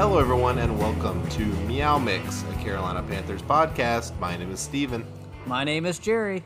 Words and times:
Hello, 0.00 0.18
everyone, 0.18 0.56
and 0.56 0.78
welcome 0.78 1.28
to 1.28 1.44
Meow 1.66 1.98
Mix, 1.98 2.42
a 2.44 2.54
Carolina 2.54 3.02
Panthers 3.02 3.42
podcast. 3.42 4.18
My 4.18 4.34
name 4.34 4.50
is 4.50 4.58
Steven. 4.58 5.04
My 5.44 5.62
name 5.62 5.84
is 5.84 5.98
Jerry. 5.98 6.42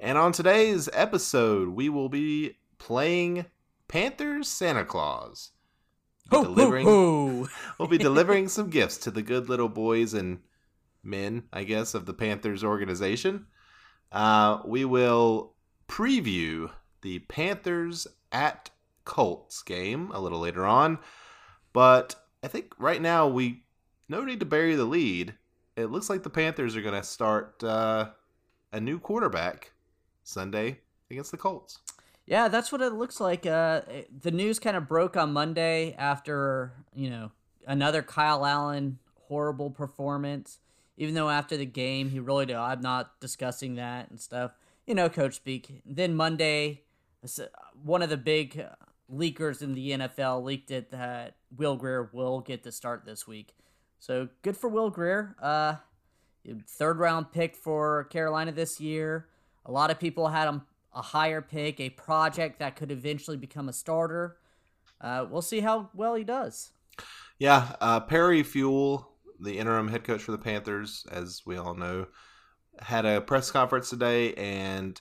And 0.00 0.18
on 0.18 0.32
today's 0.32 0.90
episode, 0.92 1.70
we 1.70 1.88
will 1.88 2.10
be 2.10 2.58
playing 2.76 3.46
Panthers 3.88 4.48
Santa 4.48 4.84
Claus. 4.84 5.52
Ho, 6.30 6.44
delivering, 6.44 6.84
ho, 6.84 7.44
ho. 7.44 7.48
we'll 7.78 7.88
be 7.88 7.96
delivering 7.96 8.48
some 8.48 8.68
gifts 8.68 8.98
to 8.98 9.10
the 9.10 9.22
good 9.22 9.48
little 9.48 9.70
boys 9.70 10.12
and 10.12 10.40
men, 11.02 11.44
I 11.54 11.64
guess, 11.64 11.94
of 11.94 12.04
the 12.04 12.12
Panthers 12.12 12.62
organization. 12.62 13.46
Uh, 14.12 14.60
we 14.66 14.84
will 14.84 15.54
preview 15.88 16.70
the 17.00 17.20
Panthers 17.20 18.06
at 18.30 18.68
Colts 19.06 19.62
game 19.62 20.10
a 20.12 20.20
little 20.20 20.40
later 20.40 20.66
on. 20.66 20.98
But 21.72 22.14
I 22.44 22.48
think 22.48 22.74
right 22.78 23.00
now 23.00 23.26
we 23.26 23.62
no 24.06 24.22
need 24.22 24.40
to 24.40 24.46
bury 24.46 24.74
the 24.74 24.84
lead. 24.84 25.32
It 25.76 25.86
looks 25.86 26.10
like 26.10 26.22
the 26.22 26.30
Panthers 26.30 26.76
are 26.76 26.82
going 26.82 26.94
to 26.94 27.02
start 27.02 27.64
uh, 27.64 28.10
a 28.70 28.80
new 28.80 28.98
quarterback 28.98 29.72
Sunday 30.24 30.80
against 31.10 31.30
the 31.30 31.38
Colts. 31.38 31.78
Yeah, 32.26 32.48
that's 32.48 32.70
what 32.70 32.82
it 32.82 32.92
looks 32.92 33.18
like. 33.18 33.46
Uh, 33.46 33.80
the 34.20 34.30
news 34.30 34.58
kind 34.58 34.76
of 34.76 34.86
broke 34.86 35.16
on 35.16 35.32
Monday 35.32 35.94
after 35.98 36.72
you 36.94 37.08
know 37.08 37.32
another 37.66 38.02
Kyle 38.02 38.44
Allen 38.44 38.98
horrible 39.28 39.70
performance. 39.70 40.58
Even 40.98 41.14
though 41.14 41.30
after 41.30 41.56
the 41.56 41.66
game 41.66 42.10
he 42.10 42.20
really 42.20 42.46
did, 42.46 42.56
I'm 42.56 42.82
not 42.82 43.18
discussing 43.20 43.76
that 43.76 44.10
and 44.10 44.20
stuff. 44.20 44.52
You 44.86 44.94
know, 44.94 45.08
coach 45.08 45.34
speak. 45.34 45.80
Then 45.86 46.14
Monday, 46.14 46.82
one 47.82 48.02
of 48.02 48.10
the 48.10 48.18
big 48.18 48.62
leakers 49.12 49.62
in 49.62 49.74
the 49.74 49.90
NFL 49.90 50.42
leaked 50.42 50.70
it 50.70 50.90
that 50.90 51.36
Will 51.56 51.76
Grier 51.76 52.10
will 52.12 52.40
get 52.40 52.62
the 52.62 52.72
start 52.72 53.04
this 53.04 53.26
week. 53.26 53.54
So 53.98 54.28
good 54.42 54.56
for 54.56 54.68
Will 54.68 54.90
Grier. 54.90 55.36
Uh, 55.40 55.76
third 56.68 56.98
round 56.98 57.32
pick 57.32 57.56
for 57.56 58.04
Carolina 58.04 58.52
this 58.52 58.80
year. 58.80 59.28
A 59.66 59.72
lot 59.72 59.90
of 59.90 59.98
people 59.98 60.28
had 60.28 60.48
him 60.48 60.62
a 60.92 61.02
higher 61.02 61.42
pick, 61.42 61.80
a 61.80 61.90
project 61.90 62.58
that 62.60 62.76
could 62.76 62.90
eventually 62.90 63.36
become 63.36 63.68
a 63.68 63.72
starter. 63.72 64.36
Uh, 65.00 65.26
we'll 65.28 65.42
see 65.42 65.60
how 65.60 65.90
well 65.94 66.14
he 66.14 66.24
does. 66.24 66.70
Yeah, 67.38 67.74
uh, 67.80 68.00
Perry 68.00 68.42
Fewell, 68.42 69.10
the 69.40 69.58
interim 69.58 69.88
head 69.88 70.04
coach 70.04 70.22
for 70.22 70.32
the 70.32 70.38
Panthers, 70.38 71.04
as 71.10 71.42
we 71.44 71.56
all 71.56 71.74
know, 71.74 72.06
had 72.78 73.04
a 73.04 73.20
press 73.20 73.50
conference 73.50 73.90
today, 73.90 74.34
and 74.34 75.00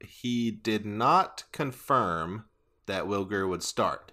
he 0.00 0.50
did 0.50 0.86
not 0.86 1.44
confirm 1.52 2.46
that 2.86 3.06
Will 3.06 3.24
Grier 3.24 3.46
would 3.46 3.62
start. 3.62 4.12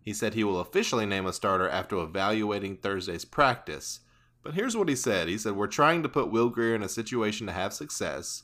He 0.00 0.12
said 0.12 0.34
he 0.34 0.44
will 0.44 0.60
officially 0.60 1.06
name 1.06 1.26
a 1.26 1.32
starter 1.32 1.68
after 1.68 1.96
evaluating 1.96 2.76
Thursday's 2.76 3.24
practice. 3.24 4.00
But 4.42 4.54
here's 4.54 4.76
what 4.76 4.88
he 4.88 4.96
said. 4.96 5.28
He 5.28 5.38
said, 5.38 5.52
We're 5.52 5.68
trying 5.68 6.02
to 6.02 6.08
put 6.08 6.30
Will 6.30 6.48
Grier 6.48 6.74
in 6.74 6.82
a 6.82 6.88
situation 6.88 7.46
to 7.46 7.52
have 7.52 7.72
success. 7.72 8.42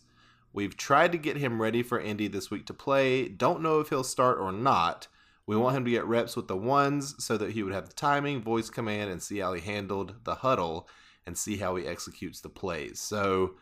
We've 0.53 0.77
tried 0.77 1.13
to 1.13 1.19
get 1.19 1.37
him 1.37 1.61
ready 1.61 1.83
for 1.83 2.01
Indy 2.01 2.29
this 2.29 2.51
week 2.51 2.67
to 2.67 2.75
play. 2.75 3.29
Don't 3.29 3.63
know 3.63 3.81
if 3.81 3.89
he'll 3.89 4.05
start 4.05 4.39
or 4.39 4.53
not. 4.53 5.09
We 5.47 5.57
want 5.57 5.77
him 5.77 5.85
to 5.85 5.91
get 5.91 6.05
reps 6.05 6.37
with 6.37 6.47
the 6.47 6.57
ones 6.57 7.15
so 7.25 7.37
that 7.39 7.53
he 7.53 7.63
would 7.63 7.73
have 7.73 7.89
the 7.89 7.95
timing, 7.95 8.43
voice 8.43 8.71
command, 8.71 9.11
and 9.11 9.23
see 9.23 9.39
how 9.39 9.55
he 9.55 9.61
handled 9.61 10.15
the 10.25 10.37
huddle 10.37 10.89
and 11.27 11.37
see 11.37 11.57
how 11.57 11.77
he 11.77 11.87
executes 11.87 12.41
the 12.41 12.49
plays. 12.49 13.01
So, 13.01 13.55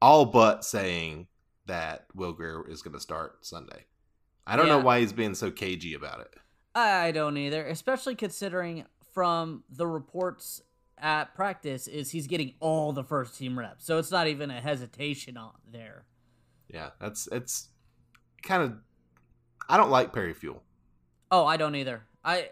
all 0.00 0.26
but 0.26 0.64
saying 0.64 1.28
that 1.66 2.06
Will 2.14 2.32
Grier 2.32 2.66
is 2.68 2.82
going 2.82 2.94
to 2.94 3.00
start 3.00 3.44
Sunday. 3.44 3.84
I 4.46 4.56
don't 4.56 4.68
know 4.68 4.78
why 4.78 5.00
he's 5.00 5.12
being 5.12 5.34
so 5.34 5.50
cagey 5.50 5.94
about 5.94 6.20
it. 6.20 6.34
I 6.74 7.10
don't 7.10 7.36
either, 7.36 7.66
especially 7.66 8.14
considering 8.14 8.84
from 9.12 9.64
the 9.70 9.86
reports 9.86 10.62
at 10.98 11.34
practice 11.34 11.86
is 11.88 12.10
he's 12.10 12.26
getting 12.26 12.54
all 12.60 12.92
the 12.92 13.04
first 13.04 13.36
team 13.36 13.58
reps. 13.58 13.84
So 13.84 13.98
it's 13.98 14.10
not 14.10 14.28
even 14.28 14.50
a 14.50 14.60
hesitation 14.60 15.36
on 15.36 15.52
there. 15.70 16.04
Yeah, 16.68 16.90
that's 17.00 17.28
it's 17.32 17.68
kind 18.42 18.62
of. 18.62 18.74
I 19.68 19.76
don't 19.76 19.90
like 19.90 20.12
Perry 20.12 20.34
Fewell. 20.34 20.62
Oh, 21.30 21.44
I 21.44 21.56
don't 21.56 21.74
either. 21.74 22.02
I 22.24 22.50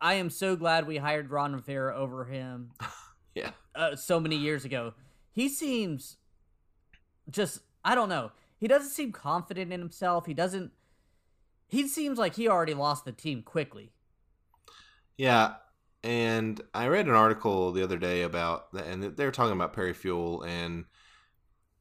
I 0.00 0.14
am 0.14 0.30
so 0.30 0.56
glad 0.56 0.86
we 0.86 0.98
hired 0.98 1.30
Ron 1.30 1.54
Rivera 1.54 1.96
over 1.96 2.24
him 2.24 2.72
Yeah, 3.34 3.50
uh, 3.74 3.96
so 3.96 4.20
many 4.20 4.36
years 4.36 4.64
ago. 4.64 4.94
He 5.32 5.48
seems 5.48 6.18
just 7.30 7.60
I 7.84 7.94
don't 7.94 8.08
know. 8.08 8.30
He 8.58 8.68
doesn't 8.68 8.90
seem 8.90 9.12
confident 9.12 9.72
in 9.72 9.80
himself. 9.80 10.26
He 10.26 10.34
doesn't. 10.34 10.70
He 11.74 11.88
seems 11.88 12.18
like 12.18 12.34
he 12.36 12.48
already 12.48 12.74
lost 12.74 13.04
the 13.04 13.12
team 13.12 13.42
quickly. 13.42 13.92
yeah. 15.16 15.54
And 16.02 16.60
I 16.74 16.88
read 16.88 17.06
an 17.08 17.14
article 17.14 17.72
the 17.72 17.82
other 17.82 17.96
day 17.96 18.22
about, 18.22 18.66
and 18.74 19.02
they 19.02 19.24
were 19.24 19.30
talking 19.30 19.54
about 19.54 19.72
Perry 19.72 19.94
Fewell, 19.94 20.42
and 20.42 20.84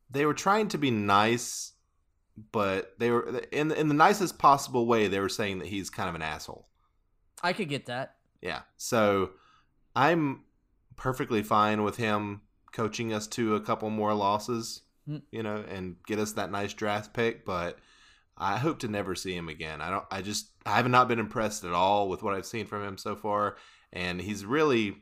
they 0.09 0.25
were 0.25 0.33
trying 0.33 0.69
to 0.69 0.77
be 0.77 0.91
nice, 0.91 1.73
but 2.53 2.93
they 2.99 3.11
were 3.11 3.41
in 3.51 3.73
in 3.73 3.89
the 3.89 3.93
nicest 3.93 4.37
possible 4.39 4.85
way. 4.87 5.09
They 5.09 5.19
were 5.19 5.27
saying 5.27 5.59
that 5.59 5.67
he's 5.67 5.89
kind 5.89 6.07
of 6.07 6.15
an 6.15 6.21
asshole. 6.21 6.69
I 7.41 7.51
could 7.51 7.67
get 7.67 7.87
that. 7.87 8.15
Yeah. 8.41 8.61
So 8.77 9.31
I'm 9.93 10.45
perfectly 10.95 11.43
fine 11.43 11.83
with 11.83 11.97
him 11.97 12.43
coaching 12.71 13.11
us 13.11 13.27
to 13.27 13.55
a 13.55 13.61
couple 13.61 13.89
more 13.89 14.13
losses, 14.13 14.83
Hmm. 15.05 15.17
you 15.31 15.43
know, 15.43 15.65
and 15.67 15.97
get 16.07 16.17
us 16.19 16.31
that 16.33 16.49
nice 16.49 16.73
draft 16.73 17.13
pick, 17.13 17.43
but 17.45 17.77
I 18.37 18.57
hope 18.57 18.79
to 18.79 18.87
never 18.87 19.15
see 19.15 19.35
him 19.35 19.49
again. 19.49 19.81
I 19.81 19.89
don't 19.89 20.05
I 20.11 20.21
just 20.21 20.47
I 20.65 20.77
have 20.77 20.89
not 20.89 21.07
been 21.07 21.19
impressed 21.19 21.63
at 21.63 21.73
all 21.73 22.09
with 22.09 22.23
what 22.23 22.33
I've 22.33 22.45
seen 22.45 22.65
from 22.65 22.83
him 22.83 22.97
so 22.97 23.15
far 23.15 23.57
and 23.91 24.19
he's 24.19 24.45
really 24.45 24.97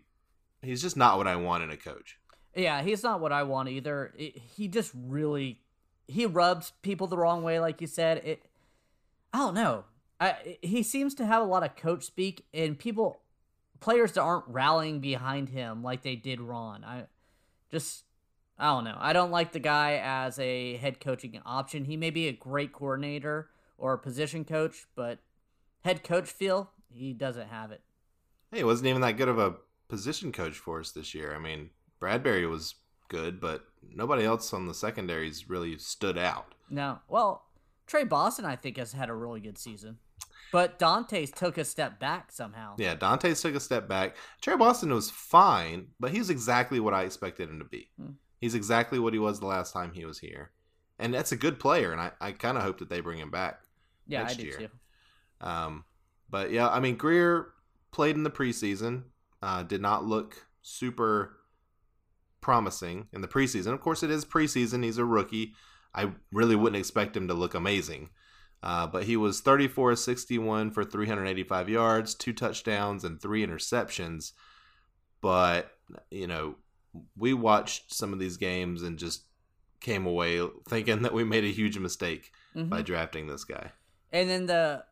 he's 0.62 0.82
just 0.82 0.98
not 0.98 1.18
what 1.18 1.28
I 1.28 1.36
want 1.38 1.64
in 1.64 1.72
a 1.72 1.78
coach. 1.78 2.18
Yeah, 2.56 2.82
he's 2.82 3.04
not 3.04 3.22
what 3.22 3.32
I 3.32 3.44
want 3.44 3.70
either. 3.70 4.14
It, 4.18 4.38
he 4.38 4.68
just 4.68 4.92
really 4.94 5.62
he 6.08 6.26
rubs 6.26 6.74
people 6.82 7.08
the 7.08 7.18
wrong 7.18 7.44
way, 7.44 7.60
like 7.60 7.82
you 7.82 7.88
said. 7.88 8.22
It 8.24 8.46
I 9.34 9.40
don't 9.40 9.54
know. 9.54 9.86
I 10.20 10.58
he 10.62 10.84
seems 10.84 11.16
to 11.16 11.26
have 11.26 11.42
a 11.42 11.46
lot 11.46 11.64
of 11.64 11.76
coach 11.76 12.04
speak, 12.04 12.46
and 12.54 12.78
people 12.78 13.22
players 13.80 14.12
that 14.14 14.22
aren't 14.22 14.48
rallying 14.48 15.00
behind 15.00 15.50
him 15.50 15.82
like 15.82 16.04
they 16.04 16.16
did 16.16 16.42
Ron. 16.42 16.84
I 16.84 17.06
just 17.72 18.04
I 18.62 18.68
don't 18.68 18.84
know. 18.84 18.98
I 19.00 19.12
don't 19.12 19.32
like 19.32 19.54
the 19.54 19.60
guy 19.60 20.00
as 20.04 20.38
a 20.38 20.78
head 20.78 21.00
coaching 21.00 21.42
option. 21.48 21.86
He 21.86 21.98
may 21.98 22.12
be 22.12 22.28
a 22.28 22.32
great 22.32 22.72
coordinator 22.72 23.50
or 23.76 23.94
a 23.94 23.98
position 23.98 24.46
coach, 24.46 24.86
but 24.96 25.18
head 25.84 26.04
coach 26.04 26.30
feel 26.30 26.70
he 26.88 27.12
doesn't 27.12 27.48
have 27.48 27.72
it. 27.72 27.82
Hey, 28.52 28.60
he 28.60 28.64
wasn't 28.64 28.90
even 28.90 29.02
that 29.02 29.18
good 29.18 29.30
of 29.30 29.40
a 29.40 29.56
position 29.88 30.32
coach 30.32 30.54
for 30.54 30.80
us 30.80 30.92
this 30.92 31.16
year. 31.16 31.34
I 31.36 31.40
mean, 31.40 31.72
Bradberry 32.00 32.48
was 32.48 32.76
good, 33.10 33.42
but 33.42 33.64
nobody 33.96 34.26
else 34.26 34.54
on 34.54 34.68
the 34.68 34.76
secondaries 34.76 35.50
really 35.50 35.80
stood 35.80 36.20
out. 36.20 36.54
No. 36.70 37.00
Well, 37.10 37.46
Tre 37.88 38.04
Boston, 38.04 38.46
I 38.46 38.58
think, 38.58 38.78
has 38.78 38.94
had 38.94 39.10
a 39.10 39.16
really 39.16 39.40
good 39.40 39.58
season. 39.58 39.98
But 40.52 40.78
Donte's 40.78 41.32
took 41.32 41.58
a 41.58 41.66
step 41.66 42.00
back 42.00 42.32
somehow. 42.32 42.76
Yeah, 42.78 42.94
Donte's 42.94 43.42
took 43.42 43.56
a 43.56 43.60
step 43.60 43.88
back. 43.88 44.16
Tre 44.40 44.56
Boston 44.56 44.94
was 44.94 45.10
fine, 45.10 45.88
but 46.00 46.12
he's 46.12 46.30
exactly 46.30 46.80
what 46.80 46.94
I 46.94 47.04
expected 47.04 47.50
him 47.50 47.58
to 47.58 47.66
be. 47.66 47.90
Hmm. 48.00 48.12
He's 48.42 48.56
exactly 48.56 49.00
what 49.00 49.14
he 49.14 49.20
was 49.20 49.40
the 49.40 49.46
last 49.46 49.72
time 49.72 49.94
he 49.94 50.04
was 50.04 50.20
here. 50.20 50.52
And 51.00 51.14
that's 51.14 51.32
a 51.32 51.38
good 51.38 51.60
player, 51.60 51.92
and 51.92 52.02
I, 52.02 52.12
I 52.20 52.32
kind 52.32 52.58
of 52.58 52.64
hope 52.64 52.80
that 52.80 52.90
they 52.90 53.00
bring 53.00 53.20
him 53.20 53.32
back. 53.32 53.62
Yeah, 54.08 54.24
next 54.24 54.34
I 54.34 54.36
do 54.36 54.44
year. 54.44 54.58
too. 54.58 54.70
Um, 55.40 55.86
but 56.30 56.52
yeah, 56.52 56.68
I 56.68 56.80
mean, 56.80 56.98
Grier 56.98 57.50
played 57.92 58.16
in 58.16 58.24
the 58.24 58.30
preseason, 58.30 59.04
uh, 59.42 59.64
did 59.64 59.82
not 59.82 60.06
look 60.06 60.48
super 60.62 61.38
promising 62.42 63.08
in 63.14 63.22
the 63.22 63.28
preseason. 63.28 63.74
Of 63.74 63.82
course, 63.82 64.04
it 64.04 64.12
is 64.12 64.26
preseason. 64.26 64.84
He's 64.84 64.98
a 64.98 65.06
rookie. 65.06 65.54
I 65.94 66.12
really 66.32 66.56
wouldn't 66.56 66.80
expect 66.80 67.16
him 67.16 67.28
to 67.28 67.34
look 67.34 67.54
amazing. 67.54 68.10
Uh, 68.64 68.86
but 68.86 69.04
he 69.04 69.18
was 69.18 69.42
34 69.42 69.96
61 69.96 70.72
for 70.72 70.84
385 70.84 71.70
yards, 71.70 72.14
two 72.14 72.34
touchdowns, 72.34 73.04
and 73.04 73.20
three 73.20 73.46
interceptions. 73.46 74.34
But, 75.20 75.72
you 76.10 76.28
know, 76.28 76.56
we 77.18 77.34
watched 77.34 77.94
some 77.94 78.14
of 78.14 78.20
these 78.20 78.38
games 78.38 78.82
and 78.84 78.98
just 79.00 79.24
came 79.80 80.06
away 80.06 80.46
thinking 80.68 81.02
that 81.02 81.14
we 81.14 81.24
made 81.24 81.44
a 81.44 81.52
huge 81.52 81.78
mistake 81.78 82.32
Mhm. 82.56 82.70
by 82.70 82.82
drafting 82.82 83.28
this 83.28 83.44
guy. 83.44 83.72
And 84.12 84.30
then 84.30 84.46
the 84.46 84.86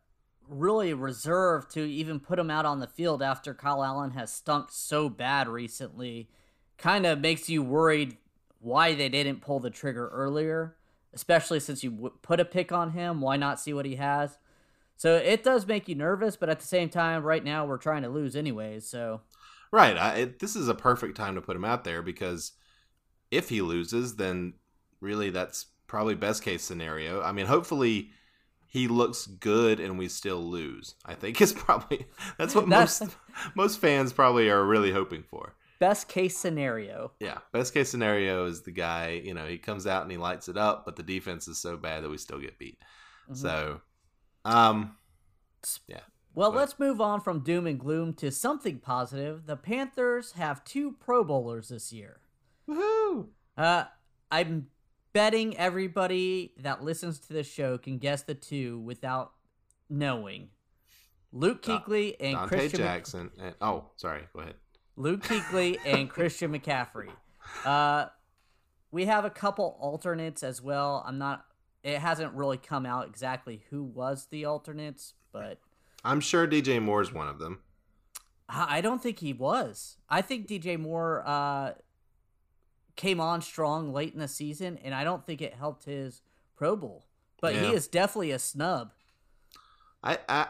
really 0.48 0.94
reserve 0.94 1.68
to 1.70 1.82
even 1.82 2.20
put 2.20 2.40
him 2.40 2.50
out 2.50 2.66
on 2.66 2.80
the 2.80 2.88
field 2.88 3.22
after 3.22 3.54
Kyle 3.54 3.84
Allen 3.84 4.12
has 4.12 4.34
stunk 4.34 4.70
so 4.72 5.08
bad 5.10 5.48
recently 5.48 6.30
kind 6.78 7.06
of 7.06 7.20
makes 7.20 7.50
you 7.50 7.62
worried 7.62 8.18
why 8.60 8.96
they 8.96 9.10
didn't 9.10 9.42
pull 9.42 9.60
the 9.60 9.70
trigger 9.70 10.08
earlier, 10.10 10.76
especially 11.14 11.60
since 11.60 11.84
you 11.84 11.92
w- 11.92 12.14
put 12.24 12.40
a 12.40 12.46
pick 12.46 12.72
on 12.72 12.92
him. 12.92 13.22
Why 13.22 13.38
not 13.38 13.60
see 13.60 13.74
what 13.74 13.86
he 13.86 13.98
has? 13.98 14.40
So 14.96 15.16
it 15.16 15.44
does 15.44 15.68
make 15.68 15.88
you 15.88 15.96
nervous, 15.96 16.36
but 16.36 16.50
at 16.50 16.60
the 16.60 16.66
same 16.68 16.90
time, 16.90 17.24
right 17.24 17.44
now 17.44 17.66
we're 17.66 17.78
trying 17.78 18.02
to 18.04 18.10
lose 18.10 18.36
anyways. 18.36 18.88
So 18.88 19.22
Right. 19.72 19.98
I, 19.98 20.16
it, 20.16 20.40
this 20.40 20.56
is 20.56 20.68
a 20.68 20.76
perfect 20.76 21.16
time 21.16 21.36
to 21.36 21.42
put 21.42 21.56
him 21.56 21.66
out 21.66 21.84
there 21.84 22.02
because 22.02 22.54
if 23.32 23.50
he 23.50 23.62
loses, 23.62 24.16
then 24.16 24.54
really 25.02 25.30
that's 25.30 25.68
probably 25.88 26.16
best 26.16 26.44
case 26.44 26.64
scenario. 26.64 27.22
I 27.22 27.32
mean, 27.32 27.46
hopefully 27.46 28.10
he 28.68 28.88
looks 28.88 29.26
good 29.28 29.80
and 29.80 29.98
we 29.98 30.08
still 30.08 30.40
lose. 30.42 30.96
I 31.06 31.14
think 31.16 31.40
is 31.42 31.54
probably 31.66 32.08
that's 32.38 32.56
what 32.56 32.68
That's- 32.70 33.02
most 33.02 33.16
most 33.56 33.80
fans 33.82 34.14
probably 34.14 34.50
are 34.50 34.64
really 34.64 34.92
hoping 34.92 35.24
for. 35.24 35.56
best 35.80 36.08
case 36.08 36.38
scenario. 36.38 37.12
Yeah, 37.20 37.38
best 37.54 37.74
case 37.74 37.90
scenario 37.90 38.46
is 38.46 38.64
the 38.64 38.72
guy, 38.72 39.22
you 39.24 39.34
know, 39.34 39.46
he 39.48 39.58
comes 39.58 39.88
out 39.88 40.02
and 40.04 40.12
he 40.12 40.18
lights 40.18 40.50
it 40.50 40.58
up, 40.58 40.84
but 40.86 40.96
the 40.96 41.04
defense 41.04 41.48
is 41.48 41.58
so 41.58 41.78
bad 41.78 42.04
that 42.04 42.10
we 42.10 42.18
still 42.18 42.40
get 42.40 42.58
beat. 42.60 42.78
Mhm. 43.32 43.38
So, 43.38 43.82
um, 44.46 44.96
Well, 46.40 46.52
But- 46.52 46.60
let's 46.60 46.80
move 46.80 47.02
on 47.02 47.20
from 47.20 47.42
doom 47.42 47.68
and 47.68 47.78
gloom 47.78 48.14
to 48.14 48.32
something 48.32 48.80
positive. 48.80 49.46
The 49.46 49.58
Panthers 49.58 50.32
have 50.34 50.64
two 50.64 50.94
Pro 50.94 51.22
Bowlers 51.22 51.68
this 51.68 51.92
year. 51.92 52.22
woohoo! 52.66 53.28
Uh, 53.58 53.86
I'm 54.32 54.70
betting 55.12 55.58
everybody 55.58 56.54
that 56.58 56.82
listens 56.82 57.20
to 57.20 57.34
this 57.34 57.46
show 57.52 57.78
can 57.78 57.98
guess 57.98 58.22
the 58.22 58.36
two 58.36 58.80
without 58.80 59.34
knowing. 59.90 60.52
Luke 61.34 61.62
Kuechly 61.62 62.16
and 62.22 62.38
Donte 62.38 62.48
Christian 62.48 62.80
Mc- 62.80 62.88
Jackson. 62.88 63.32
And, 63.38 63.56
oh, 63.60 63.90
sorry. 63.98 64.30
Go 64.32 64.40
ahead. 64.40 64.56
Luke 64.96 65.24
Kuechly 65.24 65.78
and 65.86 66.10
Christian 66.10 66.58
McCaffrey. 66.58 67.12
Uh, 67.66 68.06
we 68.92 69.08
have 69.08 69.26
a 69.26 69.30
couple 69.30 69.78
alternates 69.82 70.42
as 70.44 70.62
well. 70.62 71.04
I'm 71.06 71.18
not. 71.18 71.46
It 71.84 72.00
hasn't 72.00 72.34
really 72.34 72.58
come 72.58 72.86
out 72.86 73.08
exactly 73.08 73.66
who 73.72 73.84
was 73.84 74.28
the 74.28 74.46
alternates, 74.46 75.16
but 75.34 75.60
I'm 76.04 76.20
sure 76.22 76.48
DJ 76.48 76.82
Moore 76.82 77.02
is 77.02 77.12
one 77.14 77.28
of 77.28 77.40
them. 77.40 77.60
I 78.48 78.82
don't 78.82 79.02
think 79.04 79.20
he 79.20 79.32
was. 79.34 79.98
I 80.10 80.22
think 80.22 80.48
DJ 80.48 80.80
Moore 80.80 81.24
uh, 81.26 81.74
came 82.96 83.20
on 83.20 83.42
strong 83.42 83.94
late 83.94 84.14
in 84.14 84.20
the 84.20 84.28
season, 84.28 84.80
and 84.84 84.96
I 84.96 85.04
don't 85.04 85.24
think 85.26 85.42
it 85.42 85.54
helped 85.54 85.84
his 85.86 86.22
Pro 86.56 86.76
Bowl. 86.76 87.06
But 87.42 87.56
he 87.56 87.68
is 87.74 87.88
definitely 87.88 88.32
a 88.32 88.40
snub. 88.40 88.92
I, 90.04 90.18
I 90.28 90.48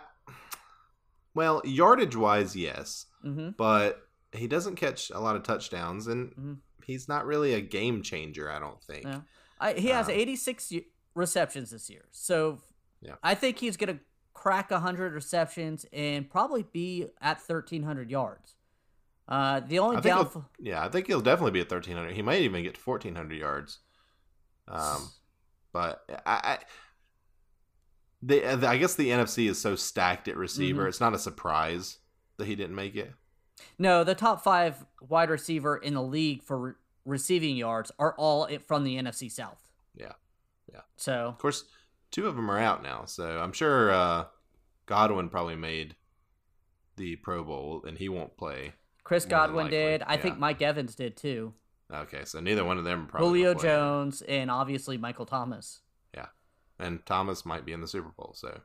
well, 1.36 1.62
yardage 1.66 2.16
wise, 2.16 2.56
yes, 2.56 3.06
hmm 3.22 3.50
but 3.57 4.07
he 4.31 4.48
doesn't 4.48 4.75
catch 4.75 5.10
a 5.10 5.19
lot 5.19 5.36
of 5.36 5.44
touchdowns, 5.44 6.07
and 6.07 6.31
Mhm. 6.36 6.57
he's 6.86 7.07
not 7.07 7.25
really 7.25 7.54
a 7.54 7.62
game 7.62 8.01
changer. 8.01 8.50
I 8.51 8.60
don't 8.60 8.81
think. 8.84 9.04
Yeah. 9.06 9.22
I, 9.60 9.74
he 9.74 9.88
has 9.90 10.07
Um, 10.07 10.13
86 10.13 10.72
y- 10.72 10.86
receptions 11.16 11.72
this 11.72 11.90
year, 11.90 12.06
so 12.12 12.62
Yeah. 13.01 13.16
I 13.24 13.36
think 13.36 13.57
he's 13.60 13.75
gonna 13.78 14.00
crack 14.39 14.71
100 14.71 15.13
receptions 15.13 15.86
and 15.91 16.30
probably 16.30 16.63
be 16.63 17.07
at 17.21 17.38
1,300 17.45 18.09
yards. 18.09 18.56
Uh, 19.27 19.59
the 19.59 19.80
only 19.80 19.97
I 19.97 20.01
think 20.01 20.15
he'll- 20.15 20.24
downfall. 20.24 20.50
Yeah, 20.59 20.83
I 20.83 20.88
think 20.89 21.07
he'll 21.07 21.19
definitely 21.21 21.51
be 21.51 21.59
at 21.59 21.69
1300. 21.69 22.13
He 22.13 22.21
might 22.21 22.41
even 22.41 22.63
get 22.63 22.75
to 22.75 22.81
1400 22.81 23.38
yards. 23.38 23.80
Um, 24.68 25.09
but 25.74 26.03
I, 26.25 26.39
I 26.44 26.57
the, 28.21 28.68
I 28.68 28.77
guess 28.77 28.95
the 28.95 29.09
NFC 29.09 29.50
is 29.50 29.59
so 29.59 29.75
stacked 29.75 30.27
at 30.27 30.36
receiver. 30.38 30.86
Mhm. 30.86 30.89
It's 30.89 31.00
not 31.00 31.13
a 31.13 31.19
surprise 31.19 31.97
that 32.38 32.47
he 32.47 32.56
didn't 32.56 32.75
make 32.75 32.95
it. 32.95 33.13
No, 33.77 34.03
the 34.03 34.15
top 34.15 34.44
five 34.44 34.86
wide 35.01 35.30
receiver 35.30 35.75
in 35.77 35.94
the 35.94 36.01
league 36.03 36.44
for 36.44 36.57
re- 36.59 36.74
receiving 37.06 37.56
yards 37.57 37.91
are 38.00 38.13
all 38.18 38.47
from 38.68 38.83
the 38.83 38.95
NFC 38.97 39.30
South. 39.31 39.62
Yeah. 39.95 40.13
Yeah. 40.71 40.81
So 40.97 41.13
Of 41.27 41.38
course, 41.39 41.65
two 42.11 42.27
of 42.27 42.35
them 42.35 42.50
are 42.50 42.59
out 42.59 42.83
now, 42.83 43.06
so 43.06 43.39
I'm 43.39 43.53
sure 43.53 43.91
uh, 43.91 44.25
Godwin 44.85 45.29
probably 45.29 45.56
made 45.56 45.95
the 46.97 47.15
Pro 47.17 47.44
Bowl, 47.44 47.83
and 47.88 47.97
he 47.97 48.09
won't 48.09 48.38
play. 48.38 48.73
Chris 49.03 49.25
Godwin 49.25 49.69
did. 49.69 50.03
I 50.06 50.17
think. 50.17 50.38
Mike 50.38 50.61
Evans 50.61 50.95
did 50.95 51.17
too. 51.17 51.53
Okay, 51.91 52.25
so 52.25 52.39
neither 52.39 52.63
one 52.63 52.77
of 52.77 52.83
them 52.83 53.07
probably 53.07 53.41
Julio. 53.41 53.53
Jones 53.56 54.21
and 54.21 54.51
obviously 54.51 54.97
Michael 54.97 55.25
Thomas. 55.25 55.79
Yeah, 56.13 56.27
and 56.77 57.03
Thomas 57.06 57.45
might 57.45 57.65
be 57.65 57.71
in 57.71 57.81
the 57.81 57.88
Super 57.88 58.09
Bowl, 58.09 58.33
so 58.35 58.62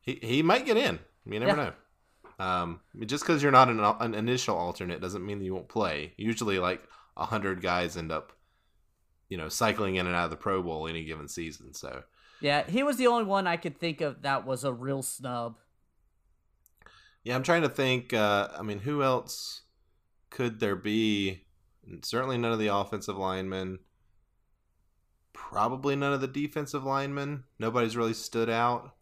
he 0.00 0.18
he 0.22 0.42
might 0.42 0.66
get 0.66 0.76
in. 0.76 0.98
You 1.24 1.38
never 1.38 1.56
know. 1.56 1.72
Um, 2.44 2.80
just 3.04 3.22
because 3.22 3.42
you're 3.42 3.52
not 3.52 3.68
an, 3.68 3.78
an 3.80 4.14
initial 4.14 4.56
alternate 4.56 5.00
doesn't 5.00 5.24
mean 5.24 5.42
you 5.42 5.54
won't 5.54 5.68
play. 5.68 6.14
Usually, 6.16 6.58
like 6.58 6.82
a 7.16 7.26
hundred 7.26 7.60
guys 7.60 7.96
end 7.96 8.10
up, 8.10 8.32
you 9.28 9.36
know, 9.36 9.48
cycling 9.48 9.96
in 9.96 10.06
and 10.06 10.16
out 10.16 10.24
of 10.24 10.30
the 10.30 10.36
Pro 10.36 10.62
Bowl 10.62 10.88
any 10.88 11.04
given 11.04 11.28
season. 11.28 11.74
So 11.74 12.02
Yeah, 12.40 12.64
he 12.68 12.82
was 12.82 12.96
the 12.96 13.06
only 13.06 13.24
one 13.24 13.46
I 13.46 13.56
could 13.56 13.78
think 13.78 14.00
of 14.00 14.22
that 14.22 14.46
was 14.46 14.64
a 14.64 14.72
real 14.72 15.02
snub. 15.02 15.56
yeah, 17.22 17.34
I'm 17.34 17.42
trying 17.42 17.62
to 17.62 17.68
think. 17.68 18.14
Uh, 18.14 18.48
I 18.58 18.62
mean, 18.62 18.80
who 18.80 19.02
else 19.02 19.62
could 20.30 20.60
there 20.60 20.76
be? 20.76 21.42
Certainly 22.02 22.38
none 22.38 22.52
of 22.52 22.58
the 22.58 22.68
offensive 22.68 23.16
linemen. 23.16 23.80
Probably 25.32 25.96
none 25.96 26.12
of 26.12 26.20
the 26.20 26.28
defensive 26.28 26.84
linemen. 26.84 27.44
Nobody's 27.58 27.96
really 27.96 28.14
stood 28.14 28.48
out. 28.48 28.94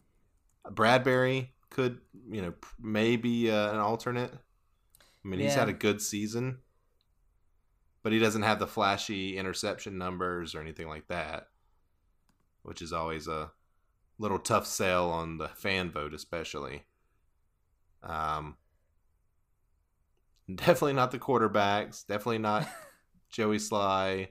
Bradberry 0.67 1.49
could, 1.71 2.01
you 2.31 2.43
know, 2.43 2.55
maybe 2.81 3.51
uh, 3.51 3.73
an 3.73 3.79
alternate. 3.79 4.33
I 4.33 5.29
mean, 5.29 5.41
he's 5.41 5.55
had 5.55 5.69
a 5.69 5.75
good 5.75 6.01
season, 6.01 6.59
but 8.03 8.13
he 8.13 8.19
doesn't 8.19 8.43
have 8.43 8.59
the 8.59 8.67
flashy 8.67 9.37
interception 9.37 9.99
numbers 9.99 10.55
or 10.55 10.61
anything 10.61 10.89
like 10.89 11.09
that, 11.09 11.49
which 12.63 12.83
is 12.83 12.93
always 12.93 13.27
a 13.27 13.51
little 14.19 14.39
tough 14.39 14.67
sell 14.67 15.11
on 15.11 15.39
the 15.39 15.49
fan 15.49 15.91
vote, 15.91 16.15
especially. 16.15 16.85
Um, 18.03 18.57
definitely 20.53 20.95
not 20.95 21.11
the 21.11 21.19
quarterbacks. 21.19 22.07
Definitely 22.07 22.39
not 22.39 22.69
Joey 23.31 23.59
Slye. 23.59 24.29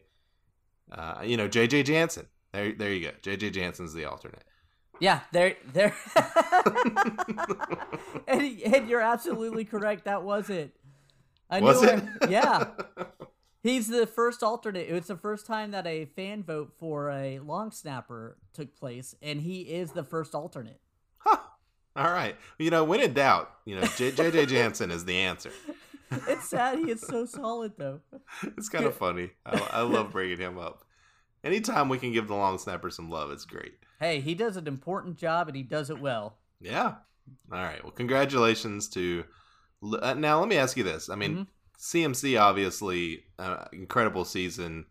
Uh, 0.92 1.22
you 1.24 1.38
know, 1.38 1.48
JJ 1.48 1.86
Jansen. 1.86 2.28
There, 2.54 2.72
there 2.74 2.94
you 2.94 3.12
go. 3.12 3.12
JJ 3.22 3.54
Jansen's 3.54 3.94
the 3.94 4.06
alternate. 4.06 4.44
Yeah, 5.00 5.22
there, 5.32 5.56
there. 5.74 5.94
and, 8.28 8.60
and 8.62 8.90
you're 8.90 9.02
absolutely 9.02 9.66
correct. 9.66 10.06
That 10.06 10.24
was 10.24 10.50
it. 10.50 10.76
I 11.50 11.60
Was 11.60 11.82
knew 11.82 11.90
it? 11.90 12.04
Yeah, 12.30 12.72
he's 13.68 13.88
the 13.88 14.08
first 14.08 14.44
alternate. 14.44 14.88
It 14.90 14.94
was 14.94 15.08
the 15.08 15.18
first 15.18 15.46
time 15.46 15.72
that 15.72 15.86
a 15.88 16.06
fan 16.06 16.44
vote 16.44 16.74
for 16.78 17.10
a 17.10 17.40
long 17.40 17.72
snapper 17.72 18.38
took 18.54 18.76
place, 18.76 19.16
and 19.22 19.42
he 19.42 19.62
is 19.62 19.92
the 19.92 20.04
first 20.04 20.34
alternate. 20.36 20.80
Huh. 21.18 21.38
All 21.96 22.12
right. 22.12 22.36
You 22.60 22.70
know, 22.70 22.84
when 22.84 23.00
in 23.00 23.14
doubt, 23.14 23.52
you 23.66 23.76
know, 23.76 23.82
JJ 23.82 24.48
Jansen 24.50 24.92
is 24.92 25.06
the 25.06 25.18
answer. 25.18 25.52
It's 26.12 26.50
sad 26.50 26.80
he 26.80 26.92
is 26.92 27.02
so 27.02 27.26
solid 27.26 27.74
though. 27.78 28.00
It's 28.58 28.70
kind 28.70 28.86
of 28.86 28.96
funny. 28.96 29.32
I, 29.46 29.70
I 29.74 29.82
love 29.82 30.12
bringing 30.12 30.38
him 30.38 30.58
up. 30.58 30.84
Anytime 31.44 31.90
we 31.90 31.98
can 31.98 32.12
give 32.12 32.28
the 32.28 32.36
long 32.36 32.58
snapper 32.58 32.90
some 32.90 33.10
love, 33.10 33.32
it's 33.32 33.46
great. 33.46 33.74
Hey, 34.00 34.20
he 34.22 34.34
does 34.36 34.58
an 34.58 34.68
important 34.68 35.18
job, 35.18 35.48
and 35.48 35.56
he 35.58 35.64
does 35.64 35.90
it 35.90 36.00
well. 36.00 36.38
Yeah. 36.62 36.96
All 37.52 37.62
right. 37.62 37.84
Well, 37.84 37.92
congratulations 37.92 38.88
to. 38.90 39.26
Uh, 39.84 40.14
now, 40.14 40.40
let 40.40 40.48
me 40.50 40.58
ask 40.58 40.78
you 40.78 40.84
this. 40.84 41.10
I 41.10 41.16
mean, 41.16 41.36
Mhm. 41.36 41.48
CMC 41.78 42.40
obviously 42.42 43.24
uh, 43.38 43.66
incredible 43.72 44.26
season 44.26 44.86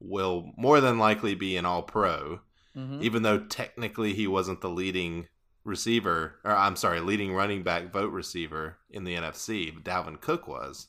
will 0.00 0.52
more 0.56 0.80
than 0.80 0.98
likely 0.98 1.34
be 1.34 1.56
an 1.56 1.64
All 1.64 1.82
Pro, 1.82 2.40
Mhm. 2.76 3.02
even 3.02 3.22
though 3.22 3.38
technically 3.38 4.12
he 4.12 4.26
wasn't 4.26 4.60
the 4.60 4.68
leading 4.68 5.28
receiver, 5.64 6.38
or 6.44 6.52
I'm 6.52 6.76
sorry, 6.76 7.00
leading 7.00 7.32
running 7.32 7.62
back 7.62 7.90
vote 7.92 8.12
receiver 8.12 8.76
in 8.90 9.04
the 9.04 9.14
NFC. 9.16 9.70
But 9.70 9.84
Dalvin 9.84 10.20
Cook 10.20 10.46
was, 10.46 10.88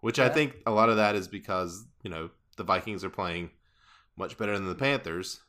which 0.00 0.18
I 0.20 0.28
think 0.28 0.56
a 0.64 0.70
lot 0.70 0.88
of 0.88 0.96
that 0.96 1.14
is 1.16 1.26
because 1.28 1.84
you 2.02 2.10
know 2.10 2.30
the 2.56 2.62
Vikings 2.64 3.02
are 3.04 3.10
playing 3.10 3.50
much 4.16 4.38
better 4.38 4.56
than 4.56 4.68
the 4.68 4.74
Panthers. 4.76 5.40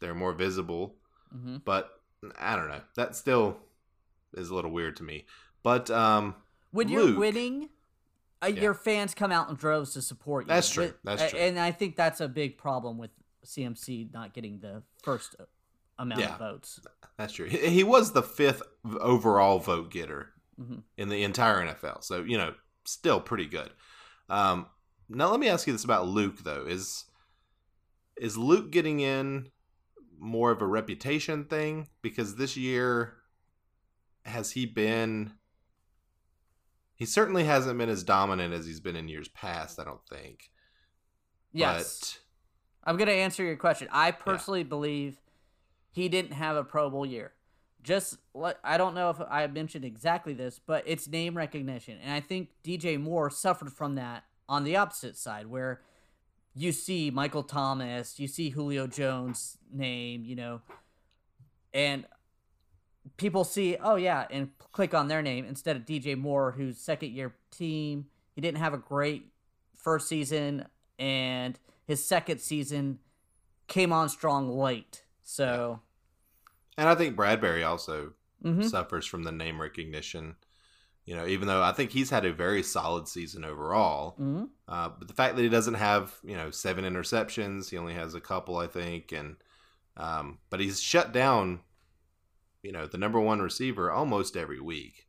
They're 0.00 0.14
more 0.14 0.32
visible 0.32 0.96
Mhm. 1.36 1.62
but 1.64 2.00
I 2.38 2.56
don't 2.56 2.68
know. 2.68 2.80
That 2.96 3.14
still 3.14 3.58
is 4.32 4.48
a 4.48 4.54
little 4.54 4.70
weird 4.70 4.96
to 4.96 5.02
me. 5.02 5.26
But 5.62 5.90
um, 5.90 6.34
When 6.70 6.88
you're 6.88 7.04
Luke. 7.04 7.18
winning, 7.18 7.68
uh, 8.42 8.46
Yeah. 8.46 8.62
your 8.62 8.74
fans 8.74 9.14
come 9.14 9.32
out 9.32 9.48
in 9.50 9.56
droves 9.56 9.92
to 9.94 10.02
support 10.02 10.44
you. 10.44 10.48
That's 10.48 10.70
true. 10.70 10.92
But- 11.04 11.18
That's 11.18 11.30
true. 11.32 11.40
And 11.40 11.58
I 11.58 11.70
think 11.72 11.96
that's 11.96 12.20
a 12.20 12.28
big 12.28 12.58
problem 12.58 12.98
with 12.98 13.10
CMC 13.44 14.12
not 14.12 14.34
getting 14.34 14.60
the 14.60 14.82
first 15.02 15.34
uh, 15.38 15.44
amount 15.98 16.20
Yeah. 16.20 16.32
of 16.34 16.38
votes. 16.38 16.80
that's 17.16 17.32
true. 17.32 17.46
He, 17.48 17.82
was 17.82 18.12
the 18.12 18.22
fifth 18.22 18.62
overall 19.00 19.58
vote 19.58 19.90
getter 19.90 20.32
Mhm. 20.60 20.82
in 20.96 21.08
the 21.08 21.22
entire 21.24 21.60
NFL. 21.60 22.02
So 22.04 22.22
you 22.22 22.36
know, 22.38 22.54
still 22.84 23.20
pretty 23.20 23.46
good. 23.46 23.70
Um, 24.28 24.66
now 25.08 25.30
let 25.30 25.40
me 25.40 25.48
ask 25.48 25.66
you 25.66 25.72
this 25.72 25.84
about 25.84 26.06
Luke 26.06 26.42
though: 26.44 26.64
is 26.66 27.04
is 28.16 28.36
Luke 28.36 28.70
getting 28.70 29.00
in 29.00 29.50
more 30.18 30.50
of 30.50 30.60
a 30.60 30.66
reputation 30.66 31.44
thing 31.44 31.88
because 32.02 32.36
this 32.36 32.56
year 32.56 33.14
has 34.24 34.50
he 34.52 34.66
been? 34.66 35.32
He 36.98 37.06
certainly 37.06 37.44
hasn't 37.44 37.78
been 37.78 37.88
as 37.88 38.02
dominant 38.02 38.52
as 38.52 38.66
he's 38.66 38.80
been 38.80 38.96
in 38.96 39.08
years 39.08 39.28
past. 39.28 39.78
I 39.78 39.84
don't 39.84 40.04
think. 40.10 40.50
Yes. 41.52 42.18
I'm 42.84 42.96
going 42.96 43.08
to 43.08 43.14
answer 43.14 43.44
your 43.44 43.56
question. 43.56 43.88
I 43.92 44.10
personally 44.10 44.64
believe 44.64 45.20
he 45.90 46.08
didn't 46.08 46.32
have 46.32 46.56
a 46.56 46.64
Pro 46.64 46.90
Bowl 46.90 47.06
year. 47.06 47.32
Just 47.82 48.18
I 48.64 48.76
don't 48.76 48.94
know 48.94 49.10
if 49.10 49.20
I 49.30 49.46
mentioned 49.46 49.84
exactly 49.84 50.34
this, 50.34 50.58
but 50.58 50.82
it's 50.86 51.06
name 51.06 51.36
recognition. 51.36 51.98
And 52.02 52.12
I 52.12 52.20
think 52.20 52.48
DJ 52.64 53.00
Moore 53.00 53.30
suffered 53.30 53.72
from 53.72 53.94
that 53.94 54.24
on 54.48 54.64
the 54.64 54.76
opposite 54.76 55.16
side 55.16 55.46
where 55.46 55.80
you 56.54 56.72
see 56.72 57.10
Michael 57.10 57.44
Thomas, 57.44 58.18
you 58.18 58.26
see 58.26 58.50
Julio 58.50 58.88
Jones 58.88 59.58
name, 59.72 60.24
you 60.24 60.34
know, 60.34 60.60
and 61.72 62.04
people 63.16 63.44
see, 63.44 63.76
oh 63.80 63.96
yeah, 63.96 64.26
and 64.30 64.50
click 64.72 64.94
on 64.94 65.08
their 65.08 65.22
name 65.22 65.44
instead 65.44 65.76
of 65.76 65.84
DJ 65.84 66.16
Moore, 66.16 66.52
who's 66.52 66.78
second 66.78 67.12
year 67.12 67.34
team. 67.50 68.06
He 68.34 68.40
didn't 68.40 68.58
have 68.58 68.74
a 68.74 68.78
great 68.78 69.32
first 69.76 70.08
season, 70.08 70.66
and 70.98 71.58
his 71.86 72.04
second 72.04 72.40
season 72.40 72.98
came 73.66 73.92
on 73.92 74.08
strong 74.08 74.48
late. 74.48 75.04
So, 75.22 75.80
And 76.76 76.88
I 76.88 76.94
think 76.94 77.16
Bradberry 77.16 77.66
also 77.66 78.12
mhm. 78.44 78.64
suffers 78.68 79.04
from 79.04 79.24
the 79.24 79.32
name 79.32 79.60
recognition. 79.60 80.36
You 81.04 81.16
know, 81.16 81.26
even 81.26 81.48
though 81.48 81.62
I 81.62 81.72
think 81.72 81.90
he's 81.90 82.10
had 82.10 82.24
a 82.26 82.32
very 82.32 82.62
solid 82.62 83.08
season 83.08 83.44
overall, 83.44 84.14
Mhm. 84.20 84.50
uh, 84.68 84.90
but 84.90 85.08
the 85.08 85.14
fact 85.14 85.36
that 85.36 85.42
he 85.42 85.48
doesn't 85.48 85.74
have 85.74 86.18
you 86.22 86.36
know 86.36 86.50
seven 86.50 86.84
interceptions, 86.84 87.70
he 87.70 87.78
only 87.78 87.94
has 87.94 88.14
a 88.14 88.20
couple, 88.20 88.58
I 88.58 88.66
think, 88.66 89.12
and 89.12 89.36
um, 89.96 90.38
but 90.50 90.60
he's 90.60 90.80
shut 90.80 91.12
down, 91.12 91.60
you 92.62 92.72
know, 92.72 92.86
the 92.86 92.98
number 92.98 93.20
one 93.20 93.40
receiver 93.40 93.90
almost 93.90 94.36
every 94.36 94.60
week. 94.60 95.06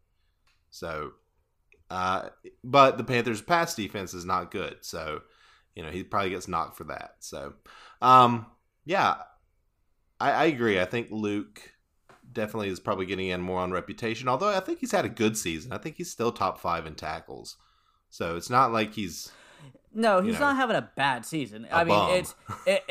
So, 0.70 1.12
uh, 1.90 2.30
but 2.64 2.98
the 2.98 3.04
Panthers' 3.04 3.42
pass 3.42 3.76
defense 3.76 4.14
is 4.14 4.26
not 4.26 4.52
good, 4.52 4.78
so 4.82 5.22
you 5.76 5.84
know 5.84 5.90
he 5.90 6.04
probably 6.04 6.32
gets 6.32 6.48
knocked 6.48 6.78
for 6.78 6.84
that. 6.86 7.16
So, 7.20 7.54
um, 8.02 8.46
yeah, 8.86 9.16
I, 10.20 10.32
I 10.32 10.46
agree. 10.46 10.80
I 10.80 10.86
think 10.86 11.08
Luke 11.12 11.74
definitely 12.32 12.70
is 12.70 12.80
probably 12.80 13.06
getting 13.06 13.28
in 13.28 13.42
more 13.42 13.60
on 13.60 13.72
reputation. 13.72 14.28
Although 14.28 14.50
I 14.50 14.60
think 14.60 14.80
he's 14.80 14.92
had 14.92 15.06
a 15.06 15.10
good 15.10 15.38
season. 15.38 15.72
I 15.72 15.78
think 15.78 15.96
he's 15.96 16.12
still 16.12 16.32
top 16.32 16.60
five 16.60 16.86
in 16.86 16.96
tackles. 16.96 17.58
So 18.10 18.36
it's 18.36 18.50
not 18.50 18.72
like 18.72 18.94
he's 18.94 19.32
no, 19.94 20.20
you 20.20 20.28
he's 20.28 20.34
know, 20.36 20.48
not 20.48 20.56
having 20.56 20.76
a 20.76 20.90
bad 20.96 21.26
season. 21.26 21.68
a 21.72 21.76
I 21.76 21.84
mean, 21.84 21.96
bum. 21.96 22.12
it's 22.12 22.36
it, 22.66 22.84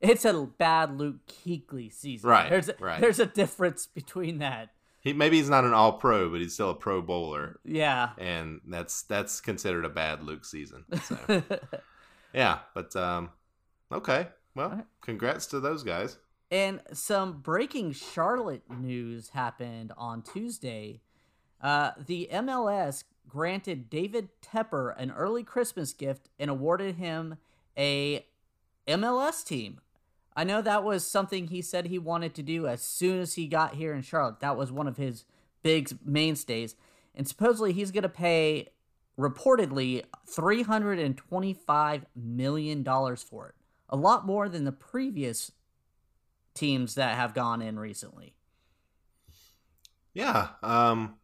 it's 0.00 0.24
a 0.24 0.48
bad 0.58 0.98
Luke 0.98 1.26
Kuechly 1.26 1.92
season. 1.92 2.28
Right, 2.30 2.48
There's 2.50 2.68
a, 2.68 2.74
right. 2.80 3.00
there's 3.00 3.18
a 3.18 3.26
difference 3.26 3.86
between 3.86 4.38
that. 4.38 4.70
he 5.00 5.12
maybe 5.12 5.36
he's 5.38 5.50
not 5.50 5.64
an 5.64 5.72
all 5.74 5.92
pro, 5.94 6.28
but 6.30 6.40
he's 6.40 6.54
still 6.54 6.70
a 6.70 6.74
pro 6.74 7.02
bowler. 7.02 7.58
Yeah. 7.64 8.10
And 8.18 8.60
that's 8.66 9.02
that's 9.02 9.40
considered 9.40 9.84
a 9.84 9.88
bad 9.88 10.22
Luke 10.22 10.44
season. 10.44 10.84
So 11.02 11.42
yeah. 12.32 12.58
But 12.74 12.94
um 12.96 13.30
okay. 13.92 14.28
Well, 14.54 14.70
Alright. 14.70 14.86
congrats 15.00 15.46
to 15.46 15.60
those 15.60 15.82
guys. 15.82 16.18
And 16.50 16.80
some 16.92 17.40
breaking 17.40 17.92
Charlotte 17.92 18.62
news 18.70 19.30
happened 19.30 19.92
on 19.96 20.22
Tuesday. 20.22 21.00
Uh, 21.60 21.90
the 22.06 22.28
MLS 22.32 23.04
granted 23.28 23.90
David 23.90 24.28
Tepper 24.40 24.94
an 24.96 25.10
early 25.10 25.44
Christmas 25.44 25.92
gift 25.92 26.30
and 26.38 26.50
awarded 26.50 26.94
him 26.96 27.36
a 27.76 28.24
MLS 28.86 29.44
team. 29.44 29.80
I 30.36 30.44
know 30.44 30.62
that 30.62 30.84
was 30.84 31.06
something 31.06 31.48
he 31.48 31.62
said 31.62 31.86
he 31.86 31.98
wanted 31.98 32.34
to 32.34 32.42
do 32.42 32.66
as 32.66 32.82
soon 32.82 33.20
as 33.20 33.34
he 33.34 33.46
got 33.46 33.74
here 33.74 33.92
in 33.92 34.02
Charlotte. 34.02 34.40
That 34.40 34.56
was 34.56 34.70
one 34.70 34.86
of 34.86 34.96
his 34.96 35.24
big 35.62 35.90
mainstays. 36.04 36.76
And 37.14 37.26
supposedly 37.26 37.72
he's 37.72 37.90
going 37.90 38.02
to 38.02 38.08
pay 38.08 38.68
reportedly 39.18 40.04
$325 40.30 42.02
million 42.14 42.84
for 43.16 43.48
it. 43.48 43.54
A 43.88 43.96
lot 43.96 44.26
more 44.26 44.48
than 44.48 44.64
the 44.64 44.72
previous 44.72 45.50
teams 46.54 46.94
that 46.94 47.16
have 47.16 47.34
gone 47.34 47.62
in 47.62 47.78
recently. 47.78 48.34
Yeah. 50.14 50.48
Um 50.62 51.16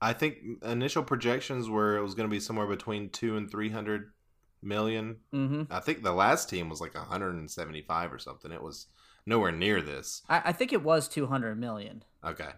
I 0.00 0.12
think 0.12 0.36
initial 0.62 1.02
projections 1.02 1.70
were 1.70 1.96
it 1.96 2.02
was 2.02 2.14
going 2.14 2.28
to 2.28 2.34
be 2.34 2.40
somewhere 2.40 2.66
between 2.66 3.08
2 3.08 3.38
and 3.38 3.50
300 3.50 4.12
million. 4.64 5.16
hmm 5.30 5.62
I 5.70 5.80
think 5.80 6.02
the 6.02 6.12
last 6.12 6.48
team 6.48 6.68
was 6.68 6.80
like 6.80 6.94
175 6.94 8.12
or 8.12 8.18
something. 8.18 8.50
It 8.52 8.62
was 8.62 8.86
nowhere 9.26 9.52
near 9.52 9.80
this. 9.82 10.22
I, 10.28 10.42
I 10.46 10.52
think 10.52 10.72
it 10.72 10.82
was 10.82 11.08
200 11.08 11.58
million. 11.58 12.04
Okay. 12.24 12.50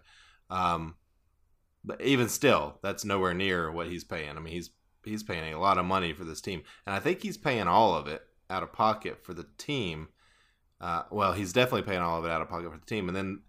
Um 0.49 0.95
but 1.83 2.01
even 2.01 2.27
still, 2.27 2.79
that's 2.83 3.05
nowhere 3.05 3.33
near 3.33 3.71
what 3.71 3.87
he's 3.87 4.03
paying. 4.03 4.35
I 4.35 4.39
mean, 4.39 4.53
he's 4.53 4.71
he's 5.05 5.23
paying 5.23 5.53
a 5.53 5.59
lot 5.59 5.77
of 5.77 5.85
money 5.85 6.11
for 6.13 6.25
this 6.25 6.41
team. 6.41 6.63
And 6.85 6.93
I 6.93 6.99
think 6.99 7.21
he's 7.21 7.37
paying 7.37 7.67
all 7.67 7.95
of 7.95 8.07
it 8.07 8.21
out 8.49 8.63
of 8.63 8.73
pocket 8.73 9.23
for 9.23 9.33
the 9.33 9.47
team. 9.57 10.09
Uh, 10.81 11.03
well, 11.11 11.33
he's 11.33 11.53
definitely 11.53 11.87
paying 11.89 12.01
all 12.01 12.19
of 12.19 12.25
it 12.25 12.31
out 12.31 12.41
of 12.41 12.49
pocket 12.49 12.71
for 12.71 12.77
the 12.77 12.85
team. 12.85 13.07
And 13.07 13.15
then 13.15 13.41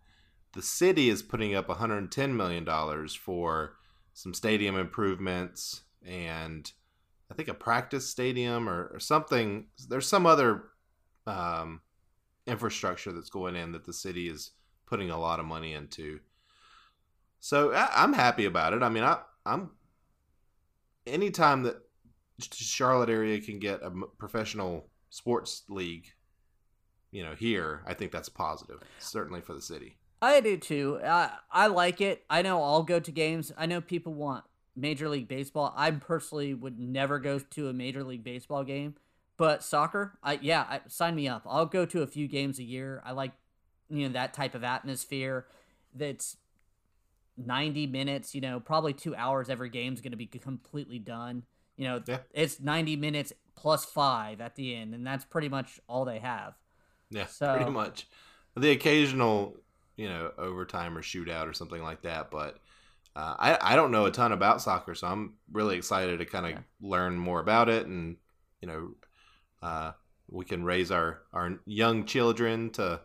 the 0.52 0.62
city 0.62 1.08
is 1.08 1.22
putting 1.22 1.54
up 1.54 1.68
110 1.68 2.36
million 2.36 2.64
dollars 2.64 3.14
for 3.14 3.76
some 4.14 4.34
stadium 4.34 4.76
improvements 4.76 5.82
and 6.06 6.72
I 7.30 7.35
think 7.35 7.49
a 7.49 7.54
practice 7.54 8.08
stadium 8.08 8.68
or, 8.68 8.90
or 8.92 9.00
something. 9.00 9.66
There's 9.88 10.08
some 10.08 10.26
other 10.26 10.64
um, 11.26 11.80
infrastructure 12.47 13.12
that's 13.12 13.30
going 13.30 13.54
in 13.56 13.73
that 13.73 13.85
the 13.85 13.92
city 13.92 14.28
is 14.28 14.52
putting 14.87 15.11
a 15.11 15.20
lot 15.20 15.40
of 15.40 15.47
money 15.47 15.75
into. 15.75 16.20
So 17.40 17.73
I, 17.73 17.88
I'm 17.94 18.14
happy 18.14 18.47
about 18.47 18.73
it. 18.73 18.82
I 18.82 18.88
mean, 18.88 19.04
I, 19.04 19.18
I'm 19.44 19.70
anytime 21.06 21.62
that 21.64 21.76
Charlotte 22.52 23.11
area 23.11 23.40
can 23.40 23.58
get 23.58 23.82
a 23.82 23.90
professional 24.18 24.88
sports 25.11 25.64
league, 25.68 26.06
you 27.11 27.25
know, 27.25 27.35
here, 27.35 27.82
I 27.87 27.94
think 27.94 28.12
that's 28.12 28.28
positive, 28.28 28.80
certainly 28.99 29.40
for 29.40 29.54
the 29.54 29.61
city. 29.61 29.99
I 30.20 30.40
do 30.40 30.56
too. 30.56 31.00
I 31.04 31.30
I 31.50 31.66
like 31.68 32.00
it. 32.00 32.25
I 32.28 32.42
know 32.42 32.62
I'll 32.62 32.82
go 32.82 32.99
to 32.99 33.12
games. 33.12 33.52
I 33.56 33.66
know 33.66 33.80
people 33.80 34.14
want 34.14 34.44
Major 34.78 35.08
League 35.08 35.28
Baseball. 35.28 35.73
I 35.76 35.90
personally 35.90 36.54
would 36.54 36.78
never 36.78 37.18
go 37.18 37.38
to 37.38 37.68
a 37.68 37.73
Major 37.73 38.04
League 38.04 38.25
Baseball 38.25 38.64
game, 38.64 38.94
but 39.37 39.62
soccer, 39.62 40.18
I 40.23 40.38
yeah, 40.42 40.62
I, 40.68 40.80
sign 40.88 41.14
me 41.14 41.28
up. 41.28 41.42
I'll 41.47 41.66
go 41.66 41.85
to 41.87 42.02
a 42.02 42.06
few 42.06 42.28
games 42.28 42.58
a 42.58 42.64
year. 42.64 43.02
I 43.04 43.12
like 43.12 43.32
you 43.90 44.06
know 44.06 44.12
that 44.12 44.35
type 44.35 44.54
of 44.54 44.64
atmosphere. 44.64 45.47
That's 45.94 46.37
ninety 47.37 47.87
minutes. 47.87 48.35
You 48.35 48.40
know, 48.40 48.61
probably 48.61 48.92
two 48.92 49.14
hours. 49.14 49.49
Every 49.50 49.68
game's 49.70 50.00
going 50.00 50.12
to 50.12 50.16
be 50.16 50.26
completely 50.26 50.99
done. 50.99 51.44
You 51.76 51.85
know, 51.85 52.02
Yeah. 52.06 52.18
it's 52.32 52.61
ninety 52.61 52.97
minutes 52.97 53.32
plus 53.54 53.85
five 53.85 54.40
at 54.40 54.54
the 54.54 54.75
end, 54.75 54.94
and 54.94 55.06
that's 55.06 55.25
pretty 55.25 55.49
much 55.49 55.80
all 55.88 56.04
they 56.04 56.18
have. 56.20 56.54
Yeah, 57.11 57.26
So- 57.26 57.56
pretty 57.56 57.70
much. 57.70 58.06
The 58.56 58.70
occasional, 58.70 59.56
you 59.97 60.08
know, 60.08 60.32
overtime 60.37 60.99
or 60.99 61.02
shootout 61.02 61.49
or 61.49 61.52
something 61.52 61.80
like 61.82 62.02
that, 62.02 62.28
but 62.30 62.58
uh, 63.18 63.34
I 63.38 63.72
I 63.72 63.76
don't 63.76 63.90
know 63.90 64.04
a 64.06 64.10
ton 64.10 64.32
about 64.32 64.60
soccer, 64.62 64.94
so 64.94 65.06
I'm 65.08 65.34
really 65.52 65.76
excited 65.76 66.18
to 66.20 66.25
kind 66.25 66.46
of 66.46 66.52
Yeah. 66.52 66.58
learn 66.80 67.18
more 67.18 67.40
about 67.40 67.68
it, 67.68 67.87
and 67.87 68.16
you 68.62 68.68
know, 68.68 68.82
uh, 69.62 69.92
we 70.28 70.44
can 70.44 70.64
raise 70.64 70.90
our 70.90 71.22
our 71.32 71.58
young 71.66 72.04
children 72.06 72.70
to, 72.70 73.00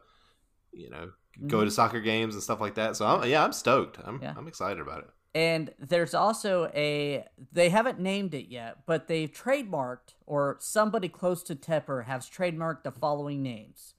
you 0.72 0.90
know, 0.90 1.12
go 1.48 1.64
to 1.66 1.72
soccer 1.72 2.00
games 2.00 2.34
and 2.36 2.44
stuff 2.44 2.62
like 2.62 2.76
that. 2.76 2.96
So 2.96 3.06
I'm, 3.06 3.28
yeah, 3.30 3.44
I'm 3.44 3.54
stoked. 3.54 3.98
I'm 4.04 4.22
Yeah. 4.22 4.34
I'm 4.38 4.48
excited 4.48 4.80
about 4.80 5.00
it. 5.06 5.10
And 5.36 5.74
there's 5.80 6.14
also 6.14 6.70
a 6.76 7.26
they 7.52 7.70
haven't 7.70 8.00
named 8.00 8.34
it 8.36 8.48
yet, 8.50 8.86
but 8.86 9.08
they've 9.08 9.32
trademarked 9.32 10.14
or 10.28 10.58
somebody 10.60 11.10
close 11.10 11.42
to 11.44 11.56
Tepper 11.56 12.06
has 12.06 12.30
trademarked 12.30 12.84
the 12.84 12.92
following 12.92 13.42
names. 13.42 13.96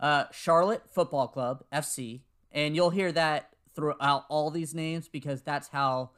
Uh, 0.00 0.24
Charlotte 0.32 0.82
Football 0.90 1.28
Club, 1.28 1.64
FC, 1.72 2.22
and 2.50 2.74
you'll 2.74 2.90
hear 2.90 3.12
that 3.12 3.54
throughout 3.76 4.24
all 4.28 4.50
these 4.50 4.74
names 4.74 5.06
because 5.06 5.42
that's 5.42 5.68
how 5.68 6.10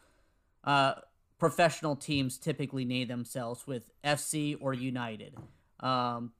uh, 0.65 0.95
professional 1.39 1.97
teams 1.97 2.39
typically 2.39 2.85
name 2.85 3.09
themselves 3.09 3.67
with 3.67 3.91
FC 4.05 4.57
or 4.61 4.73
United. 4.73 5.35
Um, 5.81 6.33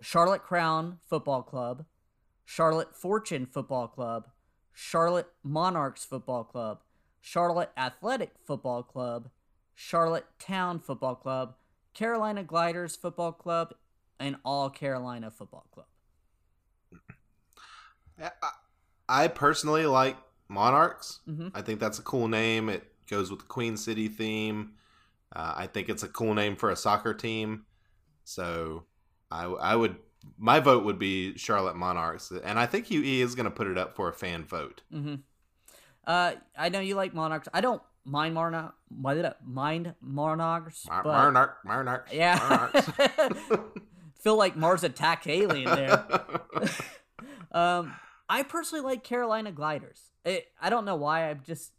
Charlotte 0.00 0.42
Crown 0.42 0.98
Football 1.08 1.42
Club, 1.42 1.84
Charlotte 2.44 2.94
Fortune 2.94 3.46
Football 3.46 3.88
Club, 3.88 4.28
Charlotte 4.72 5.28
Monarchs 5.42 6.04
Football 6.04 6.44
Club, 6.44 6.80
Charlotte 7.20 7.70
Athletic 7.76 8.32
Football 8.44 8.82
Club, 8.82 9.30
Charlotte 9.74 10.26
Town 10.38 10.80
Football 10.80 11.14
Club, 11.14 11.54
Carolina 11.94 12.42
Gliders 12.42 12.96
Football 12.96 13.32
Club, 13.32 13.72
and 14.18 14.36
All 14.44 14.68
Carolina 14.68 15.30
Football 15.30 15.66
Club. 15.72 15.86
I, 18.20 18.30
I 19.08 19.28
personally 19.28 19.86
like 19.86 20.16
Monarchs. 20.48 21.20
Mhm. 21.28 21.50
I 21.54 21.62
think 21.62 21.80
that's 21.80 21.98
a 21.98 22.02
cool 22.02 22.28
name. 22.28 22.68
It 22.68 22.92
goes 23.08 23.30
with 23.30 23.40
the 23.40 23.46
Queen 23.46 23.76
City 23.76 24.08
theme. 24.08 24.72
Uh, 25.34 25.54
I 25.56 25.66
think 25.66 25.88
it's 25.88 26.02
a 26.02 26.08
cool 26.08 26.34
name 26.34 26.54
for 26.56 26.70
a 26.70 26.76
soccer 26.76 27.12
team. 27.14 27.66
So 28.24 28.84
I, 29.30 29.44
I 29.44 29.74
would, 29.76 29.96
my 30.38 30.60
vote 30.60 30.84
would 30.84 30.98
be 30.98 31.36
Charlotte 31.36 31.76
Monarchs, 31.76 32.30
and 32.30 32.58
I 32.58 32.66
think 32.66 32.90
UE 32.90 33.22
is 33.24 33.34
going 33.34 33.44
to 33.44 33.50
put 33.50 33.66
it 33.66 33.76
up 33.76 33.96
for 33.96 34.08
a 34.08 34.12
fan 34.12 34.44
vote. 34.44 34.82
hmm 34.90 35.16
Uh, 36.06 36.34
I 36.56 36.68
know 36.68 36.80
you 36.80 36.94
like 36.94 37.14
Monarchs. 37.14 37.48
I 37.52 37.60
don't 37.60 37.82
mind 38.04 38.34
Monarch. 38.34 38.74
Mind 38.90 39.94
Monarchs, 40.00 40.86
Mar- 40.86 41.02
but 41.02 41.12
Monarch, 41.12 41.56
Monarch, 41.64 42.08
yeah, 42.12 42.38
Monarchs. 42.72 42.90
feel 44.20 44.36
like 44.36 44.56
Mars 44.56 44.84
Attack 44.84 45.26
Alien 45.26 45.64
there. 45.64 46.06
um, 47.52 47.92
I 48.34 48.42
personally 48.42 48.84
like 48.84 49.04
Carolina 49.04 49.52
Gliders. 49.52 50.00
It, 50.24 50.48
I 50.60 50.68
don't 50.68 50.84
know 50.84 50.96
why. 50.96 51.30
I'm 51.30 51.40
just, 51.46 51.70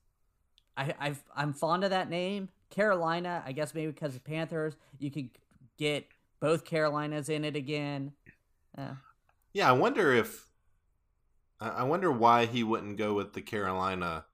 I, 0.78 0.94
I've, 0.98 1.22
I'm 1.36 1.52
fond 1.52 1.84
of 1.84 1.90
that 1.90 2.10
name. 2.10 2.48
Carolina. 2.70 3.44
I 3.46 3.52
guess 3.52 3.74
maybe 3.76 3.92
because 3.92 4.16
of 4.16 4.24
Panthers. 4.24 4.78
You 4.98 5.12
could 5.12 5.30
get 5.78 6.08
both 6.40 6.64
Carolinas 6.64 7.28
in 7.28 7.44
it 7.44 7.58
again. 7.58 8.14
Uh, 8.78 8.94
yeah, 9.54 9.68
I 9.70 9.74
wonder 9.74 10.14
if 10.14 10.48
I 11.60 11.84
wonder 11.84 12.10
why 12.10 12.46
he 12.46 12.64
wouldn't 12.64 12.98
go 12.98 13.14
with 13.14 13.34
the 13.34 13.42
Carolina, 13.42 14.26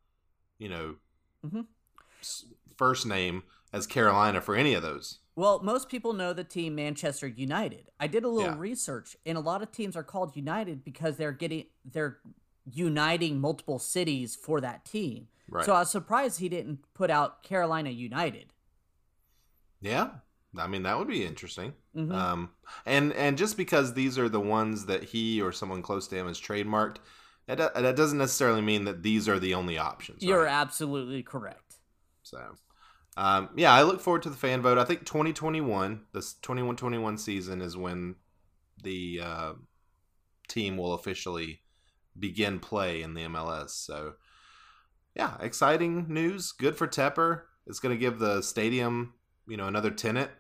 you 0.59 0.69
know, 0.69 0.95
Mhm. 1.45 1.65
first 2.77 3.05
name 3.05 3.43
as 3.73 3.87
Carolina 3.87 4.41
for 4.41 4.55
any 4.55 4.73
of 4.75 4.83
those. 4.83 5.19
Well, 5.41 5.59
most 5.63 5.89
people 5.89 6.13
know 6.13 6.33
the 6.33 6.43
team 6.43 6.75
Manchester 6.75 7.25
United. 7.25 7.89
I 7.99 8.05
did 8.05 8.23
a 8.23 8.27
little 8.27 8.51
Yeah. 8.51 8.59
research, 8.59 9.17
and 9.25 9.39
a 9.39 9.41
lot 9.41 9.63
of 9.63 9.71
teams 9.71 9.95
are 9.95 10.03
called 10.03 10.35
United 10.35 10.83
because 10.83 11.17
they're 11.17 11.31
getting 11.31 11.65
they're 11.83 12.19
uniting 12.71 13.41
multiple 13.41 13.79
cities 13.79 14.35
for 14.35 14.61
that 14.61 14.85
team. 14.85 15.29
Right. 15.49 15.65
So 15.65 15.73
I 15.73 15.79
was 15.79 15.89
surprised 15.89 16.39
he 16.39 16.47
didn't 16.47 16.85
put 16.93 17.09
out 17.09 17.41
Carolina 17.41 17.89
United. 17.89 18.53
Yeah, 19.79 20.11
I 20.55 20.67
mean 20.67 20.83
that 20.83 20.99
would 20.99 21.07
be 21.07 21.25
interesting. 21.25 21.73
Mhm. 21.95 22.13
Um, 22.13 22.51
and 22.85 23.11
and 23.13 23.35
just 23.35 23.57
because 23.57 23.95
these 23.95 24.19
are 24.19 24.29
the 24.29 24.39
ones 24.39 24.85
that 24.85 25.05
he 25.05 25.41
or 25.41 25.51
someone 25.51 25.81
close 25.81 26.07
to 26.09 26.15
him 26.17 26.27
has 26.27 26.39
trademarked, 26.39 26.97
that, 27.47 27.73
that 27.73 27.95
doesn't 27.95 28.19
necessarily 28.19 28.61
mean 28.61 28.83
that 28.85 29.01
these 29.01 29.27
are 29.27 29.39
the 29.39 29.55
only 29.55 29.79
options. 29.79 30.21
You're 30.21 30.43
right? 30.43 30.53
absolutely 30.53 31.23
correct. 31.23 31.77
So, 32.21 32.57
um, 33.17 33.49
yeah, 33.55 33.73
I 33.73 33.83
look 33.83 33.99
forward 33.99 34.23
to 34.23 34.29
the 34.29 34.37
fan 34.37 34.61
vote. 34.61 34.77
I 34.77 34.85
think 34.85 35.05
2021, 35.05 36.05
this 36.13 36.35
21-21 36.41 37.19
season 37.19 37.61
is 37.61 37.75
when 37.75 38.15
the 38.83 39.21
uh, 39.23 39.53
team 40.47 40.77
will 40.77 40.93
officially 40.93 41.61
begin 42.17 42.59
play 42.59 43.01
in 43.01 43.13
the 43.13 43.23
MLS. 43.23 43.71
So, 43.71 44.13
yeah, 45.15 45.35
exciting 45.41 46.05
news. 46.07 46.53
Good 46.53 46.77
for 46.77 46.87
Tepper. 46.87 47.43
It's 47.67 47.79
going 47.79 47.95
to 47.95 47.99
give 47.99 48.19
the 48.19 48.41
stadium, 48.41 49.13
you 49.47 49.57
know, 49.57 49.67
another 49.67 49.91
tenant, 49.91 50.31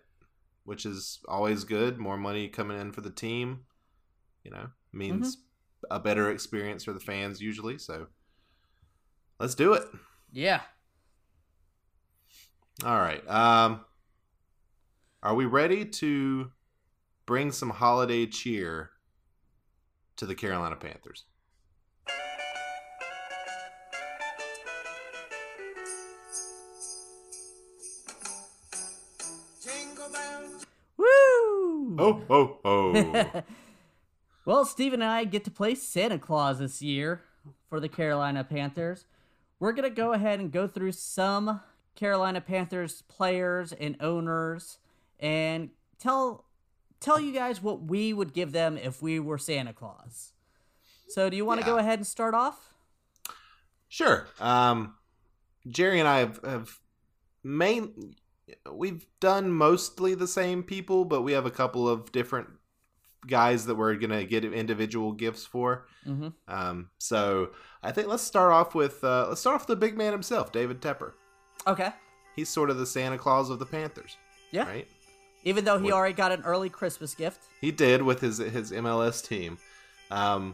which 0.63 0.85
is 0.85 1.19
always 1.27 1.65
good. 1.65 1.97
More 1.97 2.17
money 2.17 2.47
coming 2.47 2.79
in 2.79 2.93
for 2.93 3.01
the 3.01 3.11
team. 3.11 3.61
You 4.43 4.51
know, 4.51 4.69
means 4.91 5.37
a 5.91 5.99
better 5.99 6.31
experience 6.31 6.83
for 6.83 6.93
the 6.93 6.99
fans 6.99 7.41
usually. 7.41 7.77
So, 7.77 8.07
let's 9.39 9.55
do 9.55 9.73
it. 9.73 9.83
Yeah. 10.31 10.61
All 12.83 12.97
right. 12.97 13.27
Um, 13.29 13.81
are 15.21 15.35
we 15.35 15.45
ready 15.45 15.85
to 15.85 16.51
bring 17.27 17.51
some 17.51 17.69
holiday 17.69 18.25
cheer 18.25 18.89
to 20.17 20.25
the 20.25 20.33
Carolina 20.33 20.75
Panthers? 20.75 21.25
Woo! 30.97 31.05
Oh, 31.99 32.23
oh, 32.29 32.57
oh. 32.65 33.43
well, 34.45 34.65
Steve 34.65 34.93
and 34.93 35.03
I 35.03 35.23
get 35.25 35.43
to 35.45 35.51
play 35.51 35.75
Santa 35.75 36.17
Claus 36.17 36.57
this 36.57 36.81
year 36.81 37.21
for 37.69 37.79
the 37.79 37.89
Carolina 37.89 38.43
Panthers. 38.43 39.05
We're 39.59 39.73
going 39.73 39.87
to 39.87 39.95
go 39.95 40.13
ahead 40.13 40.39
and 40.39 40.51
go 40.51 40.67
through 40.67 40.93
some 40.93 41.61
Carolina 41.95 42.41
Panthers 42.41 43.01
players 43.03 43.71
and 43.73 43.95
owners 43.99 44.77
and 45.19 45.69
tell 45.99 46.45
tell 46.99 47.19
you 47.19 47.31
guys 47.33 47.61
what 47.61 47.83
we 47.83 48.13
would 48.13 48.33
give 48.33 48.51
them 48.51 48.77
if 48.77 49.01
we 49.01 49.19
were 49.19 49.37
Santa 49.37 49.73
Claus. 49.73 50.33
So, 51.07 51.29
do 51.29 51.35
you 51.37 51.45
want 51.45 51.59
to 51.61 51.65
Yeah. 51.67 51.73
go 51.73 51.77
ahead 51.79 51.99
and 51.99 52.07
start 52.07 52.33
off? 52.33 52.73
sure. 53.89 54.27
Um, 54.39 54.95
Jerry 55.67 55.99
and 55.99 56.07
I 56.07 56.19
have, 56.19 56.39
have 56.45 56.79
main. 57.43 58.15
We've 58.71 59.05
done 59.19 59.51
mostly 59.51 60.15
the 60.15 60.27
same 60.27 60.63
people, 60.63 61.05
but 61.05 61.21
we 61.21 61.33
have 61.33 61.45
a 61.45 61.51
couple 61.51 61.87
of 61.89 62.11
different 62.11 62.47
guys 63.27 63.65
that 63.67 63.75
we're 63.75 63.95
gonna 63.95 64.23
get 64.25 64.43
individual 64.45 65.11
gifts 65.11 65.45
for. 65.45 65.87
Mm-hmm. 66.07 66.29
Um, 66.47 66.89
so 66.97 67.51
I 67.83 67.91
think 67.91 68.07
let's 68.07 68.23
start 68.23 68.51
off 68.51 68.73
with 68.73 69.03
uh, 69.03 69.27
let's 69.29 69.41
start 69.41 69.55
off 69.55 69.61
with 69.61 69.79
the 69.79 69.85
big 69.85 69.97
man 69.97 70.11
himself, 70.11 70.51
David 70.51 70.81
Tepper. 70.81 71.13
Okay. 71.67 71.91
He's 72.35 72.49
sort 72.49 72.69
of 72.69 72.77
the 72.77 72.85
Santa 72.85 73.17
Claus 73.17 73.49
of 73.49 73.59
the 73.59 73.65
Panthers, 73.65 74.17
Yeah. 74.51 74.67
right? 74.67 74.87
Even 75.43 75.65
though 75.65 75.79
he 75.79 75.91
already 75.91 76.13
got 76.13 76.31
an 76.31 76.43
early 76.43 76.69
Christmas 76.69 77.15
gift. 77.15 77.41
He 77.61 77.71
did 77.71 78.01
with 78.03 78.21
his 78.21 78.37
his 78.37 78.71
MLS 78.71 79.25
team. 79.27 79.57
Um, 80.11 80.53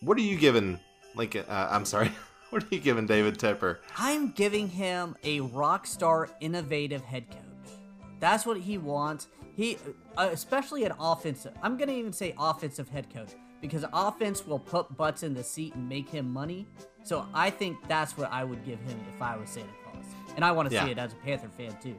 what 0.00 0.16
are 0.16 0.22
you 0.22 0.36
giving 0.38 0.78
Lincoln? 1.16 1.44
Uh, 1.48 1.68
I'm 1.70 1.84
sorry. 1.84 2.10
What 2.50 2.62
are 2.62 2.68
you 2.70 2.80
giving 2.80 3.06
David 3.06 3.36
Tepper? 3.38 3.76
I'm 3.98 4.30
giving 4.30 4.68
him 4.68 5.14
a 5.22 5.40
rock 5.40 5.86
star, 5.86 6.30
innovative 6.40 7.02
head 7.02 7.28
coach. 7.30 7.72
That's 8.20 8.46
what 8.46 8.56
he 8.56 8.78
wants. 8.78 9.26
He, 9.54 9.76
uh, 10.16 10.30
especially 10.32 10.84
an 10.84 10.92
offensive. 10.98 11.52
I'm 11.62 11.76
gonna 11.76 11.92
even 11.92 12.10
say 12.14 12.34
offensive 12.38 12.88
head 12.88 13.12
coach 13.12 13.32
because 13.60 13.84
offense 13.92 14.46
will 14.46 14.58
put 14.60 14.96
butts 14.96 15.24
in 15.24 15.34
the 15.34 15.44
seat 15.44 15.74
and 15.74 15.86
make 15.90 16.08
him 16.08 16.32
money. 16.32 16.66
So 17.08 17.24
I 17.32 17.48
think 17.48 17.78
that's 17.88 18.18
what 18.18 18.30
I 18.30 18.44
would 18.44 18.62
give 18.66 18.78
him 18.80 19.00
if 19.14 19.22
I 19.22 19.34
was 19.38 19.48
Santa 19.48 19.68
Claus, 19.82 20.04
and 20.36 20.44
I 20.44 20.52
want 20.52 20.68
to 20.68 20.74
Yeah. 20.74 20.84
see 20.84 20.90
it 20.90 20.98
as 20.98 21.14
a 21.14 21.16
Panther 21.16 21.48
fan 21.48 21.74
too. 21.82 21.98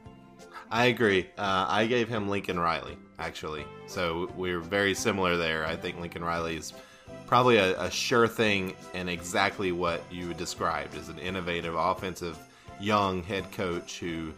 I 0.70 0.84
agree. 0.84 1.26
Uh, 1.36 1.66
I 1.68 1.86
gave 1.86 2.08
him 2.08 2.28
Lincoln 2.28 2.60
Riley 2.60 2.96
actually, 3.18 3.64
so 3.88 4.30
we're 4.36 4.60
very 4.60 4.94
similar 4.94 5.36
there. 5.36 5.66
I 5.66 5.74
think 5.74 5.98
Lincoln 5.98 6.22
Riley 6.22 6.54
is 6.54 6.72
probably 7.26 7.56
a, 7.56 7.76
a 7.80 7.90
sure 7.90 8.28
thing 8.28 8.76
and 8.94 9.10
exactly 9.10 9.72
what 9.72 10.00
you 10.12 10.32
described 10.32 10.94
as 10.96 11.08
an 11.08 11.18
innovative 11.18 11.74
offensive 11.74 12.38
young 12.78 13.24
head 13.24 13.50
coach 13.50 13.98
who 13.98 14.32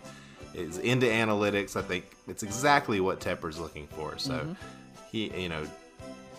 is 0.55 0.79
into 0.79 1.05
analytics. 1.07 1.77
I 1.77 1.83
think 1.83 2.07
it's 2.27 2.43
exactly 2.43 2.99
what 2.99 3.21
Tepper's 3.21 3.59
looking 3.59 3.89
for. 3.89 4.17
So 4.17 4.57
he, 5.11 5.31
you 5.39 5.51
know, 5.51 5.67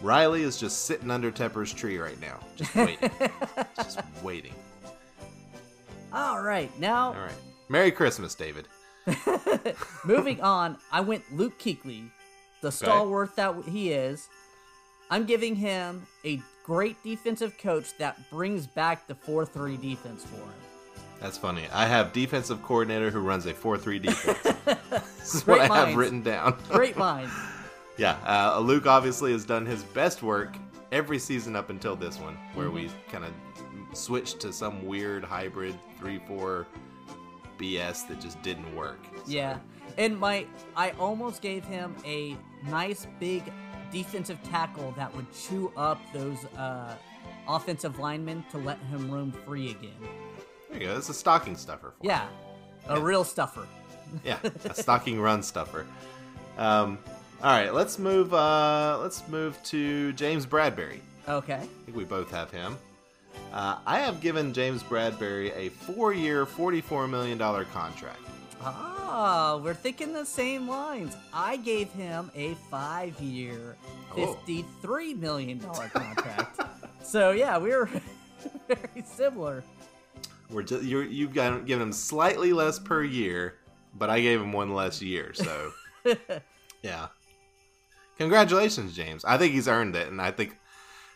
Riley 0.04 0.44
is 0.44 0.58
just 0.60 0.86
sitting 0.86 1.10
under 1.10 1.32
Tepper's 1.32 1.74
tree 1.74 1.98
right 1.98 2.20
now, 2.20 2.40
just 2.58 2.76
waiting, 2.76 3.10
just 3.78 4.02
waiting. 4.22 4.54
All 6.12 6.42
right, 6.42 6.78
now 6.80 7.14
All 7.14 7.22
right. 7.22 7.32
Merry 7.70 7.90
Christmas, 7.90 8.36
David. 8.36 8.68
Moving 10.06 10.42
on, 10.42 10.78
I 10.92 11.00
went 11.00 11.24
Luke 11.32 11.58
Kuechly, 11.58 12.10
the 12.62 12.72
stalwart 12.72 13.36
that 13.38 13.56
he 13.66 13.94
is. 13.94 14.28
I'm 15.10 15.26
giving 15.26 15.56
him 15.56 16.06
a 16.26 16.42
great 16.66 17.02
defensive 17.04 17.58
coach 17.58 17.98
that 17.98 18.30
brings 18.30 18.68
back 18.68 19.08
the 19.08 19.16
4 19.16 19.46
3 19.46 19.78
defense 19.78 20.26
for 20.26 20.36
him. 20.36 20.54
That's 21.22 21.38
funny. 21.38 21.64
I 21.72 21.86
have 21.86 22.12
defensive 22.12 22.62
coordinator 22.62 23.10
who 23.10 23.22
runs 23.22 23.46
a 23.46 23.54
4-3 23.54 24.02
defense. 24.02 24.58
this 25.00 25.36
is 25.36 25.48
what 25.48 25.62
I 25.62 25.74
have 25.74 25.96
written 25.96 26.22
down. 26.22 26.58
Great 26.70 26.98
mind. 26.98 27.32
Yeah, 27.98 28.18
uh, 28.26 28.60
Luke 28.60 28.86
obviously 28.88 29.32
has 29.32 29.46
done 29.46 29.66
his 29.66 29.84
best 29.84 30.24
work 30.24 30.56
every 30.92 31.20
season 31.20 31.56
up 31.56 31.70
until 31.70 31.96
this 31.96 32.20
one, 32.20 32.38
where 32.54 32.70
we 32.70 32.86
Mm-hmm. 32.86 33.12
kind 33.12 33.26
of 33.26 33.34
switched 33.98 34.40
to 34.42 34.52
some 34.54 34.86
weird 34.86 35.24
hybrid 35.24 35.76
3-4 36.02 36.66
BS 37.60 38.08
that 38.08 38.20
just 38.20 38.42
didn't 38.42 38.76
work. 38.76 39.00
So, 39.18 39.22
Yeah. 39.28 39.58
And 39.98 40.20
my 40.20 40.46
I 40.76 40.92
almost 40.92 41.42
gave 41.42 41.64
him 41.66 41.96
a 42.06 42.36
nice 42.68 43.06
big 43.20 43.44
defensive 43.92 44.42
tackle 44.44 44.92
that 44.98 45.16
would 45.16 45.28
chew 45.34 45.72
up 45.78 46.00
those 46.14 46.46
uh, 46.58 46.96
offensive 47.48 48.00
linemen 48.00 48.44
to 48.52 48.58
let 48.58 48.80
him 48.86 49.12
roam 49.12 49.32
free 49.32 49.70
again. 49.72 49.92
There 50.72 50.82
you 50.82 50.88
go. 50.88 50.98
It's 50.98 51.10
a 51.10 51.14
stocking 51.14 51.56
stuffer. 51.56 51.94
For 52.00 52.06
Yeah. 52.08 52.28
A 52.88 53.00
real 53.00 53.24
stuffer. 53.24 53.68
yeah, 54.26 54.40
a 54.66 54.74
stocking 54.74 55.20
run 55.22 55.44
stuffer. 55.44 55.86
Um, 56.56 57.00
all 57.44 57.52
right, 57.52 57.74
let's 57.74 58.00
move. 58.00 58.34
Uh, 58.34 58.98
let's 59.02 59.28
move 59.28 59.62
to 59.64 60.14
James 60.14 60.46
Bradberry. 60.46 61.00
Okay. 61.28 61.56
I 61.56 61.68
think 61.86 61.96
we 61.98 62.06
both 62.06 62.32
have 62.32 62.50
him. 62.52 62.78
Uh, 63.52 63.78
I 63.86 64.00
have 64.00 64.22
given 64.22 64.54
James 64.54 64.82
Bradberry 64.84 65.56
a 65.56 65.70
four-year, 65.70 66.46
forty-four 66.46 67.08
million 67.08 67.38
dollar 67.38 67.66
contract. 67.66 68.20
Ah, 68.62 69.60
we're 69.62 69.74
thinking 69.74 70.14
the 70.14 70.26
same 70.26 70.68
lines. 70.70 71.16
I 71.34 71.58
gave 71.58 71.92
him 71.92 72.32
a 72.34 72.54
five 72.72 73.20
year, 73.20 73.76
Oh. 74.16 74.38
$53 74.48 75.20
million 75.20 75.60
contract. 75.60 76.62
so, 77.04 77.32
yeah, 77.32 77.58
we 77.58 77.70
were 77.72 77.90
very 78.68 79.04
similar. 79.04 79.64
We're 80.50 80.62
just, 80.64 80.84
you're, 80.84 81.04
you've 81.04 81.34
got 81.34 81.66
given 81.66 81.88
him 81.88 81.92
slightly 81.92 82.54
less 82.54 82.78
per 82.80 83.04
year, 83.04 83.56
but 83.96 84.10
I 84.10 84.22
gave 84.22 84.40
him 84.40 84.54
one 84.54 84.74
less 84.74 85.02
year. 85.02 85.34
So, 85.34 85.72
yeah. 86.84 87.08
Congratulations, 88.18 88.96
James. 88.96 89.26
I 89.26 89.38
think 89.38 89.54
he's 89.54 89.68
earned 89.68 89.96
it, 89.96 90.08
and 90.08 90.22
I 90.22 90.32
think, 90.32 90.58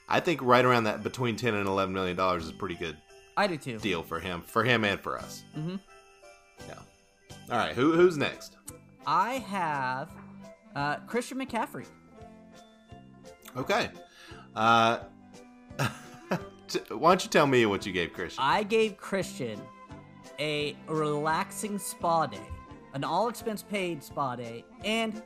I 0.10 0.20
think 0.20 0.42
right 0.42 0.66
around 0.66 0.86
that 0.86 1.04
between 1.04 1.36
ten 1.36 1.54
and 1.54 1.68
eleven 1.68 1.94
million 1.94 2.16
dollars 2.18 2.46
is 2.46 2.52
pretty 2.52 2.76
good 2.76 2.98
I 3.36 3.48
do 3.48 3.58
too. 3.58 3.78
deal 3.80 4.04
for 4.04 4.20
him, 4.20 4.42
for 4.42 4.64
him 4.64 4.84
and 4.84 5.00
for 5.00 5.18
us. 5.18 5.44
Mm-hmm. 5.58 5.76
Yeah. 6.68 6.74
All 7.52 7.58
right. 7.58 7.76
Who 7.76 7.94
who's 7.94 8.18
next? 8.18 8.58
I 9.06 9.36
have 9.36 10.10
uh, 10.76 10.98
Christian 11.08 11.38
McCaffrey. 11.40 11.86
Okay. 13.56 13.90
Uh, 14.56 15.00
why 15.78 16.38
don't 17.12 17.24
you 17.24 17.30
tell 17.30 17.48
me 17.48 17.66
what 17.66 17.86
you 17.86 17.94
gave 17.94 18.12
Christian? 18.14 18.44
I 18.44 18.64
gave 18.64 18.98
Christian 18.98 19.62
a 20.40 20.76
relaxing 20.88 21.80
spa 21.80 22.26
day, 22.26 22.42
an 22.94 23.04
all 23.04 23.30
expense 23.30 23.64
paid 23.64 24.04
spa 24.04 24.36
day, 24.36 24.66
and 24.84 25.22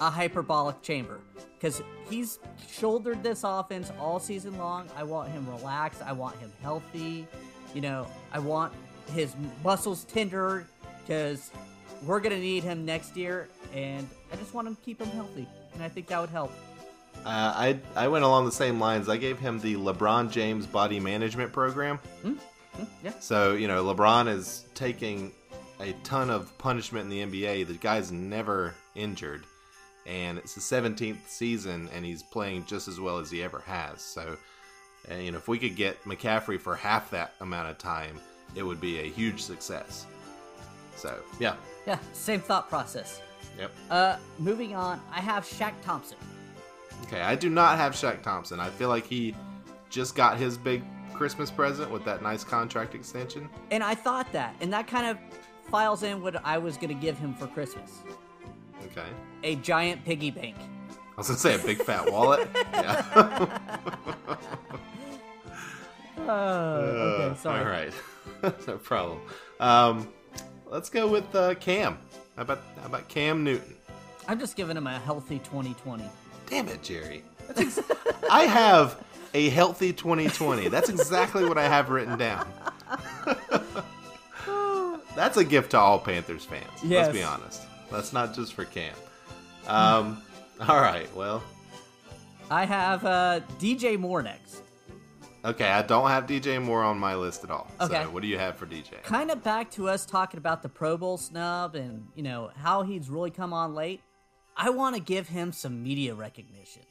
a 0.00 0.10
hyperbolic 0.10 0.82
chamber. 0.82 1.20
Because 1.58 1.82
he's 2.08 2.38
shouldered 2.68 3.22
this 3.22 3.42
offense 3.44 3.90
all 3.98 4.20
season 4.20 4.56
long. 4.58 4.88
I 4.96 5.02
want 5.02 5.30
him 5.30 5.48
relaxed. 5.48 6.02
I 6.02 6.12
want 6.12 6.36
him 6.38 6.52
healthy. 6.62 7.26
You 7.74 7.80
know, 7.80 8.06
I 8.32 8.38
want 8.38 8.72
his 9.12 9.34
muscles 9.64 10.04
tender 10.04 10.66
because 11.00 11.50
we're 12.04 12.20
going 12.20 12.34
to 12.34 12.40
need 12.40 12.62
him 12.62 12.84
next 12.84 13.16
year. 13.16 13.48
And 13.74 14.08
I 14.32 14.36
just 14.36 14.54
want 14.54 14.68
to 14.68 14.76
keep 14.84 15.00
him 15.00 15.08
healthy. 15.08 15.48
And 15.74 15.82
I 15.82 15.88
think 15.88 16.06
that 16.08 16.20
would 16.20 16.30
help. 16.30 16.52
Uh, 17.24 17.52
I 17.54 17.78
I 17.96 18.08
went 18.08 18.24
along 18.24 18.44
the 18.44 18.52
same 18.52 18.78
lines. 18.80 19.08
I 19.08 19.16
gave 19.16 19.38
him 19.38 19.58
the 19.58 19.74
LeBron 19.74 20.30
James 20.30 20.66
Body 20.66 21.00
Management 21.00 21.52
Program. 21.52 21.98
Hmm, 22.22 22.34
yeah. 23.02 23.12
So 23.18 23.54
you 23.54 23.68
know, 23.68 23.84
LeBron 23.84 24.28
is 24.28 24.64
taking 24.74 25.32
a 25.80 25.92
ton 26.04 26.30
of 26.30 26.56
punishment 26.58 27.10
in 27.12 27.30
the 27.30 27.42
NBA. 27.42 27.66
The 27.66 27.74
guy's 27.74 28.12
never 28.12 28.74
injured, 28.94 29.44
and 30.08 30.38
it's 30.38 30.54
the 30.54 30.60
17th 30.60 31.26
season, 31.26 31.88
and 31.94 32.04
he's 32.04 32.22
playing 32.22 32.64
just 32.64 32.88
as 32.88 32.98
well 32.98 33.18
as 33.18 33.30
he 33.30 33.42
ever 33.42 33.60
has. 33.66 34.00
So, 34.00 34.36
uh, 35.10 35.14
you 35.14 35.30
know, 35.30 35.38
if 35.38 35.48
we 35.48 35.58
could 35.58 35.76
get 35.76 36.02
McCaffrey 36.04 36.58
for 36.58 36.74
half 36.74 37.10
that 37.10 37.34
amount 37.40 37.68
of 37.68 37.78
time, 37.78 38.18
it 38.54 38.62
would 38.62 38.80
be 38.80 39.00
a 39.00 39.04
huge 39.04 39.42
success. 39.42 40.06
So, 40.96 41.18
yeah, 41.38 41.54
Yeah, 41.86 41.98
same 42.12 42.40
thought 42.40 42.68
process. 42.68 43.20
yep. 43.58 43.70
Uh, 43.90 44.16
moving 44.38 44.74
on, 44.74 45.00
I 45.12 45.20
have 45.20 45.44
Shaq 45.44 45.74
Thompson. 45.82 46.16
Okay, 47.04 47.20
I 47.20 47.34
do 47.36 47.48
not 47.50 47.76
have 47.78 47.92
Shaq 47.92 48.22
Thompson. 48.22 48.58
I 48.60 48.70
feel 48.70 48.88
like 48.88 49.06
he 49.06 49.34
just 49.90 50.16
got 50.16 50.36
his 50.38 50.56
big 50.58 50.82
Christmas 51.14 51.50
present 51.50 51.90
with 51.90 52.04
that 52.04 52.22
nice 52.22 52.42
contract 52.44 52.94
extension. 52.94 53.48
And 53.70 53.82
I 53.84 53.94
thought 53.94 54.30
that, 54.32 54.54
and 54.60 54.72
that 54.72 54.86
kind 54.86 55.06
of 55.06 55.18
files 55.70 56.02
in 56.02 56.22
what 56.22 56.44
I 56.44 56.58
was 56.58 56.76
going 56.76 56.88
to 56.88 56.94
give 57.00 57.18
him 57.18 57.34
for 57.34 57.46
Christmas 57.46 58.00
Okay. 58.90 59.06
a 59.44 59.54
giant 59.56 60.04
piggy 60.04 60.30
bank. 60.30 60.56
I 60.90 61.20
was 61.20 61.26
gonna 61.28 61.38
say 61.38 61.54
a 61.54 61.58
big 61.58 61.82
fat 61.82 62.10
wallet. 62.10 62.48
yeah. 62.72 63.48
Oh, 66.20 66.80
okay, 66.80 67.24
Uh, 67.30 67.34
sorry. 67.34 67.60
All 67.60 67.66
right, 67.70 67.92
no 68.66 68.76
problem. 68.78 69.20
Um, 69.60 70.08
let's 70.66 70.90
go 70.90 71.06
with 71.08 71.32
uh, 71.34 71.54
Cam. 71.56 71.98
How 72.36 72.42
about 72.42 72.60
how 72.80 72.86
about 72.86 73.08
Cam 73.08 73.44
Newton? 73.44 73.74
I'm 74.26 74.38
just 74.38 74.56
giving 74.56 74.76
him 74.76 74.86
a 74.86 74.98
healthy 74.98 75.38
2020. 75.38 76.04
Damn 76.48 76.68
it, 76.68 76.82
Jerry. 76.82 77.24
Ex- 77.56 77.80
I 78.30 78.44
have 78.44 79.02
a 79.34 79.48
healthy 79.48 79.92
2020. 79.92 80.68
That's 80.68 80.88
exactly 80.90 81.44
what 81.46 81.56
I 81.58 81.64
have 81.66 81.88
written 81.90 82.18
down. 82.18 82.46
That's 85.16 85.36
a 85.36 85.44
gift 85.44 85.70
to 85.72 85.78
all 85.78 85.98
Panthers 85.98 86.44
fans. 86.44 86.64
Let's 86.84 87.12
be 87.12 87.22
honest. 87.22 87.62
That's 87.90 88.12
not 88.12 88.34
just 88.34 88.54
for 88.54 88.64
Cam. 88.64 88.94
Um, 89.66 90.22
all 90.68 90.80
right. 90.80 91.12
Well, 91.14 91.42
I 92.50 92.64
have 92.64 93.04
uh, 93.04 93.40
DJ 93.58 93.98
Moore 93.98 94.22
next. 94.22 94.62
okay. 95.44 95.68
I 95.68 95.82
don't 95.82 96.08
have 96.08 96.26
DJ 96.26 96.62
Moore 96.62 96.82
on 96.82 96.98
my 96.98 97.14
list 97.14 97.44
at 97.44 97.50
all. 97.50 97.70
Okay. 97.80 98.02
So, 98.04 98.10
what 98.10 98.22
do 98.22 98.28
you 98.28 98.38
have 98.38 98.56
for 98.56 98.66
DJ? 98.66 99.02
Kind 99.02 99.30
of 99.30 99.42
back 99.42 99.70
to 99.72 99.88
us 99.88 100.04
talking 100.06 100.38
about 100.38 100.62
the 100.62 100.68
Pro 100.68 100.96
Bowl 100.96 101.16
snub 101.18 101.74
and, 101.74 102.06
you 102.14 102.22
know, 102.22 102.50
how 102.56 102.82
he's 102.82 103.08
really 103.10 103.30
come 103.30 103.52
on 103.52 103.74
late. 103.74 104.00
I 104.56 104.70
want 104.70 104.96
to 104.96 105.00
give 105.02 105.28
him 105.28 105.52
some 105.52 105.82
media 105.82 106.14
recognition. 106.14 106.82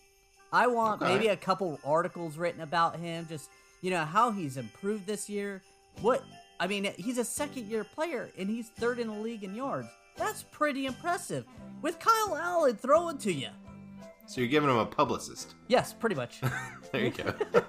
I 0.53 0.67
want 0.67 1.01
Okay. 1.01 1.13
maybe 1.13 1.27
a 1.27 1.35
couple 1.35 1.79
articles 1.83 2.37
written 2.37 2.61
about 2.61 2.95
him, 2.97 3.25
just, 3.27 3.49
you 3.81 3.91
know, 3.91 4.05
how 4.05 4.31
he's 4.31 4.55
improved 4.55 5.05
this 5.05 5.29
year. 5.29 5.61
What, 6.01 6.23
I 6.59 6.67
mean, 6.67 6.89
he's 6.97 7.17
a 7.17 7.25
second 7.25 7.65
year 7.67 7.83
player 7.83 8.29
and 8.37 8.49
he's 8.49 8.69
third 8.69 8.99
in 8.99 9.07
the 9.07 9.13
league 9.15 9.43
in 9.43 9.53
yards. 9.55 9.89
That's 10.17 10.43
pretty 10.43 10.85
impressive. 10.85 11.45
With 11.81 11.99
Kyle 11.99 12.35
Allen 12.35 12.75
throwing 12.75 13.17
to 13.19 13.31
you. 13.31 13.49
So 14.27 14.41
you're 14.41 14.49
giving 14.49 14.69
him 14.69 14.77
a 14.77 14.85
publicist. 14.85 15.55
Yes, 15.67 15.93
pretty 15.93 16.15
much. 16.15 16.41
There 16.93 17.03
you 17.03 17.11
go. 17.11 17.33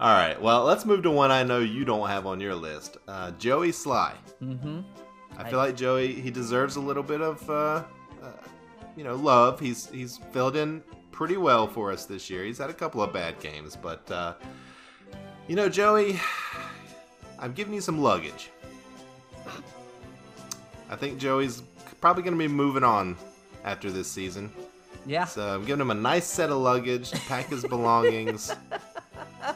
All 0.00 0.14
right. 0.14 0.40
Well, 0.40 0.62
let's 0.62 0.84
move 0.84 1.02
to 1.02 1.10
one 1.10 1.32
I 1.32 1.42
know 1.42 1.58
you 1.58 1.84
don't 1.84 2.08
have 2.08 2.24
on 2.24 2.40
your 2.40 2.54
list. 2.54 2.98
Uh, 3.08 3.32
Joey 3.32 3.72
Slye. 3.72 4.14
mm-hmm. 4.40 4.82
I 5.36 5.50
feel 5.50 5.58
like 5.58 5.74
Joey 5.74 6.12
he 6.12 6.30
deserves 6.30 6.76
a 6.76 6.80
little 6.80 7.02
bit 7.02 7.20
of 7.20 7.50
uh, 7.50 7.82
uh, 8.22 8.28
you 8.96 9.02
know 9.02 9.16
love. 9.16 9.58
He's 9.58 9.88
he's 9.88 10.18
filled 10.32 10.54
in 10.54 10.84
pretty 11.10 11.36
well 11.36 11.66
for 11.66 11.90
us 11.90 12.04
this 12.04 12.30
year. 12.30 12.44
He's 12.44 12.58
had 12.58 12.70
a 12.70 12.74
couple 12.74 13.02
of 13.02 13.12
bad 13.12 13.40
games, 13.40 13.76
but 13.76 14.08
uh, 14.10 14.34
you 15.48 15.56
know 15.56 15.68
Joey, 15.68 16.20
I'm 17.40 17.52
giving 17.52 17.74
you 17.74 17.80
some 17.80 18.00
luggage. 18.00 18.50
I 20.88 20.96
think 20.96 21.18
Joey's 21.18 21.62
probably 22.00 22.22
going 22.22 22.34
to 22.34 22.38
be 22.38 22.48
moving 22.48 22.84
on 22.84 23.16
after 23.64 23.90
this 23.90 24.08
season. 24.10 24.50
Yeah. 25.06 25.24
So 25.24 25.42
I'm 25.56 25.64
giving 25.64 25.80
him 25.80 25.90
a 25.90 25.94
nice 25.94 26.26
set 26.26 26.50
of 26.50 26.58
luggage 26.58 27.10
to 27.10 27.18
pack 27.20 27.48
his 27.48 27.64
belongings. 27.64 28.54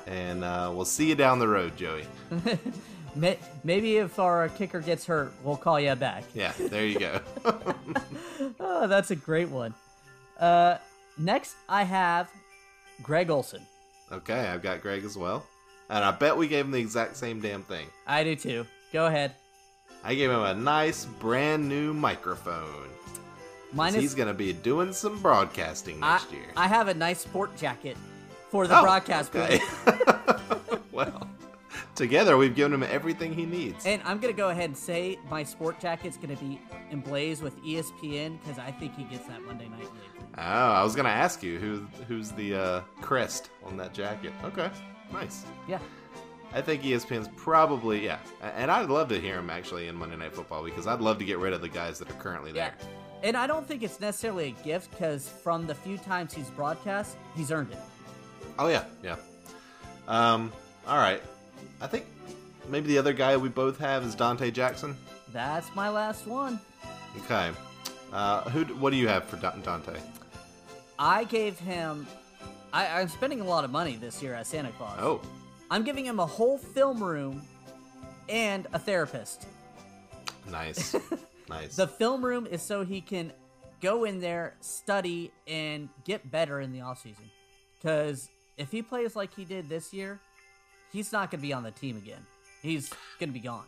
And 0.06 0.42
uh, 0.44 0.72
we'll 0.74 0.86
see 0.86 1.08
you 1.08 1.14
down 1.14 1.38
the 1.38 1.46
road, 1.48 1.76
Joey. 1.76 2.04
Maybe 3.64 3.98
if 3.98 4.18
our 4.18 4.48
kicker 4.50 4.80
gets 4.80 5.04
hurt, 5.06 5.32
we'll 5.42 5.56
call 5.58 5.78
you 5.78 5.94
back. 5.94 6.24
Yeah, 6.34 6.52
there 6.58 6.86
you 6.86 6.98
go. 6.98 7.20
Oh, 8.60 8.86
that's 8.86 9.10
a 9.10 9.16
great 9.16 9.48
one. 9.48 9.74
Uh, 10.38 10.78
next, 11.18 11.54
I 11.68 11.84
have 11.84 12.30
Greg 13.02 13.30
Olsen. 13.30 13.64
okay, 14.10 14.48
I've 14.48 14.62
got 14.62 14.80
Greg 14.80 15.04
as 15.04 15.16
well. 15.16 15.44
And 15.90 16.02
I 16.04 16.10
bet 16.10 16.36
we 16.36 16.48
gave 16.48 16.64
him 16.64 16.70
the 16.70 16.80
exact 16.80 17.16
same 17.16 17.40
damn 17.40 17.62
thing. 17.62 17.86
I 18.06 18.24
do 18.24 18.36
too. 18.36 18.66
Go 18.92 19.06
ahead. 19.06 19.34
I 20.04 20.14
gave 20.14 20.30
him 20.30 20.42
a 20.42 20.54
nice 20.54 21.06
brand 21.06 21.66
new 21.66 21.94
microphone. 21.94 22.88
Mine 23.72 23.94
He's 23.94 24.14
going 24.14 24.28
to 24.28 24.34
be 24.34 24.52
doing 24.52 24.92
some 24.92 25.20
broadcasting 25.20 26.02
I, 26.02 26.18
next 26.18 26.30
year. 26.30 26.46
I 26.56 26.68
have 26.68 26.88
a 26.88 26.94
nice 26.94 27.20
sport 27.20 27.56
jacket 27.56 27.96
for 28.50 28.66
the 28.66 28.78
Oh, 28.78 28.82
broadcast 28.82 29.34
okay. 29.34 29.60
well, 30.92 31.26
together 31.94 32.36
we've 32.36 32.54
given 32.54 32.74
him 32.74 32.82
everything 32.84 33.32
he 33.32 33.46
needs. 33.46 33.86
And 33.86 34.00
I'm 34.04 34.18
gonna 34.20 34.32
go 34.34 34.50
ahead 34.50 34.66
and 34.66 34.76
say 34.76 35.18
my 35.28 35.42
sport 35.42 35.80
jacket's 35.80 36.16
gonna 36.16 36.36
be 36.36 36.60
emblazed 36.92 37.42
with 37.42 37.58
ESPN 37.64 38.38
because 38.40 38.58
I 38.58 38.70
think 38.70 38.94
he 38.96 39.04
gets 39.04 39.26
that 39.26 39.42
Monday 39.42 39.68
night 39.68 39.80
gig. 39.80 40.24
Oh, 40.36 40.42
I 40.42 40.84
was 40.84 40.94
going 40.94 41.04
to 41.04 41.10
ask 41.12 41.42
you 41.42 41.58
who 41.60 41.86
who's 42.08 42.30
the 42.32 42.54
uh, 42.54 42.80
crest 43.00 43.50
on 43.64 43.76
that 43.76 43.94
jacket. 43.94 44.32
Okay, 44.44 44.68
nice. 45.12 45.44
Yeah. 45.68 45.78
I 46.54 46.62
think 46.62 46.82
ESPN's 46.82 47.28
probably 47.36 48.04
yeah, 48.04 48.18
and 48.42 48.70
I'd 48.70 48.88
love 48.88 49.08
to 49.08 49.20
hear 49.20 49.38
him 49.38 49.50
actually 49.50 49.88
in 49.88 49.96
Monday 49.96 50.16
Night 50.16 50.32
Football 50.32 50.62
because 50.64 50.86
I'd 50.86 51.00
love 51.00 51.18
to 51.18 51.24
get 51.24 51.38
rid 51.38 51.52
of 51.52 51.60
the 51.60 51.68
guys 51.68 51.98
that 51.98 52.08
are 52.10 52.14
currently 52.14 52.52
Yeah. 52.52 52.70
there. 52.80 52.88
And 53.24 53.36
I 53.36 53.46
don't 53.46 53.66
think 53.66 53.82
it's 53.82 54.00
necessarily 54.00 54.48
a 54.58 54.64
gift 54.64 54.90
because 54.90 55.28
from 55.28 55.66
the 55.66 55.74
few 55.74 55.98
times 55.98 56.32
he's 56.34 56.48
broadcast, 56.50 57.16
he's 57.34 57.50
earned 57.50 57.72
it. 57.72 57.78
Oh 58.58 58.68
yeah, 58.68 58.84
yeah. 59.02 59.16
Um, 60.06 60.52
all 60.86 60.98
right. 60.98 61.20
I 61.80 61.86
think 61.86 62.06
maybe 62.68 62.86
the 62.88 62.98
other 62.98 63.12
guy 63.12 63.36
we 63.36 63.48
both 63.48 63.78
have 63.78 64.04
is 64.04 64.14
Donte 64.14 64.52
Jackson. 64.52 64.96
That's 65.32 65.74
my 65.74 65.88
last 65.88 66.26
one. 66.26 66.60
Okay. 67.24 67.50
Uh, 68.12 68.42
who? 68.50 68.64
What 68.74 68.90
do 68.90 68.96
you 68.96 69.08
have 69.08 69.24
for 69.24 69.38
Donte? 69.38 69.98
I 70.98 71.24
gave 71.24 71.58
him. 71.58 72.06
I, 72.72 73.00
I'm 73.00 73.08
spending 73.08 73.40
a 73.40 73.44
lot 73.44 73.64
of 73.64 73.70
money 73.70 73.96
this 73.96 74.22
year 74.22 74.34
as 74.34 74.46
Santa 74.48 74.70
Claus. 74.72 74.98
Oh, 75.00 75.20
I'm 75.70 75.82
giving 75.82 76.04
him 76.04 76.20
a 76.20 76.26
whole 76.26 76.58
film 76.58 77.02
room 77.02 77.42
and 78.28 78.66
a 78.72 78.78
therapist. 78.78 79.46
nice, 80.50 80.94
nice. 81.48 81.76
The 81.76 81.86
film 81.86 82.24
room 82.24 82.46
is 82.46 82.62
so 82.62 82.84
he 82.84 83.00
can 83.00 83.32
go 83.80 84.04
in 84.04 84.20
there, 84.20 84.54
study, 84.60 85.30
and 85.46 85.88
get 86.04 86.30
better 86.30 86.60
in 86.60 86.72
the 86.72 86.78
offseason. 86.78 87.28
Because 87.78 88.30
if 88.56 88.70
he 88.70 88.82
plays 88.82 89.14
like 89.16 89.34
he 89.34 89.44
did 89.44 89.68
this 89.68 89.92
year, 89.92 90.20
he's 90.92 91.12
not 91.12 91.30
going 91.30 91.40
to 91.40 91.46
be 91.46 91.52
on 91.52 91.62
the 91.62 91.70
team 91.70 91.96
again. 91.96 92.24
He's 92.62 92.88
going 93.18 93.28
to 93.28 93.34
be 93.34 93.40
gone. 93.40 93.66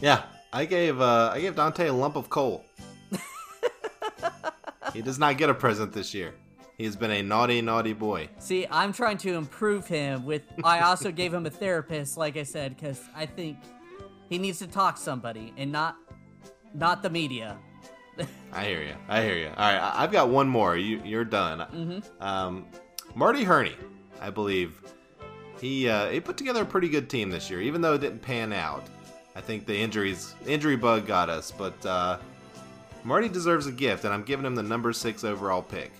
yeah, 0.00 0.22
I 0.52 0.64
gave 0.64 1.00
uh, 1.00 1.30
I 1.32 1.40
gave 1.40 1.54
Donte 1.56 1.86
a 1.86 1.92
lump 1.92 2.16
of 2.16 2.30
coal. 2.30 2.64
he 4.94 5.02
does 5.02 5.18
not 5.18 5.36
get 5.36 5.50
a 5.50 5.54
present 5.54 5.92
this 5.92 6.14
year. 6.14 6.34
He 6.80 6.86
has 6.86 6.96
been 6.96 7.10
a 7.10 7.22
naughty, 7.22 7.60
naughty 7.60 7.92
boy. 7.92 8.30
See, 8.38 8.66
I'm 8.70 8.94
trying 8.94 9.18
to 9.18 9.34
improve 9.34 9.86
him 9.86 10.24
with. 10.24 10.40
I 10.64 10.80
also 10.80 11.10
gave 11.20 11.34
him 11.34 11.44
a 11.44 11.50
therapist, 11.50 12.16
like 12.16 12.38
I 12.38 12.42
said, 12.42 12.74
because 12.74 13.02
I 13.14 13.26
think 13.26 13.58
he 14.30 14.38
needs 14.38 14.60
to 14.60 14.66
talk 14.66 14.96
to 14.96 15.02
somebody 15.02 15.52
and 15.58 15.70
not, 15.70 15.98
not 16.72 17.02
the 17.02 17.10
media. 17.10 17.58
I 18.54 18.64
hear 18.64 18.82
you. 18.82 18.94
I 19.10 19.22
hear 19.22 19.36
you. 19.36 19.48
All 19.48 19.56
right, 19.56 19.76
I- 19.76 20.04
I've 20.04 20.10
got 20.10 20.30
one 20.30 20.48
more. 20.48 20.74
You, 20.74 21.02
you're 21.04 21.22
done. 21.22 21.58
Mm-hmm. 21.58 22.22
Um, 22.22 22.64
Marty 23.14 23.44
Hurney, 23.44 23.76
I 24.18 24.30
believe, 24.30 24.80
he 25.60 25.86
uh, 25.86 26.08
he 26.08 26.18
put 26.18 26.38
together 26.38 26.62
a 26.62 26.64
pretty 26.64 26.88
good 26.88 27.10
team 27.10 27.28
this 27.28 27.50
year, 27.50 27.60
even 27.60 27.82
though 27.82 27.92
it 27.92 28.00
didn't 28.00 28.22
pan 28.22 28.54
out. 28.54 28.86
I 29.36 29.42
think 29.42 29.66
the 29.66 29.76
injuries 29.76 30.34
injury 30.46 30.76
bug 30.76 31.06
got 31.06 31.28
us, 31.28 31.50
but 31.50 31.84
uh, 31.84 32.16
Marty 33.04 33.28
deserves 33.28 33.66
a 33.66 33.72
gift, 33.72 34.06
and 34.06 34.14
I'm 34.14 34.22
giving 34.22 34.46
him 34.46 34.54
the 34.54 34.62
number 34.62 34.94
six 34.94 35.24
overall 35.24 35.60
pick. 35.60 35.92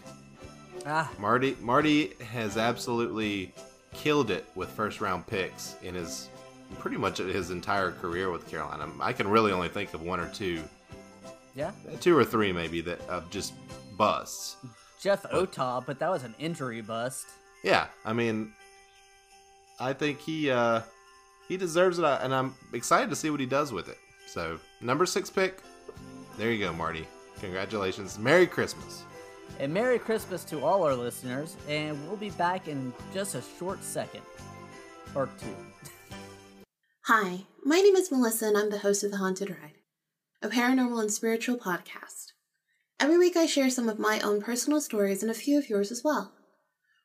Ah, 0.87 1.11
Marty 1.19 1.57
Marty 1.61 2.15
has 2.33 2.57
absolutely 2.57 3.53
killed 3.93 4.31
it 4.31 4.47
with 4.55 4.69
first 4.71 5.01
round 5.01 5.27
picks 5.27 5.77
in 5.83 5.95
his 5.95 6.29
pretty 6.79 6.97
much 6.97 7.19
his 7.19 7.51
entire 7.51 7.93
career 7.93 8.31
with 8.31 8.49
Carolina. 8.49 8.89
I 9.01 9.13
can 9.13 9.29
really 9.29 9.53
only 9.53 9.69
think 9.69 9.93
of 9.95 10.03
one 10.03 10.21
or 10.21 10.29
two, 10.29 10.63
yeah. 11.55 11.73
two 12.01 12.17
or 12.17 12.25
three 12.25 12.53
maybe 12.53 12.81
that 12.83 13.01
of 13.09 13.29
just 13.31 13.55
busts. 13.97 14.57
Jeff 15.01 15.25
Otah, 15.33 15.83
but 15.85 15.99
that 15.99 16.11
was 16.11 16.25
an 16.25 16.35
injury 16.39 16.81
bust. 16.81 17.27
Yeah, 17.63 17.87
I 18.05 18.13
mean, 18.13 18.53
I 19.79 19.93
think 19.93 20.21
he 20.21 20.51
uh, 20.51 20.81
he 21.49 21.57
deserves 21.57 21.99
it, 21.99 22.05
and 22.05 22.35
I'm 22.35 22.55
excited 22.73 23.11
to 23.11 23.17
see 23.17 23.31
what 23.31 23.41
he 23.41 23.47
does 23.47 23.73
with 23.73 23.89
it. 23.89 23.99
So 24.27 24.59
number 24.81 25.07
six 25.07 25.29
pick, 25.29 25.61
there 26.39 26.53
you 26.53 26.65
go, 26.65 26.73
Marty. 26.73 27.07
Congratulations, 27.41 28.19
Merry 28.19 28.47
Christmas. 28.47 29.03
And 29.61 29.75
Merry 29.75 29.99
Christmas 29.99 30.43
to 30.45 30.65
all 30.65 30.83
our 30.85 30.95
listeners, 30.95 31.55
and 31.69 31.95
we'll 32.09 32.17
be 32.17 32.31
back 32.31 32.67
in 32.67 32.95
just 33.13 33.35
a 33.35 33.43
short 33.59 33.85
second. 33.85 34.23
Or 35.15 35.29
two. 35.39 35.55
Hi, 37.05 37.41
my 37.63 37.79
name 37.81 37.95
is 37.95 38.11
Melissa, 38.11 38.47
and 38.47 38.57
I'm 38.57 38.71
the 38.71 38.79
host 38.79 39.05
of 39.05 39.11
The 39.11 39.19
Haunted 39.19 39.51
Ride, 39.51 39.75
a 40.41 40.49
paranormal 40.49 41.03
and 41.03 41.13
spiritual 41.13 41.59
podcast. 41.59 42.33
Every 42.99 43.19
week, 43.19 43.37
I 43.37 43.45
share 43.45 43.69
some 43.69 43.91
of 43.91 43.99
my 43.99 44.19
own 44.21 44.41
personal 44.41 44.81
stories 44.81 45.23
and 45.23 45.31
a 45.31 45.35
few 45.35 45.59
of 45.59 45.69
yours 45.69 45.93
as 45.93 46.03
well. 46.03 46.33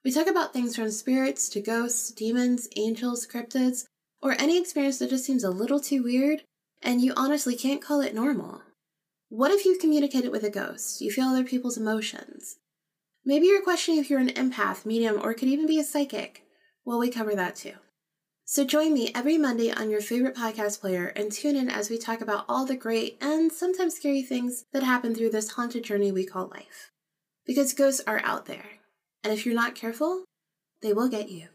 We 0.06 0.12
talk 0.14 0.28
about 0.28 0.54
things 0.54 0.78
from 0.78 0.92
spirits 0.92 1.50
to 1.50 1.62
ghosts, 1.62 2.10
demons, 2.10 2.70
angels, 2.78 3.28
cryptids, 3.28 3.84
or 4.22 4.34
any 4.40 4.58
experience 4.58 5.00
that 5.00 5.10
just 5.10 5.26
seems 5.26 5.44
a 5.44 5.50
little 5.50 5.82
too 5.82 6.04
weird 6.04 6.44
and 6.82 7.02
you 7.02 7.12
honestly 7.18 7.56
can't 7.56 7.82
call 7.82 8.00
it 8.00 8.14
normal. 8.14 8.62
What 9.36 9.52
if 9.52 9.66
you've 9.66 9.82
communicated 9.82 10.32
with 10.32 10.46
a 10.46 10.50
ghost? 10.50 11.02
You 11.02 11.12
feel 11.12 11.26
other 11.26 11.44
people's 11.44 11.76
emotions. 11.76 12.56
Maybe 13.26 13.48
you're 13.48 13.62
questioning 13.62 14.00
if 14.00 14.10
you're 14.10 14.22
an 14.22 14.30
empath, 14.30 14.86
medium, 14.86 15.20
or 15.22 15.34
could 15.34 15.50
even 15.50 15.68
be 15.68 15.78
a 15.78 15.84
psychic. 15.84 16.44
Well, 16.86 17.00
we 17.00 17.10
cover 17.10 17.36
that 17.36 17.58
too. 17.58 17.74
So 18.46 18.64
join 18.64 18.94
me 18.94 19.12
every 19.14 19.38
Monday 19.38 19.74
on 19.74 19.90
your 19.90 20.00
favorite 20.00 20.38
podcast 20.38 20.80
player 20.80 21.08
and 21.18 21.34
tune 21.34 21.58
in 21.58 21.70
as 21.70 21.90
we 21.90 21.98
talk 21.98 22.22
about 22.22 22.46
all 22.48 22.66
the 22.66 22.78
great 22.78 23.18
and 23.20 23.52
sometimes 23.52 23.98
scary 23.98 24.22
things 24.22 24.64
that 24.72 24.84
happen 24.84 25.14
through 25.14 25.32
this 25.32 25.52
haunted 25.52 25.84
journey 25.84 26.14
we 26.14 26.26
call 26.26 26.48
life. 26.48 26.92
Because 27.46 27.74
ghosts 27.74 28.02
are 28.08 28.22
out 28.24 28.46
there, 28.46 28.80
and 29.22 29.34
if 29.34 29.46
you're 29.46 29.54
not 29.54 29.76
careful, 29.76 30.24
they 30.82 30.94
will 30.94 31.10
get 31.10 31.28
you. 31.28 31.50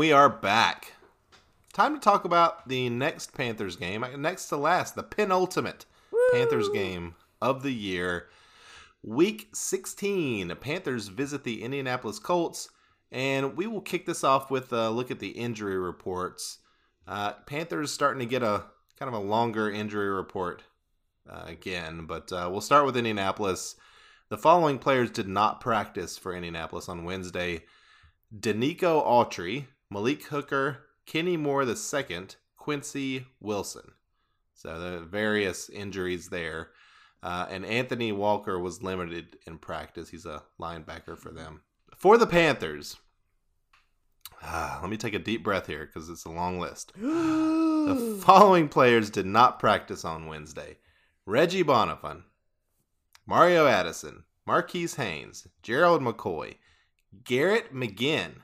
We 0.00 0.12
are 0.12 0.30
back. 0.30 0.94
Time 1.74 1.92
to 1.92 2.00
talk 2.00 2.24
about 2.24 2.66
the 2.66 2.88
next 2.88 3.34
Panthers 3.34 3.76
game, 3.76 4.02
next 4.16 4.46
to 4.46 4.56
last, 4.56 4.94
the 4.94 5.02
penultimate 5.02 5.84
Panthers 6.32 6.70
game 6.70 7.16
of 7.42 7.62
the 7.62 7.70
year. 7.70 8.30
Week 9.02 9.50
16, 9.52 10.48
the 10.48 10.56
Panthers 10.56 11.08
visit 11.08 11.44
the 11.44 11.62
Indianapolis 11.62 12.18
Colts, 12.18 12.70
and 13.12 13.58
we 13.58 13.66
will 13.66 13.82
kick 13.82 14.06
this 14.06 14.24
off 14.24 14.50
with 14.50 14.72
a 14.72 14.88
look 14.88 15.10
at 15.10 15.18
the 15.18 15.32
injury 15.32 15.76
reports. 15.76 16.60
Uh, 17.06 17.32
Panthers 17.44 17.92
starting 17.92 18.20
to 18.20 18.26
get 18.26 18.42
a 18.42 18.64
kind 18.98 19.14
of 19.14 19.22
a 19.22 19.22
longer 19.22 19.70
injury 19.70 20.08
report 20.08 20.62
uh, 21.28 21.42
again, 21.44 22.06
but 22.06 22.32
uh, 22.32 22.48
we'll 22.50 22.62
start 22.62 22.86
with 22.86 22.96
Indianapolis. 22.96 23.76
The 24.30 24.38
following 24.38 24.78
players 24.78 25.10
did 25.10 25.28
not 25.28 25.60
practice 25.60 26.16
for 26.16 26.34
Indianapolis 26.34 26.88
on 26.88 27.04
Wednesday. 27.04 27.64
Denico 28.34 29.06
Autry, 29.06 29.66
Malik 29.90 30.24
Hooker, 30.24 30.86
Kenny 31.06 31.36
Moore 31.36 31.64
II, 31.64 32.26
Quincy 32.56 33.26
Wilson. 33.40 33.92
So 34.54 34.78
the 34.78 35.00
various 35.00 35.68
injuries 35.68 36.28
there. 36.28 36.70
Uh, 37.22 37.46
and 37.50 37.66
Anthony 37.66 38.12
Walker 38.12 38.58
was 38.58 38.82
limited 38.82 39.38
in 39.46 39.58
practice. 39.58 40.08
He's 40.08 40.26
a 40.26 40.42
linebacker 40.60 41.18
for 41.18 41.30
them. 41.30 41.62
For 41.96 42.16
the 42.16 42.26
Panthers, 42.26 42.96
ah, 44.42 44.78
let 44.80 44.90
me 44.90 44.96
take 44.96 45.12
a 45.12 45.18
deep 45.18 45.42
breath 45.42 45.66
here 45.66 45.84
because 45.84 46.08
it's 46.08 46.24
a 46.24 46.30
long 46.30 46.58
list. 46.58 46.92
the 46.96 48.20
following 48.22 48.68
players 48.68 49.10
did 49.10 49.26
not 49.26 49.58
practice 49.58 50.04
on 50.04 50.26
Wednesday 50.26 50.78
Reggie 51.26 51.64
Bonnafon, 51.64 52.22
Mario 53.26 53.66
Addison, 53.66 54.24
Marquis 54.46 54.88
Haynes, 54.96 55.46
Gerald 55.62 56.00
McCoy, 56.00 56.56
Garrett 57.24 57.74
McGinn. 57.74 58.36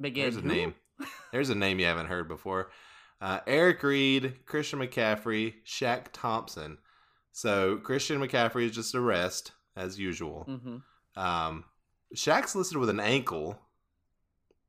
Begin. 0.00 0.22
There's 0.22 0.36
a 0.36 0.46
name. 0.46 0.74
There's 1.32 1.50
a 1.50 1.54
name 1.54 1.78
you 1.78 1.86
haven't 1.86 2.06
heard 2.06 2.28
before. 2.28 2.70
Uh, 3.20 3.40
Eric 3.46 3.82
Reid, 3.82 4.44
Christian 4.46 4.80
McCaffrey, 4.80 5.54
Shaq 5.66 6.06
Thompson. 6.12 6.78
So 7.32 7.76
Christian 7.78 8.20
McCaffrey 8.20 8.66
is 8.66 8.72
just 8.72 8.94
a 8.94 9.00
rest 9.00 9.52
as 9.76 9.98
usual. 9.98 10.46
Mm-hmm. 10.48 11.20
Um, 11.20 11.64
Shaq's 12.14 12.54
listed 12.54 12.78
with 12.78 12.90
an 12.90 13.00
ankle, 13.00 13.58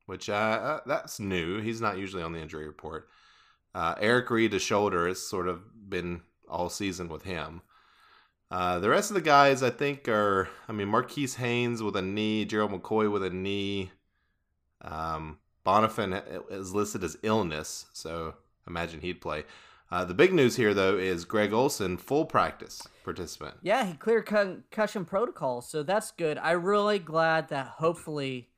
which 0.06 0.30
uh, 0.30 0.34
uh, 0.34 0.80
that's 0.86 1.20
new. 1.20 1.62
He's 1.62 1.82
not 1.82 1.98
usually 1.98 2.24
on 2.24 2.34
the 2.34 2.40
injury 2.40 2.66
report. 2.66 3.08
Uh, 3.74 3.96
Eric 4.00 4.30
Reid, 4.30 4.54
a 4.54 4.60
shoulder, 4.60 5.08
has 5.08 5.22
sort 5.22 5.48
of 5.48 5.90
been 5.90 6.22
all 6.50 6.70
season 6.70 7.10
with 7.10 7.24
him. 7.24 7.62
Uh, 8.50 8.80
the 8.80 8.90
rest 8.90 9.10
of 9.10 9.16
the 9.16 9.22
guys, 9.22 9.64
I 9.64 9.70
think, 9.70 10.08
are 10.08 10.48
I 10.70 10.72
mean 10.72 10.88
Marquis 10.88 11.28
Haynes 11.38 11.84
with 11.84 11.96
a 11.96 12.02
knee, 12.02 12.46
Gerald 12.46 12.72
McCoy 12.72 13.12
with 13.12 13.24
a 13.24 13.30
knee. 13.30 13.92
Um, 14.82 15.40
Bonnafon 15.66 16.22
is 16.52 16.74
listed 16.74 17.04
as 17.04 17.18
illness, 17.24 17.86
so 17.94 18.36
imagine 18.68 19.02
he'd 19.02 19.22
play. 19.22 19.46
Uh, 19.92 20.04
the 20.04 20.14
big 20.14 20.34
news 20.34 20.56
here, 20.56 20.74
though, 20.74 20.98
is 20.98 21.26
Greg 21.26 21.54
Olsen, 21.54 21.98
full 21.98 22.26
practice 22.26 22.88
participant. 23.04 23.56
Yeah, 23.62 23.86
he 23.86 23.94
cleared 23.94 24.26
concussion 24.26 25.06
protocol, 25.06 25.62
so 25.62 25.84
that's 25.84 26.12
good. 26.12 26.38
I'm 26.40 26.64
really 26.64 27.00
glad 27.00 27.50
that 27.50 27.68
hopefully 27.68 28.50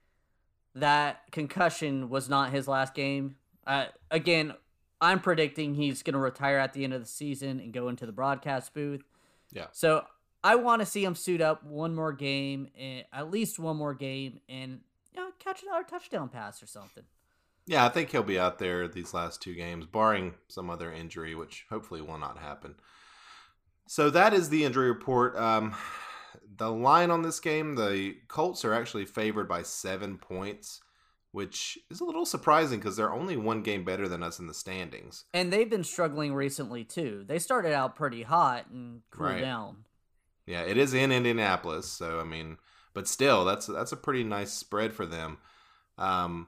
that 0.73 1.21
concussion 1.31 2.09
was 2.09 2.29
not 2.29 2.51
his 2.51 2.67
last 2.67 2.93
game. 2.93 3.35
Uh, 3.65 3.85
again, 4.09 4.53
I'm 5.01 5.19
predicting 5.19 5.75
he's 5.75 6.01
going 6.01 6.13
to 6.13 6.19
retire 6.19 6.57
at 6.57 6.73
the 6.73 6.83
end 6.83 6.93
of 6.93 7.01
the 7.01 7.07
season 7.07 7.59
and 7.59 7.73
go 7.73 7.89
into 7.89 8.05
the 8.05 8.11
broadcast 8.11 8.73
booth. 8.73 9.03
Yeah. 9.51 9.67
So 9.71 10.05
I 10.43 10.55
want 10.55 10.81
to 10.81 10.85
see 10.85 11.03
him 11.03 11.15
suit 11.15 11.41
up 11.41 11.63
one 11.63 11.93
more 11.93 12.13
game, 12.13 12.69
at 13.11 13.29
least 13.29 13.59
one 13.59 13.75
more 13.75 13.93
game, 13.93 14.39
and 14.47 14.79
catch 15.39 15.63
another 15.63 15.83
touchdown 15.83 16.29
pass 16.29 16.61
or 16.61 16.67
something. 16.67 17.03
Yeah, 17.65 17.85
I 17.85 17.89
think 17.89 18.11
he'll 18.11 18.23
be 18.23 18.39
out 18.39 18.59
there 18.59 18.87
these 18.87 19.13
last 19.13 19.41
two 19.41 19.53
games, 19.53 19.85
barring 19.85 20.35
some 20.47 20.69
other 20.69 20.91
injury, 20.91 21.35
which 21.35 21.65
hopefully 21.69 22.01
will 22.01 22.17
not 22.17 22.37
happen. 22.37 22.75
So 23.87 24.09
that 24.09 24.33
is 24.33 24.49
the 24.49 24.63
injury 24.63 24.87
report. 24.89 25.35
Um, 25.37 25.75
the 26.57 26.71
line 26.71 27.11
on 27.11 27.21
this 27.23 27.39
game, 27.39 27.75
the 27.75 28.15
Colts 28.27 28.63
are 28.65 28.73
actually 28.73 29.05
favored 29.05 29.47
by 29.49 29.63
seven 29.63 30.17
points, 30.17 30.81
which 31.31 31.77
is 31.89 31.99
a 31.99 32.05
little 32.05 32.25
surprising 32.25 32.79
because 32.79 32.95
they're 32.95 33.13
only 33.13 33.35
one 33.37 33.61
game 33.63 33.83
better 33.83 34.07
than 34.07 34.23
us 34.23 34.39
in 34.39 34.47
the 34.47 34.53
standings. 34.53 35.25
And 35.33 35.51
they've 35.51 35.69
been 35.69 35.83
struggling 35.83 36.33
recently 36.33 36.83
too. 36.83 37.25
They 37.27 37.39
started 37.39 37.73
out 37.73 37.95
pretty 37.95 38.23
hot 38.23 38.67
and 38.71 39.01
cooled 39.11 39.29
Right. 39.31 39.41
down. 39.41 39.85
Yeah, 40.45 40.61
it 40.61 40.77
is 40.77 40.93
in 40.93 41.11
Indianapolis, 41.11 41.91
so 41.91 42.19
I 42.19 42.23
mean, 42.23 42.57
but 42.97 43.07
still, 43.07 43.45
that's 43.45 43.67
that's 43.67 43.91
a 43.91 43.95
pretty 43.95 44.23
nice 44.23 44.51
spread 44.51 44.91
for 44.91 45.05
them. 45.05 45.37
Um, 45.99 46.47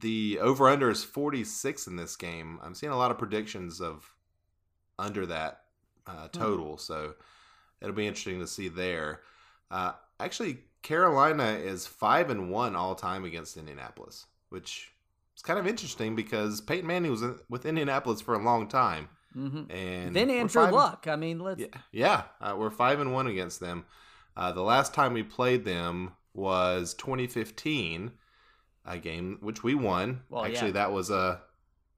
the 0.00 0.40
over 0.40 0.68
under 0.68 0.90
is 0.90 1.04
46 1.04 1.86
in 1.86 1.94
this 1.94 2.16
game. 2.16 2.58
I'm 2.60 2.74
seeing 2.74 2.90
a 2.90 2.96
lot 2.98 3.12
of 3.12 3.18
predictions 3.18 3.80
of 3.80 4.12
under 4.98 5.26
that 5.26 5.60
uh, 6.08 6.26
total, 6.32 6.76
so 6.76 7.14
it'll 7.80 7.94
be 7.94 8.08
interesting 8.08 8.40
to 8.40 8.48
see 8.48 8.66
there. 8.66 9.20
Uh, 9.70 9.92
actually, 10.18 10.58
Carolina 10.82 11.52
is 11.52 11.86
five 11.86 12.30
and 12.30 12.50
one 12.50 12.74
all 12.74 12.96
time 12.96 13.24
against 13.24 13.56
Indianapolis, 13.56 14.26
which 14.48 14.90
is 15.36 15.42
kind 15.42 15.56
of 15.60 15.68
interesting 15.68 16.16
because 16.16 16.60
Peyton 16.60 16.88
Manning 16.88 17.12
was 17.12 17.22
in, 17.22 17.38
with 17.48 17.64
Indianapolis 17.64 18.20
for 18.20 18.34
a 18.34 18.42
long 18.42 18.66
time, 18.66 19.08
hmm 19.32 19.70
and 19.70 20.16
Then 20.16 20.30
Andrew 20.30 20.64
five- 20.64 20.74
Luck. 20.74 21.06
I 21.08 21.14
mean, 21.14 21.38
let's. 21.38 21.60
yeah, 21.60 21.66
yeah. 21.92 22.22
Uh, 22.40 22.56
we're 22.58 22.70
five 22.70 22.98
and 22.98 23.12
one 23.12 23.28
against 23.28 23.60
them. 23.60 23.84
Uh, 24.36 24.52
the 24.52 24.62
last 24.62 24.92
time 24.94 25.14
we 25.14 25.22
played 25.22 25.64
them 25.64 26.12
was 26.34 26.92
2015, 26.94 28.12
a 28.84 28.98
game 28.98 29.38
which 29.40 29.62
we 29.62 29.74
won. 29.74 30.22
Well, 30.28 30.44
Actually, 30.44 30.68
yeah. 30.68 30.72
that 30.74 30.92
was 30.92 31.10
a 31.10 31.40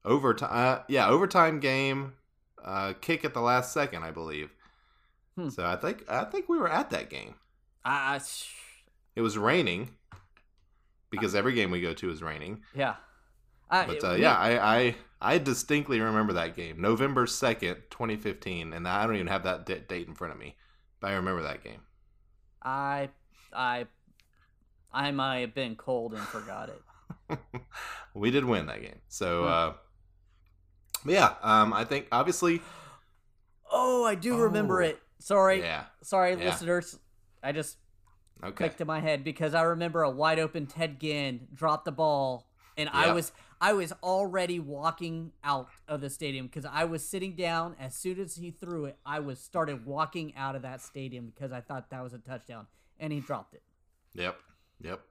overtime. 0.05 0.49
Uh, 0.51 0.83
yeah, 0.87 1.07
overtime 1.09 1.59
game. 1.59 2.13
Uh, 2.63 2.93
kick 2.99 3.23
at 3.25 3.33
the 3.33 3.41
last 3.41 3.73
second, 3.73 4.03
I 4.03 4.11
believe. 4.11 4.51
Hmm. 5.37 5.49
So 5.49 5.65
I 5.65 5.75
think 5.75 6.03
I 6.09 6.23
think 6.25 6.47
we 6.49 6.57
were 6.57 6.69
at 6.69 6.89
that 6.91 7.09
game. 7.09 7.35
I, 7.85 8.15
I, 8.15 8.19
It 9.15 9.21
was 9.21 9.37
raining 9.37 9.91
because 11.09 11.33
every 11.35 11.53
game 11.53 11.71
we 11.71 11.81
go 11.81 11.93
to 11.93 12.09
is 12.09 12.21
raining. 12.21 12.61
yeah. 12.75 12.95
But 13.69 14.03
uh, 14.03 14.13
we- 14.15 14.21
yeah, 14.21 14.35
I, 14.35 14.77
I 14.79 14.95
I 15.21 15.37
distinctly 15.37 15.99
remember 15.99 16.33
that 16.33 16.55
game, 16.55 16.81
November 16.81 17.27
second, 17.27 17.77
twenty 17.89 18.15
fifteen, 18.15 18.73
and 18.73 18.87
I 18.87 19.05
don't 19.05 19.15
even 19.15 19.27
have 19.27 19.43
that 19.43 19.65
d- 19.65 19.81
date 19.87 20.07
in 20.07 20.15
front 20.15 20.33
of 20.33 20.39
me, 20.39 20.55
but 20.99 21.11
I 21.11 21.15
remember 21.15 21.43
that 21.43 21.63
game. 21.63 21.81
I, 22.61 23.09
I, 23.53 23.87
I 24.91 25.11
might 25.11 25.39
have 25.39 25.53
been 25.55 25.75
cold 25.75 26.13
and 26.13 26.21
forgot 26.23 26.69
it. 26.69 27.39
we 28.13 28.31
did 28.31 28.45
win 28.45 28.65
that 28.67 28.81
game, 28.81 28.99
so 29.07 29.41
Hmm. 29.43 29.47
uh, 29.47 29.71
yeah, 31.11 31.33
um, 31.41 31.73
I 31.73 31.83
think 31.85 32.07
obviously, 32.11 32.61
Oh, 33.71 34.03
I 34.03 34.15
do 34.15 34.35
remember 34.37 34.81
Oh. 34.81 34.85
it. 34.87 34.99
Sorry, 35.19 35.59
yeah, 35.61 35.85
sorry, 36.01 36.31
Yeah. 36.35 36.45
listeners. 36.45 36.97
I 37.43 37.51
just 37.51 37.77
okay, 38.43 38.51
clicked 38.51 38.81
in 38.81 38.87
my 38.87 38.99
head 38.99 39.23
because 39.23 39.53
I 39.53 39.61
remember 39.61 40.01
a 40.01 40.09
wide 40.09 40.39
open 40.39 40.65
Ted 40.65 40.99
Ginn 40.99 41.47
dropped 41.53 41.85
the 41.85 41.91
ball, 41.91 42.47
and 42.77 42.89
I 42.89 43.13
was 43.13 43.31
I 43.61 43.73
was 43.73 43.91
already 44.03 44.59
walking 44.59 45.31
out 45.43 45.67
of 45.87 46.01
the 46.01 46.09
stadium 46.09 46.47
because 46.47 46.65
I 46.65 46.85
was 46.85 47.05
sitting 47.07 47.35
down 47.35 47.75
as 47.79 47.93
soon 47.93 48.19
as 48.19 48.35
he 48.35 48.51
threw 48.51 48.85
it. 48.85 48.97
I 49.05 49.19
was 49.19 49.39
started 49.39 49.85
walking 49.85 50.33
out 50.35 50.55
of 50.55 50.61
that 50.61 50.81
stadium 50.81 51.31
because 51.33 51.51
I 51.51 51.61
thought 51.61 51.89
that 51.89 52.01
was 52.03 52.13
a 52.13 52.19
touchdown, 52.19 52.67
and 52.99 53.11
he 53.11 53.19
dropped 53.19 53.53
it. 53.53 53.63
yep, 54.13 54.37
yep, 54.81 55.01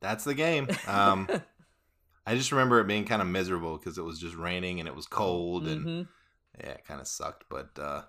that's 0.00 0.24
the 0.24 0.34
game. 0.34 0.68
Um, 0.88 1.28
I 2.26 2.34
just 2.36 2.52
remember 2.52 2.80
it 2.80 2.86
being 2.86 3.04
kind 3.04 3.20
of 3.22 3.28
miserable 3.28 3.76
because 3.76 3.98
it 3.98 4.02
was 4.04 4.18
just 4.18 4.34
raining 4.34 4.80
and 4.80 4.88
it 4.88 4.94
was 4.96 5.06
cold 5.06 5.66
and 5.68 5.86
Mhm. 5.86 6.08
yeah, 6.58 6.70
it 6.70 6.84
kind 6.86 7.00
of 7.00 7.06
sucked. 7.06 7.44
But 7.50 7.78
uh, 7.78 8.02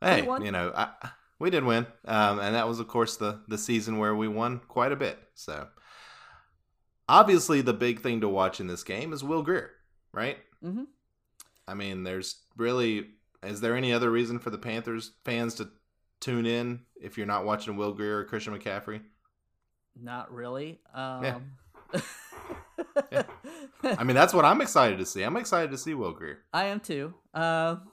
hey, 0.00 0.28
you 0.42 0.52
know, 0.52 0.72
I, 0.76 0.90
we 1.38 1.48
did 1.50 1.64
win, 1.64 1.86
um, 2.04 2.38
and 2.38 2.54
that 2.54 2.68
was, 2.68 2.80
of 2.80 2.88
course, 2.88 3.16
the 3.16 3.40
the 3.48 3.58
season 3.58 3.98
where 3.98 4.14
we 4.14 4.28
won 4.28 4.60
quite 4.68 4.92
a 4.92 4.96
bit. 4.96 5.18
So, 5.34 5.68
obviously, 7.10 7.60
the 7.60 7.72
big 7.72 8.00
thing 8.00 8.20
to 8.20 8.28
watch 8.28 8.60
in 8.60 8.66
this 8.66 8.82
game 8.84 9.12
is 9.12 9.24
Will 9.24 9.42
Grier, 9.42 9.72
right? 10.12 10.38
Mm-hmm. 10.64 10.84
I 11.68 11.74
mean, 11.74 12.04
there's 12.04 12.36
really 12.56 13.06
is 13.42 13.60
there 13.60 13.76
any 13.76 13.92
other 13.92 14.10
reason 14.10 14.38
for 14.38 14.50
the 14.50 14.58
Panthers 14.58 15.12
fans 15.24 15.54
to 15.54 15.68
tune 16.20 16.46
in 16.46 16.80
if 17.00 17.16
you're 17.16 17.26
not 17.26 17.44
watching 17.44 17.76
Will 17.76 17.92
Grier 17.92 18.18
or 18.18 18.24
Christian 18.24 18.56
McCaffrey? 18.56 19.00
Not 20.00 20.32
really. 20.32 20.80
Um, 20.94 21.24
Yeah. 21.24 21.38
I 23.82 24.04
mean, 24.04 24.14
that's 24.14 24.32
what 24.34 24.44
I'm 24.44 24.60
excited 24.60 24.98
to 24.98 25.06
see. 25.06 25.22
I'm 25.22 25.36
excited 25.36 25.70
to 25.70 25.78
see 25.78 25.94
Will 25.94 26.12
Grier. 26.12 26.38
I 26.52 26.66
am 26.66 26.80
too. 26.80 27.14
Um, 27.34 27.89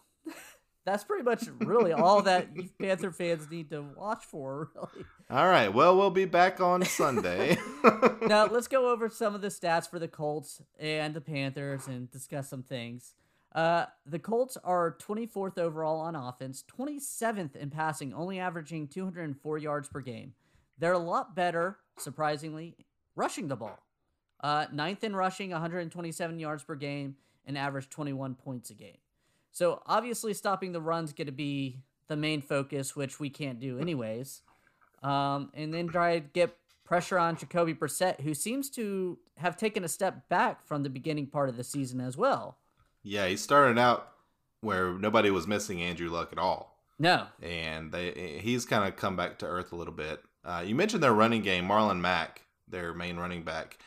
that's 0.87 1.03
pretty 1.03 1.23
much 1.23 1.43
really 1.59 1.91
all 1.91 2.21
that 2.21 2.47
Panther 2.79 3.11
fans 3.11 3.51
need 3.51 3.69
to 3.71 3.81
watch 3.81 4.23
for. 4.23 4.69
Really. 4.73 5.05
All 5.29 5.47
right, 5.47 5.67
well, 5.67 5.97
we'll 5.97 6.11
be 6.11 6.23
back 6.23 6.61
on 6.61 6.85
Sunday. 6.85 7.57
now 8.21 8.45
let's 8.45 8.69
go 8.69 8.89
over 8.89 9.09
some 9.09 9.35
of 9.35 9.41
the 9.41 9.49
stats 9.49 9.89
for 9.89 9.99
the 9.99 10.07
Colts 10.07 10.61
and 10.79 11.13
the 11.13 11.19
Panthers 11.19 11.87
and 11.87 12.09
discuss 12.09 12.49
some 12.49 12.63
things. 12.63 13.15
Uh, 13.53 13.87
the 14.05 14.17
Colts 14.17 14.57
are 14.63 14.95
24th 15.01 15.57
overall 15.57 15.99
on 15.99 16.15
offense, 16.15 16.63
27th 16.77 17.57
in 17.57 17.69
passing, 17.69 18.13
only 18.13 18.39
averaging 18.39 18.87
204 18.87 19.57
yards 19.57 19.89
per 19.89 19.99
game. 19.99 20.35
They're 20.77 20.93
a 20.93 20.99
lot 20.99 21.35
better, 21.35 21.79
surprisingly, 21.97 22.77
rushing 23.13 23.49
the 23.49 23.57
ball. 23.57 23.83
Uh, 24.39 24.67
ninth 24.71 25.03
in 25.03 25.13
rushing, 25.13 25.49
127 25.49 26.39
yards 26.39 26.63
per 26.63 26.75
game, 26.75 27.17
and 27.45 27.57
average 27.57 27.89
21 27.89 28.35
points 28.35 28.69
a 28.69 28.73
game. 28.73 28.97
So 29.57 29.81
obviously, 29.87 30.35
stopping 30.35 30.71
the 30.71 30.79
run's 30.79 31.13
going 31.13 31.25
to 31.25 31.31
be 31.31 31.79
the 32.09 32.15
main 32.15 32.43
focus, 32.43 32.95
which 32.95 33.19
we 33.19 33.31
can't 33.31 33.59
do 33.59 33.79
anyways. 33.79 34.43
Um, 35.01 35.49
and 35.55 35.73
then 35.73 35.87
try 35.87 36.19
to 36.19 36.25
get 36.27 36.55
pressure 36.85 37.17
on 37.17 37.37
Jacoby 37.37 37.73
Brissett, 37.73 38.21
who 38.21 38.35
seems 38.35 38.69
to 38.71 39.17
have 39.37 39.57
taken 39.57 39.83
a 39.83 39.87
step 39.87 40.29
back 40.29 40.63
from 40.63 40.83
the 40.83 40.91
beginning 40.91 41.25
part 41.25 41.49
of 41.49 41.57
the 41.57 41.63
season 41.63 41.99
as 42.01 42.15
well. 42.15 42.59
Yeah, 43.01 43.25
he 43.25 43.35
started 43.35 43.79
out 43.79 44.09
where 44.61 44.93
nobody 44.93 45.31
was 45.31 45.47
missing 45.47 45.81
Andrew 45.81 46.11
Luck 46.11 46.29
at 46.31 46.37
all, 46.37 46.77
No, 46.99 47.25
and 47.41 47.91
they 47.91 48.39
he's 48.43 48.63
kind 48.63 48.87
of 48.87 48.95
come 48.95 49.15
back 49.15 49.39
to 49.39 49.47
earth 49.47 49.71
a 49.71 49.75
little 49.75 49.91
bit. 49.91 50.21
Uh, 50.45 50.63
you 50.63 50.75
mentioned 50.75 51.01
their 51.01 51.13
running 51.15 51.41
game, 51.41 51.67
Marlon 51.67 51.99
Mack, 51.99 52.43
their 52.67 52.93
main 52.93 53.17
running 53.17 53.41
back, 53.41 53.79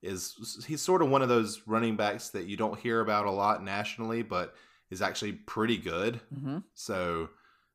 is 0.00 0.64
he's 0.68 0.80
sort 0.80 1.02
of 1.02 1.10
one 1.10 1.22
of 1.22 1.28
those 1.28 1.62
running 1.66 1.96
backs 1.96 2.28
that 2.28 2.46
you 2.46 2.56
don't 2.56 2.78
hear 2.78 3.00
about 3.00 3.26
a 3.26 3.32
lot 3.32 3.64
nationally, 3.64 4.22
but 4.22 4.54
is 4.90 5.02
actually 5.02 5.32
pretty 5.32 5.76
good. 5.76 6.20
hmm 6.34 6.58
So 6.74 7.30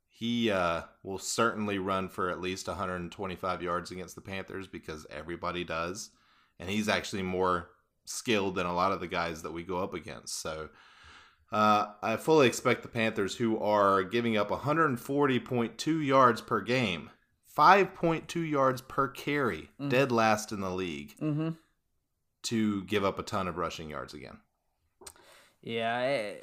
he 0.09 0.51
uh, 0.51 0.81
will 1.03 1.17
certainly 1.19 1.79
run 1.79 2.07
for 2.09 2.29
at 2.29 2.39
least 2.41 2.67
125 2.67 3.61
yards 3.61 3.91
against 3.91 4.15
the 4.15 4.21
Panthers 4.21 4.67
because 4.67 5.05
everybody 5.09 5.63
does, 5.63 6.11
and 6.59 6.69
he's 6.69 6.87
actually 6.89 7.23
more 7.23 7.69
skilled 8.05 8.55
than 8.55 8.65
a 8.65 8.73
lot 8.75 8.91
of 8.91 8.99
the 8.99 9.07
guys 9.07 9.41
that 9.41 9.51
we 9.53 9.63
go 9.63 9.77
up 9.79 9.93
against. 9.93 10.39
So 10.39 10.69
uh, 11.51 11.93
I 12.01 12.17
fully 12.17 12.47
expect 12.47 12.81
the 12.83 12.87
Panthers, 12.89 13.35
who 13.35 13.59
are 13.59 14.03
giving 14.03 14.37
up 14.37 14.49
140.2 14.49 16.05
yards 16.05 16.41
per 16.41 16.61
game, 16.61 17.09
5.2 17.57 18.49
yards 18.49 18.81
per 18.81 19.07
carry, 19.07 19.69
Mhm. 19.79 19.89
dead 19.89 20.11
last 20.11 20.51
in 20.51 20.61
the 20.61 20.71
league, 20.71 21.15
hmm 21.19 21.49
to 22.43 22.83
give 22.83 23.05
up 23.05 23.17
a 23.17 23.23
ton 23.23 23.47
of 23.47 23.55
rushing 23.57 23.89
yards 23.89 24.13
again. 24.13 24.37
Yeah, 25.63 25.95
I, 25.95 26.37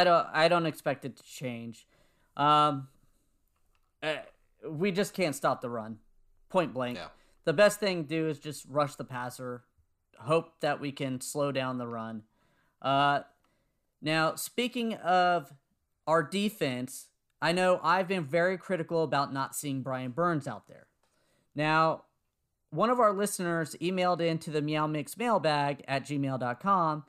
I 0.00 0.04
don't, 0.04 0.26
I 0.32 0.48
don't 0.48 0.66
expect 0.66 1.04
it 1.04 1.16
to 1.16 1.22
change. 1.22 1.86
Um, 2.36 2.88
uh, 4.02 4.14
we 4.68 4.92
just 4.92 5.14
can't 5.14 5.34
stop 5.34 5.60
the 5.60 5.68
run, 5.68 5.98
point 6.48 6.72
blank. 6.72 6.98
The 7.44 7.52
best 7.52 7.80
thing 7.80 8.04
to 8.04 8.08
do 8.08 8.28
is 8.28 8.38
just 8.38 8.64
rush 8.68 8.94
the 8.94 9.04
passer, 9.04 9.64
hope 10.18 10.60
that 10.60 10.80
we 10.80 10.92
can 10.92 11.20
slow 11.20 11.50
down 11.50 11.78
the 11.78 11.86
run. 11.86 12.22
Uh, 12.80 13.20
now, 14.00 14.36
speaking 14.36 14.94
of 14.94 15.52
our 16.06 16.22
defense, 16.22 17.08
I 17.40 17.52
know 17.52 17.80
I've 17.82 18.06
been 18.06 18.24
very 18.24 18.56
critical 18.56 19.02
about 19.02 19.32
not 19.32 19.56
seeing 19.56 19.82
Brian 19.82 20.12
Burns 20.12 20.46
out 20.46 20.68
there. 20.68 20.86
Now, 21.54 22.04
one 22.70 22.90
of 22.90 23.00
our 23.00 23.12
listeners 23.12 23.76
emailed 23.80 24.20
into 24.20 24.50
the 24.50 24.62
Meow 24.62 24.86
Mix 24.86 25.16
mailbag 25.16 25.84
at 25.86 26.04
gmail.com 26.06 27.04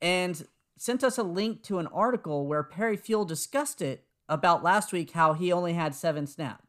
and 0.00 0.46
sent 0.76 1.02
us 1.04 1.18
a 1.18 1.22
link 1.22 1.62
to 1.64 1.78
an 1.78 1.86
article 1.88 2.46
where 2.46 2.62
Perry 2.62 2.96
Fewell 2.96 3.24
discussed 3.24 3.80
it 3.80 4.04
about 4.28 4.62
last 4.62 4.92
week 4.92 5.12
how 5.12 5.32
he 5.32 5.52
only 5.52 5.72
had 5.74 5.94
seven 5.94 6.26
snaps. 6.26 6.62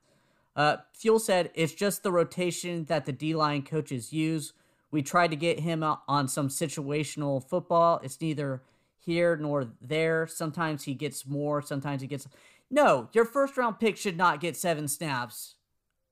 Uh, 0.55 0.77
Fewell 0.93 1.19
said 1.19 1.51
it's 1.53 1.73
just 1.73 2.01
the 2.03 2.11
rotation 2.11 2.85
that 2.85 3.05
the 3.05 3.11
D 3.11 3.35
line 3.35 3.61
coaches 3.63 4.11
use. 4.13 4.53
We 4.89 5.01
tried 5.01 5.31
to 5.31 5.35
get 5.35 5.59
him 5.59 5.83
on 5.83 6.27
some 6.27 6.47
situational 6.47 7.43
football. 7.47 7.99
It's 8.03 8.19
neither 8.21 8.63
here 8.97 9.35
nor 9.35 9.67
there. 9.81 10.25
Sometimes 10.27 10.85
he 10.85 10.93
gets 10.93 11.27
more, 11.27 11.61
sometimes 11.61 12.01
he 12.01 12.07
gets. 12.07 12.27
No, 12.71 13.09
your 13.13 13.25
first 13.25 13.55
round 13.57 13.79
pick 13.79 13.97
should 13.97 14.17
not 14.17 14.39
get 14.39 14.55
seven 14.57 14.87
snaps 14.87 15.55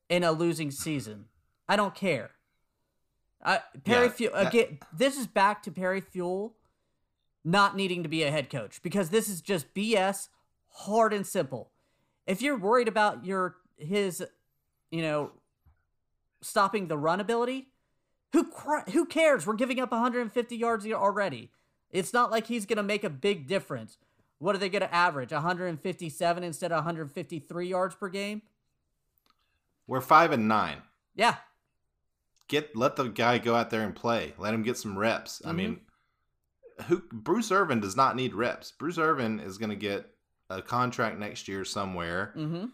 in 0.09 0.23
a 0.23 0.31
losing 0.31 0.71
season. 0.71 1.25
I 1.67 1.75
don't 1.75 1.95
care. 1.95 2.31
Uh, 3.43 3.59
Perry 3.83 4.05
Yeah, 4.07 4.11
Fewell 4.11 4.33
that- 4.33 4.47
again. 4.53 4.79
This 4.95 5.17
is 5.17 5.27
back 5.27 5.63
to 5.63 5.71
Perry 5.71 6.01
Fewell 6.01 6.55
not 7.45 7.75
needing 7.77 8.01
to 8.03 8.09
be 8.09 8.23
a 8.23 8.31
head 8.31 8.49
coach 8.49 8.81
because 8.81 9.09
this 9.11 9.29
is 9.29 9.39
just 9.39 9.73
BS, 9.73 10.27
hard 10.69 11.13
and 11.13 11.25
simple. 11.25 11.71
If 12.25 12.41
you're 12.41 12.57
worried 12.57 12.87
about 12.87 13.23
your 13.23 13.55
his, 13.77 14.25
you 14.89 15.01
know, 15.03 15.31
stopping 16.41 16.87
the 16.87 16.97
run 16.97 17.19
ability, 17.19 17.67
who 18.33 18.43
cr- 18.45 18.89
who 18.91 19.05
cares? 19.05 19.45
We're 19.45 19.53
giving 19.53 19.79
up 19.79 19.91
150 19.91 20.57
yards 20.57 20.85
already. 20.87 21.51
It's 21.91 22.11
not 22.13 22.31
like 22.31 22.47
he's 22.47 22.65
gonna 22.65 22.83
make 22.83 23.03
a 23.03 23.09
big 23.09 23.47
difference. 23.47 23.97
What 24.39 24.55
are 24.55 24.57
they 24.57 24.69
gonna 24.69 24.89
average? 24.91 25.31
157 25.31 26.43
instead 26.43 26.71
of 26.71 26.77
153 26.77 27.67
yards 27.67 27.95
per 27.95 28.09
game? 28.09 28.41
We're 29.87 30.01
five 30.01 30.31
and 30.31 30.47
nine. 30.47 30.81
Yeah, 31.13 31.35
get 32.47 32.75
let 32.75 32.95
the 32.95 33.05
guy 33.07 33.37
go 33.37 33.55
out 33.55 33.69
there 33.69 33.83
and 33.83 33.95
play. 33.95 34.33
Let 34.39 34.53
him 34.53 34.63
get 34.63 34.77
some 34.77 34.97
reps. 34.97 35.41
I 35.45 35.51
Mhm. 35.51 35.55
mean, 35.55 35.81
who 36.83 37.03
Bruce 37.11 37.51
Irvin 37.51 37.79
does 37.79 37.95
not 37.95 38.15
need 38.15 38.33
reps. 38.33 38.71
Bruce 38.71 38.97
Irvin 38.97 39.39
is 39.39 39.57
going 39.57 39.69
to 39.69 39.75
get 39.75 40.09
a 40.49 40.61
contract 40.61 41.17
next 41.17 41.47
year 41.47 41.65
somewhere, 41.65 42.33
mm-hmm. 42.35 42.65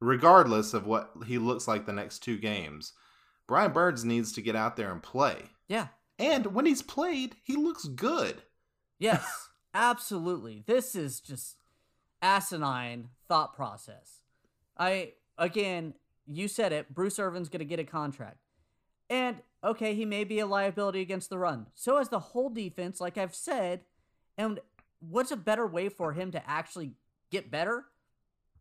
regardless 0.00 0.74
of 0.74 0.86
what 0.86 1.10
he 1.26 1.38
looks 1.38 1.66
like 1.66 1.86
the 1.86 1.92
next 1.92 2.20
two 2.20 2.38
games. 2.38 2.92
Brian 3.46 3.72
Burns 3.72 4.04
needs 4.04 4.32
to 4.32 4.42
get 4.42 4.56
out 4.56 4.76
there 4.76 4.92
and 4.92 5.02
play. 5.02 5.50
yeah. 5.68 5.88
And 6.18 6.54
when 6.54 6.64
he's 6.64 6.80
played, 6.80 7.36
he 7.44 7.56
looks 7.56 7.84
good. 7.84 8.42
Yes, 8.98 9.50
absolutely. 9.74 10.64
This 10.66 10.94
is 10.94 11.20
just 11.20 11.56
asinine 12.22 13.10
thought 13.28 13.54
process. 13.54 14.22
I 14.78 15.12
again, 15.36 15.92
you 16.26 16.48
said 16.48 16.72
it. 16.72 16.94
Bruce 16.94 17.18
Irvin's 17.18 17.50
going 17.50 17.60
to 17.60 17.66
get 17.66 17.78
a 17.78 17.84
contract, 17.84 18.38
and 19.08 19.42
okay, 19.62 19.94
he 19.94 20.04
may 20.04 20.24
be 20.24 20.38
a 20.38 20.46
liability 20.46 21.00
against 21.00 21.30
the 21.30 21.38
run. 21.38 21.66
So 21.74 21.98
as 21.98 22.08
the 22.08 22.18
whole 22.18 22.50
defense, 22.50 23.00
like 23.00 23.18
I've 23.18 23.34
said, 23.34 23.82
and 24.38 24.60
what's 25.00 25.30
a 25.30 25.36
better 25.36 25.66
way 25.66 25.88
for 25.88 26.12
him 26.12 26.30
to 26.32 26.48
actually 26.48 26.92
get 27.30 27.50
better? 27.50 27.86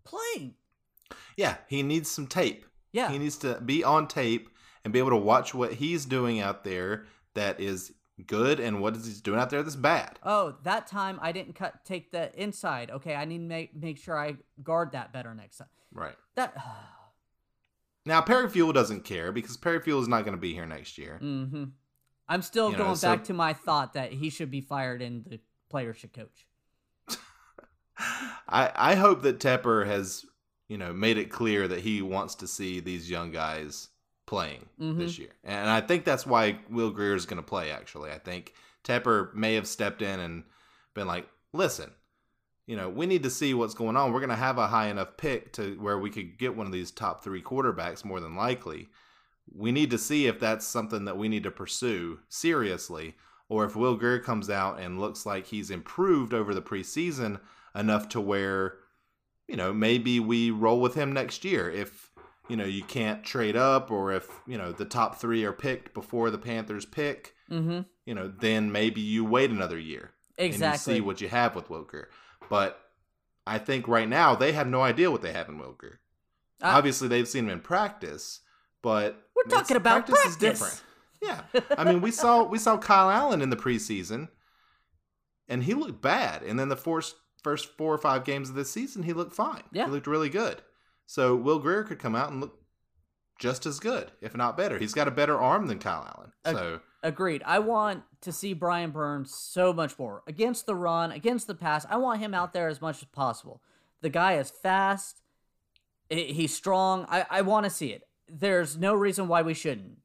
Playing. 0.03 0.55
Yeah, 1.37 1.57
he 1.67 1.83
needs 1.83 2.09
some 2.09 2.27
tape. 2.27 2.65
Yeah. 2.91 3.11
He 3.11 3.17
needs 3.17 3.37
to 3.39 3.59
be 3.61 3.83
on 3.83 4.07
tape 4.07 4.49
and 4.83 4.93
be 4.93 4.99
able 4.99 5.09
to 5.11 5.17
watch 5.17 5.53
what 5.53 5.73
he's 5.73 6.05
doing 6.05 6.39
out 6.39 6.63
there 6.63 7.05
that 7.33 7.59
is 7.59 7.91
good 8.25 8.59
and 8.59 8.81
what 8.81 8.95
is 8.95 9.05
he's 9.05 9.21
doing 9.21 9.39
out 9.39 9.49
there 9.49 9.61
that's 9.61 9.75
bad. 9.75 10.19
Oh, 10.23 10.55
that 10.63 10.87
time 10.87 11.19
I 11.21 11.31
didn't 11.31 11.53
cut 11.53 11.83
take 11.83 12.11
the 12.11 12.31
inside. 12.41 12.89
Okay, 12.91 13.15
I 13.15 13.25
need 13.25 13.39
to 13.39 13.43
make 13.43 13.75
make 13.75 13.97
sure 13.97 14.17
I 14.17 14.37
guard 14.63 14.93
that 14.93 15.11
better 15.11 15.33
next 15.35 15.57
time. 15.57 15.67
Right. 15.91 16.15
That 16.35 16.53
ah. 16.57 16.94
Now 18.05 18.21
Perry 18.21 18.49
Fewell 18.49 18.73
doesn't 18.73 19.03
care 19.03 19.31
because 19.31 19.57
Perry 19.57 19.79
Fewell 19.79 20.01
is 20.01 20.07
not 20.07 20.23
going 20.25 20.35
to 20.35 20.41
be 20.41 20.53
here 20.53 20.65
next 20.65 20.97
year. 20.97 21.17
hmm 21.19 21.65
I'm 22.27 22.41
still 22.41 22.71
You 22.71 22.77
know, 22.77 22.83
going 22.85 22.95
so- 22.95 23.15
back 23.15 23.23
to 23.25 23.33
my 23.33 23.53
thought 23.53 23.93
that 23.93 24.11
he 24.11 24.29
should 24.29 24.49
be 24.49 24.61
fired 24.61 25.01
and 25.01 25.23
the 25.25 25.39
players 25.69 25.97
should 25.97 26.13
coach. 26.13 26.47
I 27.97 28.71
I 28.75 28.95
hope 28.95 29.21
that 29.23 29.39
Tepper 29.39 29.85
has 29.85 30.25
you 30.67 30.77
know 30.77 30.91
made 30.93 31.17
it 31.17 31.29
clear 31.29 31.67
that 31.67 31.79
he 31.79 32.01
wants 32.01 32.35
to 32.35 32.47
see 32.47 32.79
these 32.79 33.09
young 33.09 33.31
guys 33.31 33.89
playing 34.25 34.67
Mhm. 34.81 34.97
this 34.97 35.17
year, 35.19 35.29
and 35.43 35.69
I 35.69 35.81
think 35.81 36.03
that's 36.03 36.25
why 36.25 36.59
Will 36.69 36.89
Grier 36.91 37.13
is 37.15 37.25
going 37.25 37.37
to 37.41 37.47
play. 37.47 37.71
Actually, 37.71 38.11
I 38.11 38.17
think 38.17 38.53
Tepper 38.83 39.33
may 39.33 39.53
have 39.55 39.67
stepped 39.67 40.01
in 40.01 40.19
and 40.19 40.43
been 40.93 41.07
like, 41.07 41.29
"Listen, 41.53 41.91
you 42.67 42.75
know, 42.75 42.89
we 42.89 43.05
need 43.05 43.23
to 43.23 43.29
see 43.29 43.53
what's 43.53 43.73
going 43.73 43.95
on. 43.95 44.11
We're 44.11 44.19
going 44.19 44.29
to 44.29 44.35
have 44.35 44.57
a 44.57 44.67
high 44.67 44.87
enough 44.87 45.17
pick 45.17 45.53
to 45.53 45.75
where 45.79 45.99
we 45.99 46.09
could 46.09 46.37
get 46.37 46.55
one 46.55 46.65
of 46.65 46.71
these 46.73 46.91
top 46.91 47.23
three 47.23 47.41
quarterbacks 47.41 48.03
more 48.05 48.19
than 48.19 48.35
likely. 48.35 48.89
We 49.53 49.71
need 49.71 49.91
to 49.91 49.97
see 49.97 50.25
if 50.25 50.39
that's 50.39 50.65
something 50.65 51.05
that 51.05 51.17
we 51.17 51.29
need 51.29 51.43
to 51.43 51.51
pursue 51.51 52.19
seriously, 52.29 53.15
or 53.49 53.65
if 53.65 53.75
Will 53.75 53.95
Grier 53.95 54.19
comes 54.19 54.49
out 54.49 54.79
and 54.79 54.99
looks 54.99 55.25
like 55.25 55.45
he's 55.47 55.69
improved 55.69 56.33
over 56.33 56.53
the 56.55 56.61
preseason 56.63 57.39
enough 57.75 58.09
to 58.09 58.21
where, 58.21 58.77
you 59.47 59.55
know, 59.55 59.71
maybe 59.71 60.19
we 60.19 60.49
roll 60.49 60.79
with 60.81 60.95
him 60.95 61.13
next 61.13 61.45
year 61.45 61.69
if, 61.69 62.11
you 62.49 62.55
know, 62.57 62.65
you 62.65 62.83
can't 62.83 63.23
trade 63.23 63.55
up 63.55 63.91
or 63.91 64.11
if, 64.11 64.27
you 64.47 64.57
know, 64.57 64.71
the 64.71 64.85
top 64.85 65.17
three 65.19 65.43
are 65.43 65.53
picked 65.53 65.93
before 65.93 66.29
the 66.31 66.37
Panthers 66.39 66.85
pick, 66.85 67.33
Mm-hmm. 67.51 67.81
you 68.07 68.15
know, 68.15 68.27
then 68.27 68.71
maybe 68.71 69.01
you 69.01 69.23
wait 69.23 69.51
another 69.51 69.77
year 69.77 70.09
and 70.39 70.47
Exactly. 70.47 70.93
you 70.93 70.97
see 70.97 71.01
what 71.01 71.21
you 71.21 71.29
have 71.29 71.53
with 71.55 71.69
Will 71.69 71.83
Grier. 71.83 72.09
But 72.49 72.79
I 73.47 73.57
think 73.57 73.87
right 73.87 74.07
now 74.09 74.35
they 74.35 74.51
have 74.53 74.67
no 74.67 74.81
idea 74.81 75.11
what 75.11 75.21
they 75.21 75.33
have 75.33 75.49
in 75.49 75.57
Will 75.57 75.73
Grier. 75.73 75.99
I- 76.61 76.77
Obviously, 76.77 77.07
they've 77.07 77.27
seen 77.27 77.45
him 77.45 77.51
in 77.51 77.59
practice, 77.59 78.41
but 78.81 79.21
We're 79.35 79.43
talking 79.43 79.77
about 79.77 80.05
practice 80.07 80.25
is 80.25 80.37
different. 80.37 80.81
Yeah, 81.21 81.41
I 81.77 81.83
mean, 81.85 82.01
we 82.01 82.11
saw 82.11 82.43
we 82.43 82.59
saw 82.59 82.77
Kyle 82.77 83.09
Allen 83.09 83.41
in 83.41 83.49
the 83.49 83.55
preseason, 83.55 84.27
and 85.47 85.63
he 85.63 85.73
looked 85.73 86.01
bad. 86.01 86.43
And 86.43 86.59
then 86.59 86.69
the 86.69 86.75
first 86.75 87.15
first 87.43 87.77
four 87.77 87.93
or 87.93 87.97
five 87.97 88.23
games 88.25 88.49
of 88.49 88.55
this 88.55 88.71
season, 88.71 89.03
he 89.03 89.13
looked 89.13 89.33
fine. 89.33 89.63
Yeah. 89.71 89.85
he 89.85 89.91
looked 89.91 90.07
really 90.07 90.29
good. 90.29 90.61
So 91.05 91.35
Will 91.35 91.59
Grier 91.59 91.83
could 91.83 91.99
come 91.99 92.15
out 92.15 92.31
and 92.31 92.41
look 92.41 92.59
just 93.39 93.65
as 93.65 93.79
good, 93.79 94.11
if 94.21 94.35
not 94.35 94.57
better. 94.57 94.77
He's 94.79 94.93
got 94.93 95.07
a 95.07 95.11
better 95.11 95.37
arm 95.39 95.67
than 95.67 95.77
Kyle 95.79 96.07
Allen. 96.15 96.31
So 96.57 96.79
Agreed. 97.05 97.43
I 97.45 97.59
want 97.59 98.01
to 98.21 98.31
see 98.31 98.53
Brian 98.53 98.89
Burns 98.89 99.31
so 99.31 99.71
much 99.71 99.99
more 99.99 100.23
against 100.25 100.65
the 100.65 100.73
run, 100.75 101.11
against 101.11 101.45
the 101.45 101.53
pass. 101.53 101.85
I 101.87 101.97
want 101.97 102.19
him 102.19 102.33
out 102.33 102.51
there 102.51 102.67
as 102.67 102.81
much 102.81 102.97
as 102.97 103.05
possible. 103.09 103.61
The 104.01 104.09
guy 104.09 104.37
is 104.37 104.49
fast. 104.49 105.21
He's 106.09 106.51
strong. 106.55 107.05
I, 107.07 107.25
I 107.29 107.41
want 107.43 107.65
to 107.65 107.69
see 107.69 107.89
it. 107.89 108.07
There's 108.27 108.75
no 108.75 108.95
reason 108.95 109.27
why 109.27 109.43
we 109.43 109.53
shouldn't. 109.53 109.97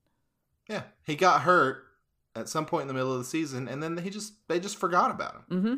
yeah, 0.68 0.82
he 1.02 1.16
got 1.16 1.40
hurt 1.42 1.84
at 2.36 2.50
some 2.50 2.66
point 2.66 2.82
in 2.82 2.88
the 2.88 2.94
middle 2.94 3.12
of 3.12 3.18
the 3.18 3.24
season, 3.24 3.66
and 3.66 3.82
then 3.82 3.96
he 3.96 4.10
just 4.10 4.34
they 4.48 4.60
just 4.60 4.76
forgot 4.76 5.10
about 5.10 5.34
him. 5.36 5.42
Mm-hmm. 5.50 5.74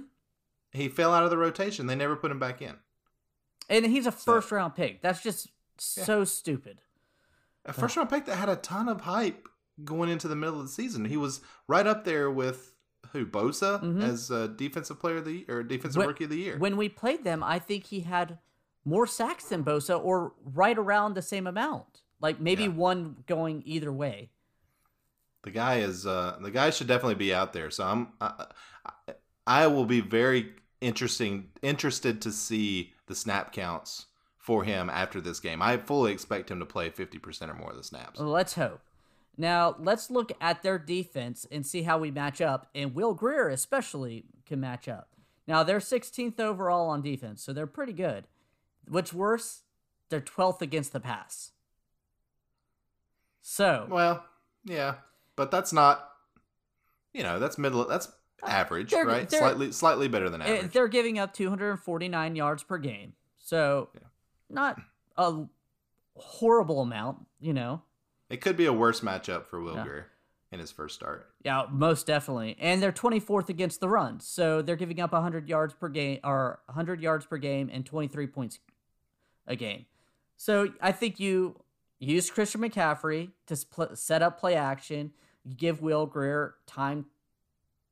He 0.73 0.89
fell 0.89 1.14
out 1.14 1.23
of 1.23 1.31
the 1.31 1.39
rotation. 1.39 1.87
They 1.87 1.95
never 1.95 2.16
put 2.16 2.33
him 2.33 2.41
back 2.41 2.61
in. 2.61 2.75
And 3.70 3.87
he's 3.87 4.07
a 4.09 4.12
So- 4.12 4.18
first 4.33 4.51
round 4.51 4.75
pick. 4.75 5.03
That's 5.03 5.23
just 5.23 5.47
so 5.79 6.25
stupid. 6.25 6.81
A 7.64 7.73
first 7.73 7.97
round 7.97 8.11
pick 8.11 8.25
that 8.27 8.37
had 8.37 8.49
a 8.49 8.57
ton 8.57 8.89
of 8.89 9.03
hype 9.03 9.49
going 9.85 10.09
into 10.11 10.29
the 10.29 10.37
middle 10.37 10.61
of 10.61 10.66
the 10.66 10.73
season. 10.73 11.05
He 11.07 11.16
was 11.16 11.41
right 11.68 11.87
up 11.87 12.05
there 12.05 12.31
with 12.31 12.75
who 13.12 13.27
Bosa 13.27 13.83
Mhm. 13.83 14.03
as 14.03 14.31
uh, 14.31 14.47
defensive 14.49 14.99
player 15.01 15.16
of 15.18 15.25
the 15.25 15.33
year, 15.39 15.45
or 15.49 15.62
defensive 15.62 15.99
When- 15.99 16.09
rookie 16.09 16.25
of 16.25 16.31
the 16.31 16.39
year. 16.39 16.59
When 16.59 16.77
we 16.77 16.89
played 16.89 17.25
them, 17.25 17.43
I 17.43 17.59
think 17.59 17.87
he 17.87 18.01
had 18.01 18.39
more 18.85 19.07
sacks 19.07 19.45
than 19.49 19.64
Bosa, 19.64 20.03
or 20.03 20.35
right 20.45 20.77
around 20.79 21.14
the 21.14 21.23
same 21.23 21.47
amount. 21.47 22.03
Like 22.20 22.41
maybe 22.41 22.64
Yeah. 22.64 22.68
one 22.70 23.25
going 23.27 23.62
either 23.66 23.93
way. 23.93 24.31
the 25.45 25.51
guy 25.51 25.79
is 25.79 26.07
uh, 26.07 26.39
the 26.41 26.53
guy 26.53 26.70
should 26.70 26.87
definitely 26.87 27.16
be 27.16 27.35
out 27.35 27.53
there. 27.53 27.68
So 27.68 27.85
I'm 27.85 28.12
I, 28.20 28.47
I, 28.87 29.14
I 29.45 29.66
will 29.66 29.87
be 29.87 30.01
very 30.01 30.55
interesting 30.81 31.51
interested 31.62 32.23
to 32.23 32.31
see 32.31 32.93
the 33.07 33.14
snap 33.16 33.53
counts 33.53 34.07
for 34.39 34.62
him 34.62 34.89
after 34.89 35.20
this 35.20 35.41
game. 35.41 35.61
I 35.61 35.79
fully 35.79 36.12
expect 36.12 36.49
him 36.49 36.61
to 36.61 36.64
play 36.66 36.91
50% 36.91 37.51
or 37.51 37.55
more 37.55 37.70
of 37.70 37.77
the 37.77 37.83
snaps. 37.83 38.20
Let's 38.20 38.55
hope. 38.55 38.81
Now, 39.37 39.76
let's 39.78 40.11
look 40.11 40.33
at 40.41 40.62
their 40.62 40.78
defense 40.78 41.47
and 41.51 41.64
see 41.66 41.83
how 41.83 41.99
we 41.99 42.11
match 42.11 42.41
up, 42.41 42.68
and 42.74 42.95
Will 42.95 43.14
Grier 43.14 43.49
especially 43.49 44.24
can 44.47 44.61
match 44.61 44.89
up. 44.89 45.09
Now, 45.47 45.62
they're 45.62 45.78
16th 45.80 46.39
overall 46.39 46.89
on 46.91 47.03
defense, 47.03 47.43
so 47.43 47.53
they're 47.53 47.66
pretty 47.66 47.93
good. 47.95 48.28
What's 48.89 49.12
worse, 49.12 49.62
they're 50.11 50.20
12th 50.20 50.61
against 50.61 50.93
the 50.93 51.01
pass. 51.01 51.53
So, 53.41 53.87
Well, 53.91 54.24
yeah, 54.64 54.97
but 55.37 55.51
that's 55.51 55.72
not 55.72 56.09
you 57.12 57.22
know, 57.22 57.39
that's 57.39 57.59
middle 57.59 57.85
that's 57.87 58.11
average, 58.43 58.91
They're- 58.91 59.05
right? 59.07 59.28
they're- 59.28 59.39
slightly 59.41 59.72
slightly 59.72 60.09
better 60.09 60.30
than 60.30 60.41
eh, 60.43 60.47
average. 60.57 60.72
they're 60.72 60.89
giving 60.89 61.18
up 61.18 61.33
249 61.35 62.37
yards 62.37 62.62
per 62.62 62.78
game. 62.78 63.14
So, 63.39 63.91
Yeah. 63.95 64.01
not 64.49 64.80
a 65.16 65.45
horrible 66.16 66.80
amount, 66.80 67.26
you 67.41 67.53
know. 67.53 67.83
It 68.33 68.41
could 68.41 68.57
be 68.57 68.64
a 68.64 68.72
worse 68.72 69.01
matchup 69.01 69.45
for 69.45 69.59
Yeah. 69.59 69.64
Will 69.64 69.85
Grier 69.85 70.07
in 70.51 70.59
his 70.59 70.70
first 70.70 70.95
start. 70.95 71.30
Yeah, 71.45 71.66
most 71.70 72.07
definitely. 72.07 72.57
And 72.59 72.83
they're 72.83 72.91
24th 72.91 73.51
against 73.51 73.80
the 73.80 73.91
run. 73.91 74.20
So 74.20 74.62
they're 74.62 74.74
giving 74.74 75.01
up 75.01 75.12
100 75.12 75.51
yards 75.51 75.74
per 75.74 75.91
game 75.91 76.18
or 76.24 76.61
100 76.66 77.03
yards 77.03 77.26
per 77.26 77.37
game 77.37 77.68
and 77.70 77.85
23 77.85 78.26
points 78.26 78.59
a 79.47 79.55
game. 79.55 79.85
So 80.39 80.72
I 80.80 80.93
think 80.93 81.20
you 81.20 81.62
use 81.99 82.30
Christian 82.30 82.62
McCaffrey 82.62 83.33
to 83.49 83.55
spl- 83.55 83.97
set 83.97 84.22
up 84.22 84.41
play 84.41 84.55
action. 84.55 85.12
You 85.45 85.55
give 85.55 85.83
Will 85.83 86.07
Grier 86.07 86.55
time 86.66 87.07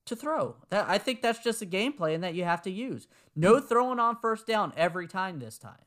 to 0.06 0.16
throw. 0.16 0.56
That 0.70 0.88
I 0.88 0.96
think 0.96 1.20
that's 1.20 1.44
just 1.44 1.60
a 1.60 1.66
game 1.66 1.92
plan 1.92 2.22
that 2.22 2.34
you 2.34 2.44
have 2.44 2.62
to 2.62 2.70
use. 2.70 3.08
No 3.36 3.58
hmm. 3.58 3.66
throwing 3.66 3.98
on 3.98 4.16
first 4.16 4.46
down 4.46 4.72
every 4.74 5.06
time 5.06 5.38
this 5.38 5.58
time. 5.58 5.84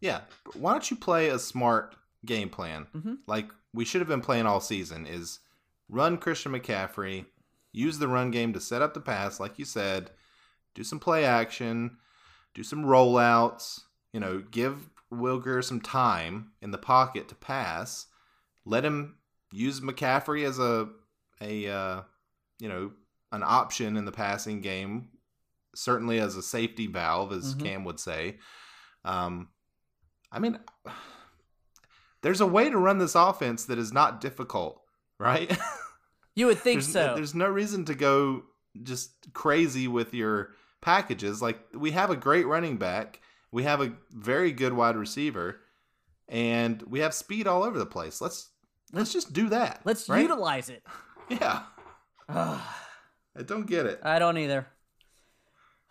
Yeah. 0.00 0.20
Why 0.54 0.72
don't 0.72 0.88
you 0.88 0.96
play 0.96 1.28
a 1.28 1.38
smart 1.38 1.96
game 2.24 2.48
plan 2.48 2.86
Mhm. 2.94 3.18
like 3.26 3.50
we 3.72 3.84
should 3.84 4.00
have 4.00 4.08
been 4.08 4.20
playing 4.22 4.46
all 4.46 4.60
season 4.60 5.06
is 5.06 5.40
run 5.88 6.16
Christian 6.18 6.52
McCaffrey, 6.52 7.26
use 7.72 7.98
the 7.98 8.08
run 8.08 8.30
game 8.30 8.52
to 8.54 8.60
set 8.60 8.82
up 8.82 8.94
the 8.94 9.00
pass, 9.00 9.38
like 9.38 9.58
you 9.58 9.64
said, 9.64 10.10
do 10.74 10.82
some 10.82 10.98
play 10.98 11.24
action, 11.24 11.98
do 12.54 12.62
some 12.64 12.84
rollouts, 12.84 13.82
you 14.12 14.18
know, 14.20 14.40
give 14.40 14.88
Will 15.10 15.38
Grier 15.38 15.62
some 15.62 15.80
time 15.80 16.52
in 16.60 16.70
the 16.72 16.78
pocket 16.78 17.28
to 17.28 17.34
pass, 17.34 18.06
let 18.64 18.84
him 18.84 19.16
use 19.52 19.80
McCaffrey 19.80 20.44
as 20.44 20.58
a 20.58 20.88
a 21.40 21.68
uh, 21.68 22.02
you 22.58 22.68
know 22.68 22.92
an 23.30 23.42
option 23.44 23.96
in 23.96 24.04
the 24.06 24.12
passing 24.12 24.60
game, 24.62 25.10
certainly 25.74 26.18
as 26.18 26.34
a 26.36 26.42
safety 26.42 26.86
valve, 26.86 27.32
as 27.32 27.54
Mhm. 27.54 27.60
Cam 27.62 27.84
would 27.84 28.00
say. 28.00 28.38
Um, 29.04 29.50
I 30.32 30.38
mean, 30.40 30.58
there's 32.26 32.40
a 32.40 32.46
way 32.46 32.68
to 32.68 32.76
run 32.76 32.98
this 32.98 33.14
offense 33.14 33.66
that 33.66 33.78
is 33.78 33.92
not 33.92 34.20
difficult, 34.20 34.82
right? 35.16 35.56
You 36.34 36.48
would 36.48 36.58
think 36.58 36.82
there's, 36.82 36.92
so. 36.92 37.14
There's 37.14 37.34
no 37.34 37.48
reason 37.48 37.86
to 37.86 37.94
go 37.94 38.42
just 38.82 39.32
crazy 39.32 39.88
with 39.88 40.12
your 40.12 40.50
packages. 40.82 41.40
Like 41.40 41.58
we 41.72 41.92
have 41.92 42.10
a 42.10 42.16
great 42.16 42.46
running 42.46 42.76
back, 42.76 43.22
we 43.50 43.62
have 43.62 43.80
a 43.80 43.92
very 44.10 44.52
good 44.52 44.74
wide 44.74 44.96
receiver, 44.96 45.60
and 46.28 46.82
we 46.82 46.98
have 46.98 47.14
speed 47.14 47.46
all 47.46 47.62
over 47.62 47.78
the 47.78 47.86
place. 47.86 48.20
Let's 48.20 48.50
let's 48.92 49.14
just 49.14 49.32
do 49.32 49.48
that. 49.48 49.80
Let's 49.86 50.10
right? 50.10 50.20
utilize 50.20 50.68
it. 50.68 50.84
Yeah. 51.28 51.62
I 52.28 53.42
don't 53.44 53.66
get 53.66 53.86
it. 53.86 54.00
I 54.02 54.18
don't 54.18 54.36
either. 54.36 54.66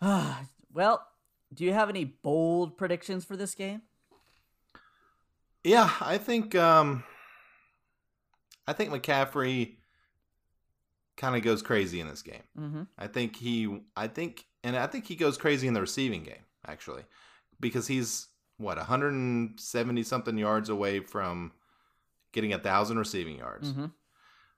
well, 0.72 1.04
do 1.52 1.64
you 1.64 1.72
have 1.72 1.90
any 1.90 2.04
bold 2.04 2.78
predictions 2.78 3.24
for 3.24 3.36
this 3.36 3.56
game? 3.56 3.82
Yeah, 5.66 5.90
I 6.00 6.18
think 6.18 6.54
um 6.54 7.02
I 8.68 8.72
think 8.72 8.90
McCaffrey 8.90 9.74
kind 11.16 11.34
of 11.34 11.42
goes 11.42 11.60
crazy 11.60 11.98
in 11.98 12.08
this 12.08 12.22
game. 12.22 12.42
Mm-hmm. 12.58 12.82
I 12.96 13.08
think 13.08 13.36
he 13.36 13.80
I 13.96 14.06
think 14.06 14.44
and 14.62 14.76
I 14.76 14.86
think 14.86 15.06
he 15.06 15.16
goes 15.16 15.36
crazy 15.36 15.66
in 15.66 15.74
the 15.74 15.80
receiving 15.80 16.22
game 16.22 16.44
actually 16.66 17.02
because 17.58 17.88
he's 17.88 18.28
what 18.58 18.76
170 18.76 20.02
something 20.04 20.38
yards 20.38 20.68
away 20.68 21.00
from 21.00 21.52
getting 22.32 22.52
a 22.52 22.58
1000 22.58 22.98
receiving 22.98 23.38
yards. 23.38 23.72
Mm-hmm. 23.72 23.86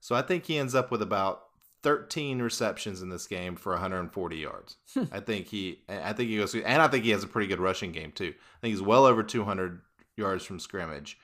So 0.01 0.15
I 0.15 0.23
think 0.23 0.45
he 0.45 0.59
ends 0.59 0.75
up 0.75 0.91
with 0.91 1.01
about 1.01 1.43
13 1.85 2.43
receptions 2.43 3.01
in 3.01 3.09
this 3.09 3.27
game 3.27 3.57
for 3.57 3.73
140 3.73 4.37
yards. 4.37 4.77
I 5.11 5.21
think 5.21 5.47
he 5.47 5.85
I 5.89 6.13
think 6.13 6.29
he 6.29 6.37
goes 6.37 6.55
and 6.55 6.83
I 6.83 6.89
think 6.89 7.05
he 7.05 7.11
has 7.11 7.25
a 7.25 7.29
pretty 7.29 7.47
good 7.47 7.61
rushing 7.61 7.93
game 7.93 8.13
too. 8.13 8.35
I 8.35 8.61
think 8.61 8.73
he's 8.73 8.83
well 8.83 9.07
over 9.07 9.23
200 9.23 9.81
yards 10.19 10.45
from 10.45 10.59
scrimmage. 10.61 11.19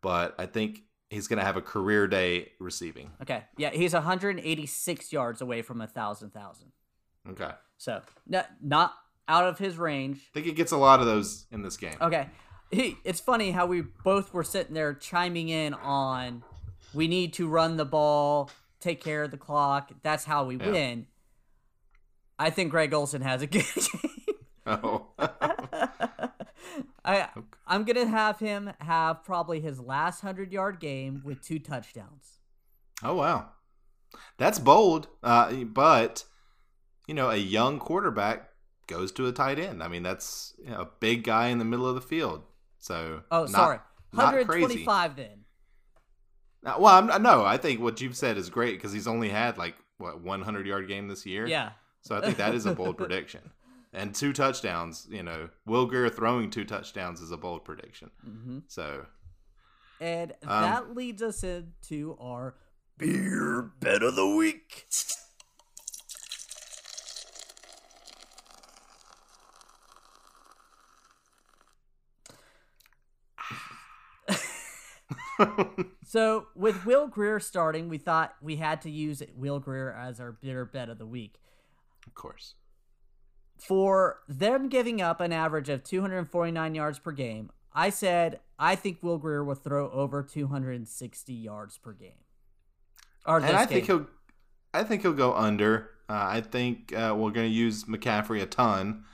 But 0.00 0.34
I 0.38 0.46
think 0.46 0.82
he's 1.10 1.26
going 1.28 1.38
to 1.38 1.44
have 1.44 1.56
a 1.56 1.62
career 1.62 2.06
day 2.06 2.52
receiving. 2.60 3.10
Okay. 3.22 3.44
Yeah, 3.56 3.70
he's 3.70 3.92
186 3.92 5.12
yards 5.12 5.40
away 5.40 5.62
from 5.62 5.80
a 5.80 5.86
thousand 5.86 6.30
thousand. 6.32 6.72
Okay. 7.28 7.50
So 7.78 8.02
not 8.26 8.48
not 8.62 8.94
out 9.28 9.44
of 9.44 9.58
his 9.58 9.76
range. 9.76 10.18
I 10.18 10.34
think 10.34 10.46
he 10.46 10.52
gets 10.52 10.72
a 10.72 10.76
lot 10.76 11.00
of 11.00 11.06
those 11.06 11.46
in 11.50 11.62
this 11.62 11.76
game. 11.76 11.96
Okay. 12.00 12.28
He, 12.70 12.96
it's 13.04 13.20
funny 13.20 13.50
how 13.52 13.66
we 13.66 13.82
both 14.04 14.32
were 14.34 14.42
sitting 14.44 14.74
there 14.74 14.92
chiming 14.94 15.48
in 15.48 15.74
on 15.74 16.42
we 16.94 17.06
need 17.08 17.32
to 17.34 17.48
run 17.48 17.76
the 17.76 17.84
ball, 17.84 18.50
take 18.80 19.02
care 19.02 19.22
of 19.24 19.30
the 19.30 19.36
clock. 19.36 19.90
That's 20.02 20.24
how 20.24 20.44
we 20.44 20.56
Yeah. 20.56 20.70
win. 20.70 21.06
I 22.38 22.50
think 22.50 22.70
Greg 22.70 22.92
Olsen 22.92 23.22
has 23.22 23.42
a 23.42 23.46
good 23.46 23.64
game. 23.74 24.10
Oh. 24.66 25.05
I 27.06 27.28
I'm 27.66 27.84
gonna 27.84 28.06
have 28.06 28.38
him 28.40 28.72
have 28.80 29.22
probably 29.24 29.60
his 29.60 29.80
last 29.80 30.20
hundred 30.20 30.52
yard 30.52 30.80
game 30.80 31.22
with 31.24 31.40
two 31.40 31.58
touchdowns. 31.58 32.40
oh 33.02 33.14
wow. 33.14 33.50
That's 34.38 34.58
bold. 34.58 35.08
Uh, 35.22 35.52
but 35.64 36.24
you 37.06 37.14
know, 37.14 37.30
a 37.30 37.36
young 37.36 37.78
quarterback 37.78 38.50
goes 38.86 39.12
to 39.12 39.26
a 39.26 39.32
tight 39.32 39.58
end. 39.58 39.82
I 39.82 39.88
mean, 39.88 40.02
that's 40.02 40.54
you 40.62 40.70
know, 40.70 40.80
a 40.82 40.88
big 41.00 41.22
guy 41.24 41.48
in 41.48 41.58
the 41.58 41.64
middle 41.64 41.86
of 41.88 41.94
the 41.94 42.00
field. 42.00 42.42
So 42.78 43.22
Oh, 43.30 43.42
not- 43.42 43.50
sorry, 43.50 43.78
not 44.12 44.34
125 44.34 45.16
then. 45.16 45.44
Uh, 46.64 46.74
Well, 46.78 46.94
I'm, 47.10 47.22
no, 47.22 47.44
I 47.44 47.56
think 47.56 47.80
what 47.80 48.00
you've 48.00 48.16
said 48.16 48.36
is 48.36 48.50
great 48.50 48.76
because 48.76 48.92
he's 48.92 49.06
only 49.06 49.28
had 49.28 49.56
like 49.58 49.76
what 49.98 50.20
100 50.20 50.66
yard 50.66 50.88
game 50.88 51.08
this 51.08 51.24
year. 51.26 51.46
Yeah. 51.46 51.70
So 52.02 52.16
I 52.16 52.20
think 52.20 52.36
that 52.38 52.54
is 52.54 52.66
a 52.66 52.74
bold 52.74 52.96
prediction. 52.98 53.50
And 53.92 54.14
two 54.14 54.32
touchdowns, 54.32 55.06
you 55.10 55.22
know, 55.22 55.48
Will 55.64 55.86
Grier 55.86 56.10
throwing 56.10 56.50
two 56.50 56.64
touchdowns 56.64 57.20
is 57.20 57.30
a 57.30 57.36
bold 57.36 57.64
prediction. 57.64 58.10
hmm 58.22 58.58
So 58.66 59.06
And 60.00 60.32
Um, 60.42 60.62
that 60.62 60.94
leads 60.94 61.22
us 61.22 61.42
into 61.42 62.16
our 62.20 62.56
beer 62.98 63.62
bet 63.80 64.02
of 64.02 64.16
the 64.16 64.28
week. 64.28 64.86
So 76.06 76.46
with 76.54 76.86
Will 76.86 77.08
Grier 77.08 77.40
starting, 77.40 77.88
we 77.88 77.98
thought 77.98 78.34
we 78.40 78.56
had 78.56 78.80
to 78.82 78.90
use 78.90 79.22
Will 79.34 79.60
Grier 79.60 79.92
as 79.92 80.20
our 80.20 80.32
beer 80.32 80.64
bet 80.64 80.88
of 80.88 80.98
the 80.98 81.06
week. 81.06 81.38
of 82.06 82.14
course, 82.14 82.54
For 83.58 84.20
them 84.28 84.68
giving 84.68 85.00
up 85.00 85.20
an 85.20 85.32
average 85.32 85.68
of 85.68 85.82
249 85.82 86.74
yards 86.74 86.98
per 86.98 87.12
game, 87.12 87.50
I 87.72 87.90
said 87.90 88.40
I 88.58 88.74
think 88.74 89.02
Will 89.02 89.18
Grier 89.18 89.44
will 89.44 89.54
throw 89.54 89.90
over 89.90 90.22
260 90.22 91.32
yards 91.32 91.78
per 91.78 91.92
game. 91.92 92.12
Or 93.26 93.38
and 93.38 93.56
I 93.56 93.66
think 93.66 93.86
he'll, 93.86 94.06
I 94.72 94.84
think 94.84 95.02
he'll 95.02 95.12
go 95.12 95.34
under. 95.34 95.90
Uh, 96.08 96.26
I 96.28 96.40
think 96.40 96.92
uh, 96.94 97.14
we're 97.16 97.32
going 97.32 97.48
to 97.48 97.54
use 97.54 97.84
McCaffrey 97.84 98.40
a 98.40 98.46
ton. 98.46 99.04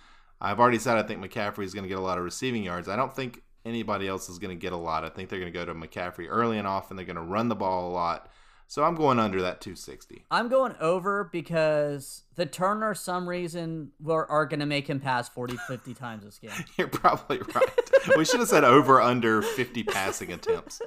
I've 0.40 0.60
already 0.60 0.78
said 0.78 0.98
I 0.98 1.02
think 1.02 1.24
McCaffrey 1.24 1.64
is 1.64 1.72
going 1.72 1.84
to 1.84 1.88
get 1.88 1.98
a 1.98 2.02
lot 2.02 2.18
of 2.18 2.24
receiving 2.24 2.62
yards. 2.62 2.88
I 2.88 2.96
don't 2.96 3.14
think 3.14 3.42
anybody 3.64 4.08
else 4.08 4.28
is 4.28 4.38
going 4.38 4.56
to 4.56 4.60
get 4.60 4.72
a 4.72 4.76
lot. 4.76 5.04
I 5.04 5.08
think 5.08 5.28
they're 5.28 5.38
going 5.38 5.52
to 5.52 5.58
go 5.58 5.64
to 5.64 5.74
McCaffrey 5.74 6.26
early 6.28 6.58
and 6.58 6.66
often. 6.66 6.96
They're 6.96 7.06
going 7.06 7.16
to 7.16 7.22
run 7.22 7.48
the 7.48 7.54
ball 7.54 7.88
a 7.88 7.92
lot. 7.92 8.30
So 8.72 8.82
I'm 8.84 8.94
going 8.94 9.18
under 9.18 9.42
that 9.42 9.60
260. 9.60 10.24
I'm 10.30 10.48
going 10.48 10.74
over 10.80 11.28
because 11.30 12.22
the 12.36 12.46
Turner, 12.46 12.94
some 12.94 13.28
reason, 13.28 13.90
were, 14.00 14.24
are 14.30 14.46
going 14.46 14.60
to 14.60 14.66
make 14.66 14.88
him 14.88 14.98
pass 14.98 15.28
40, 15.28 15.58
50 15.68 15.92
times 15.92 16.24
this 16.24 16.38
game. 16.38 16.52
You're 16.78 16.88
probably 16.88 17.40
right. 17.54 18.16
we 18.16 18.24
should 18.24 18.40
have 18.40 18.48
said 18.48 18.64
over 18.64 18.98
under 18.98 19.42
50 19.42 19.84
passing 19.84 20.32
attempts. 20.32 20.80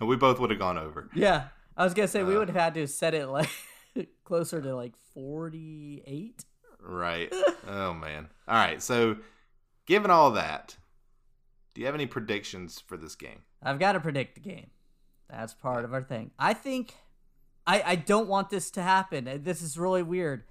we 0.00 0.16
both 0.16 0.40
would 0.40 0.48
have 0.48 0.58
gone 0.58 0.78
over. 0.78 1.10
Yeah, 1.14 1.48
I 1.76 1.84
was 1.84 1.92
gonna 1.92 2.08
say 2.08 2.22
we 2.22 2.34
Uh. 2.34 2.38
would 2.38 2.48
have 2.48 2.56
had 2.56 2.72
to 2.74 2.86
set 2.86 3.12
it 3.12 3.26
like 3.26 3.50
closer 4.24 4.62
to 4.62 4.74
like 4.74 4.94
48. 5.12 6.42
Right. 6.80 7.30
Oh 7.68 7.92
man. 7.92 8.30
All 8.48 8.54
right. 8.54 8.82
So, 8.82 9.18
given 9.84 10.10
all 10.10 10.30
that, 10.30 10.78
do 11.74 11.82
you 11.82 11.86
have 11.86 11.94
any 11.94 12.06
predictions 12.06 12.80
for 12.80 12.96
this 12.96 13.14
game? 13.14 13.42
I've 13.62 13.78
got 13.78 13.92
to 13.92 14.00
predict 14.00 14.34
the 14.36 14.40
game. 14.40 14.70
That's 15.30 15.54
part 15.54 15.84
of 15.84 15.92
our 15.92 16.02
thing. 16.02 16.30
I 16.38 16.54
think 16.54 16.94
I 17.66 17.82
I 17.84 17.94
don't 17.96 18.28
want 18.28 18.50
this 18.50 18.70
to 18.72 18.82
happen. 18.82 19.28
Uh, 19.28 19.38
This 19.40 19.62
is 19.62 19.78
really 19.78 20.02
weird. 20.02 20.44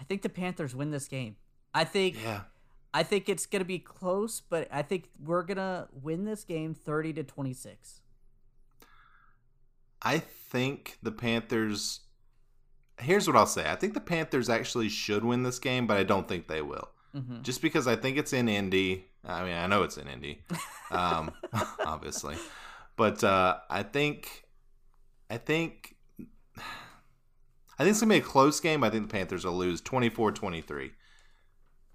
I 0.00 0.04
think 0.04 0.22
the 0.22 0.28
Panthers 0.28 0.74
win 0.74 0.90
this 0.90 1.08
game. 1.08 1.36
I 1.74 1.84
think 1.84 2.16
Yeah. 2.22 2.42
I 2.92 3.02
think 3.04 3.28
it's 3.28 3.46
gonna 3.46 3.64
be 3.64 3.78
close, 3.78 4.40
but 4.40 4.66
I 4.72 4.82
think 4.82 5.10
we're 5.22 5.42
gonna 5.44 5.88
win 5.92 6.24
this 6.24 6.44
game 6.44 6.74
30 6.74 7.12
to 7.14 7.22
26. 7.22 8.00
I 10.02 10.18
think 10.18 10.98
the 11.02 11.12
Panthers. 11.12 12.00
Here's 12.98 13.26
what 13.26 13.36
I'll 13.36 13.46
say. 13.46 13.70
I 13.70 13.76
think 13.76 13.94
the 13.94 14.00
Panthers 14.00 14.48
actually 14.50 14.88
should 14.90 15.24
win 15.24 15.42
this 15.42 15.58
game, 15.58 15.86
but 15.86 15.96
I 15.96 16.02
don't 16.04 16.28
think 16.28 16.48
they 16.48 16.60
will. 16.62 16.88
hmm 17.14 17.40
Just 17.42 17.62
because 17.62 17.86
I 17.86 17.96
think 17.96 18.16
it's 18.18 18.32
in 18.32 18.48
Indy. 18.48 19.06
I 19.24 19.44
mean, 19.44 19.54
I 19.54 19.66
know 19.66 19.82
it's 19.82 19.98
in 19.98 20.08
Indy, 20.08 20.42
um, 20.90 21.32
obviously, 21.84 22.36
but 22.96 23.22
uh, 23.24 23.58
I 23.68 23.82
think, 23.82 24.44
I 25.30 25.36
think, 25.38 25.96
I 26.58 26.60
think 27.84 27.90
it's 27.90 28.00
gonna 28.00 28.12
be 28.14 28.18
a 28.18 28.22
close 28.22 28.60
game. 28.60 28.84
I 28.84 28.90
think 28.90 29.08
the 29.08 29.12
Panthers 29.12 29.44
will 29.44 29.56
lose 29.56 29.80
24-23. 29.82 30.90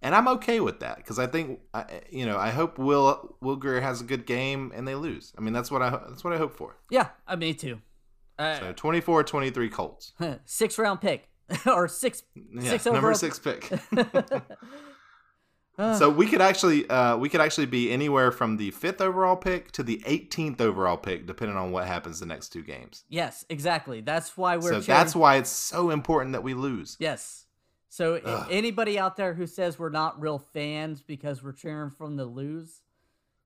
and 0.02 0.16
I'm 0.16 0.28
okay 0.30 0.60
with 0.60 0.80
that 0.80 0.98
because 0.98 1.20
I 1.20 1.28
think, 1.28 1.60
I, 1.74 2.02
you 2.10 2.26
know, 2.26 2.38
I 2.38 2.50
hope 2.50 2.78
Will 2.80 3.36
Will 3.42 3.56
Grier 3.56 3.82
has 3.82 4.02
a 4.02 4.04
good 4.04 4.26
game 4.26 4.72
and 4.76 4.88
they 4.88 4.96
lose. 4.96 5.34
I 5.38 5.42
mean, 5.42 5.54
that's 5.54 5.70
what 5.72 5.82
I 5.82 5.90
that's 6.10 6.24
what 6.24 6.34
I 6.34 6.38
hope 6.38 6.56
for. 6.56 6.78
Yeah, 6.90 7.10
I 7.28 7.36
me 7.36 7.54
too. 7.54 7.82
Uh, 8.38 8.60
So 8.60 8.74
24-23 8.74 9.72
Colts. 9.72 10.14
six 10.46 10.78
round 10.78 11.02
pick 11.02 11.30
or 11.66 11.88
six 11.88 12.24
Yeah, 12.36 12.70
Six 12.72 12.86
number 12.86 12.98
overall- 13.00 13.16
six 13.16 13.40
pick. 13.40 13.72
Uh, 15.78 15.94
so 15.94 16.10
we 16.10 16.26
could 16.26 16.42
actually 16.42 16.90
uh, 16.90 17.18
we 17.18 17.28
could 17.28 17.42
actually 17.42 17.66
be 17.66 17.92
anywhere 17.92 18.32
from 18.32 18.58
the 18.58 18.72
fifth 18.72 19.02
overall 19.02 19.36
pick 19.36 19.72
to 19.74 19.84
the 19.84 20.02
18th 20.06 20.62
overall 20.62 20.96
pick, 20.98 21.26
depending 21.28 21.58
on 21.58 21.72
what 21.72 21.86
happens 21.86 22.20
the 22.20 22.26
next 22.26 22.50
two 22.50 22.64
games. 22.64 23.04
yes, 23.10 23.46
exactly. 23.50 24.02
That's 24.02 24.38
why 24.38 24.56
we're 24.56 24.62
so 24.62 24.70
cheering- 24.70 24.86
that's 24.86 25.16
why 25.16 25.36
it's 25.36 25.50
so 25.50 25.90
important 25.90 26.32
that 26.32 26.44
we 26.44 26.54
lose. 26.54 26.96
Yes. 27.00 27.46
So 27.90 28.16
Ugh. 28.24 28.48
anybody 28.52 29.00
out 29.00 29.16
there 29.16 29.34
who 29.34 29.48
says 29.48 29.78
we're 29.80 29.90
not 29.90 30.20
real 30.20 30.40
fans 30.40 31.02
because 31.02 31.42
we're 31.44 31.54
cheering 31.54 31.90
from 31.92 32.16
the 32.18 32.26
lose, 32.26 32.82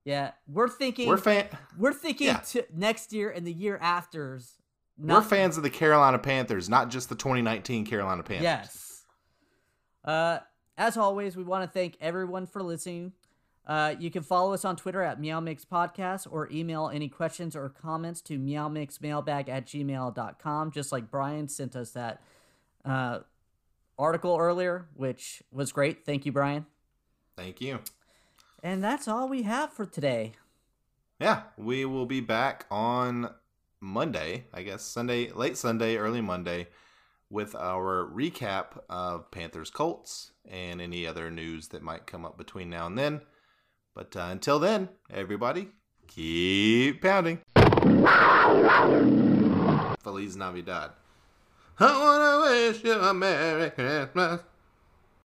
yeah, 0.04 0.32
we're 0.48 0.68
thinking 0.68 1.08
We're 1.08 1.18
fan 1.18 1.46
we're 1.78 1.92
thinking 1.92 2.28
yeah. 2.28 2.42
next 2.74 3.12
year 3.12 3.30
and 3.30 3.46
the 3.46 3.52
year 3.52 3.78
after's. 3.80 4.56
we're 4.98 5.20
fans 5.22 5.56
of 5.56 5.62
the 5.62 5.70
Carolina 5.70 6.18
Panthers, 6.18 6.68
not 6.68 6.90
just 6.90 7.08
the 7.08 7.14
2019 7.14 7.86
Carolina 7.86 8.22
Panthers. 8.22 8.42
Yes. 8.42 9.04
Uh, 10.04 10.38
as 10.80 10.96
always, 10.96 11.36
we 11.36 11.44
want 11.44 11.62
to 11.62 11.70
thank 11.70 11.98
everyone 12.00 12.46
for 12.46 12.62
listening. 12.62 13.12
Uh, 13.66 13.94
you 14.00 14.10
can 14.10 14.22
follow 14.22 14.54
us 14.54 14.64
on 14.64 14.76
Twitter 14.76 15.02
at 15.02 15.20
Meow 15.20 15.38
Mix 15.38 15.62
Podcast 15.62 16.26
or 16.28 16.48
email 16.50 16.88
any 16.88 17.06
questions 17.06 17.54
or 17.54 17.68
comments 17.68 18.22
to 18.22 18.38
meowmixmailbag 18.38 19.50
at 19.50 19.66
gmail.com, 19.66 20.70
just 20.70 20.90
like 20.90 21.10
Brian 21.10 21.48
sent 21.48 21.76
us 21.76 21.90
that 21.90 22.22
uh, 22.86 23.18
article 23.98 24.38
earlier, 24.40 24.88
which 24.94 25.42
was 25.52 25.70
great. 25.70 26.06
Thank 26.06 26.24
you, 26.24 26.32
Brian. 26.32 26.64
Thank 27.36 27.60
you. 27.60 27.80
And 28.62 28.82
that's 28.82 29.06
all 29.06 29.28
we 29.28 29.42
have 29.42 29.74
for 29.74 29.84
today. 29.84 30.32
Yeah, 31.20 31.42
we 31.58 31.84
will 31.84 32.06
be 32.06 32.20
back 32.20 32.64
on 32.70 33.28
Monday, 33.82 34.44
I 34.54 34.62
guess 34.62 34.82
Sunday, 34.82 35.30
late 35.30 35.58
Sunday, 35.58 35.96
early 35.96 36.22
Monday, 36.22 36.68
with 37.30 37.54
our 37.54 38.04
recap 38.12 38.78
of 38.88 39.30
Panthers 39.30 39.70
Colts 39.70 40.32
and 40.44 40.80
any 40.80 41.06
other 41.06 41.30
news 41.30 41.68
that 41.68 41.82
might 41.82 42.06
come 42.06 42.24
up 42.24 42.36
between 42.36 42.68
now 42.68 42.86
and 42.86 42.98
then. 42.98 43.20
But 43.94 44.16
uh, 44.16 44.28
until 44.30 44.58
then, 44.58 44.88
everybody, 45.12 45.68
keep 46.08 47.00
pounding. 47.00 47.38
Feliz 50.00 50.36
Navidad. 50.36 50.90
I 51.78 51.98
want 51.98 52.22
to 52.22 52.68
wish 52.68 52.84
you 52.84 53.00
a 53.00 53.14
Merry 53.14 53.70
Christmas. 53.70 54.42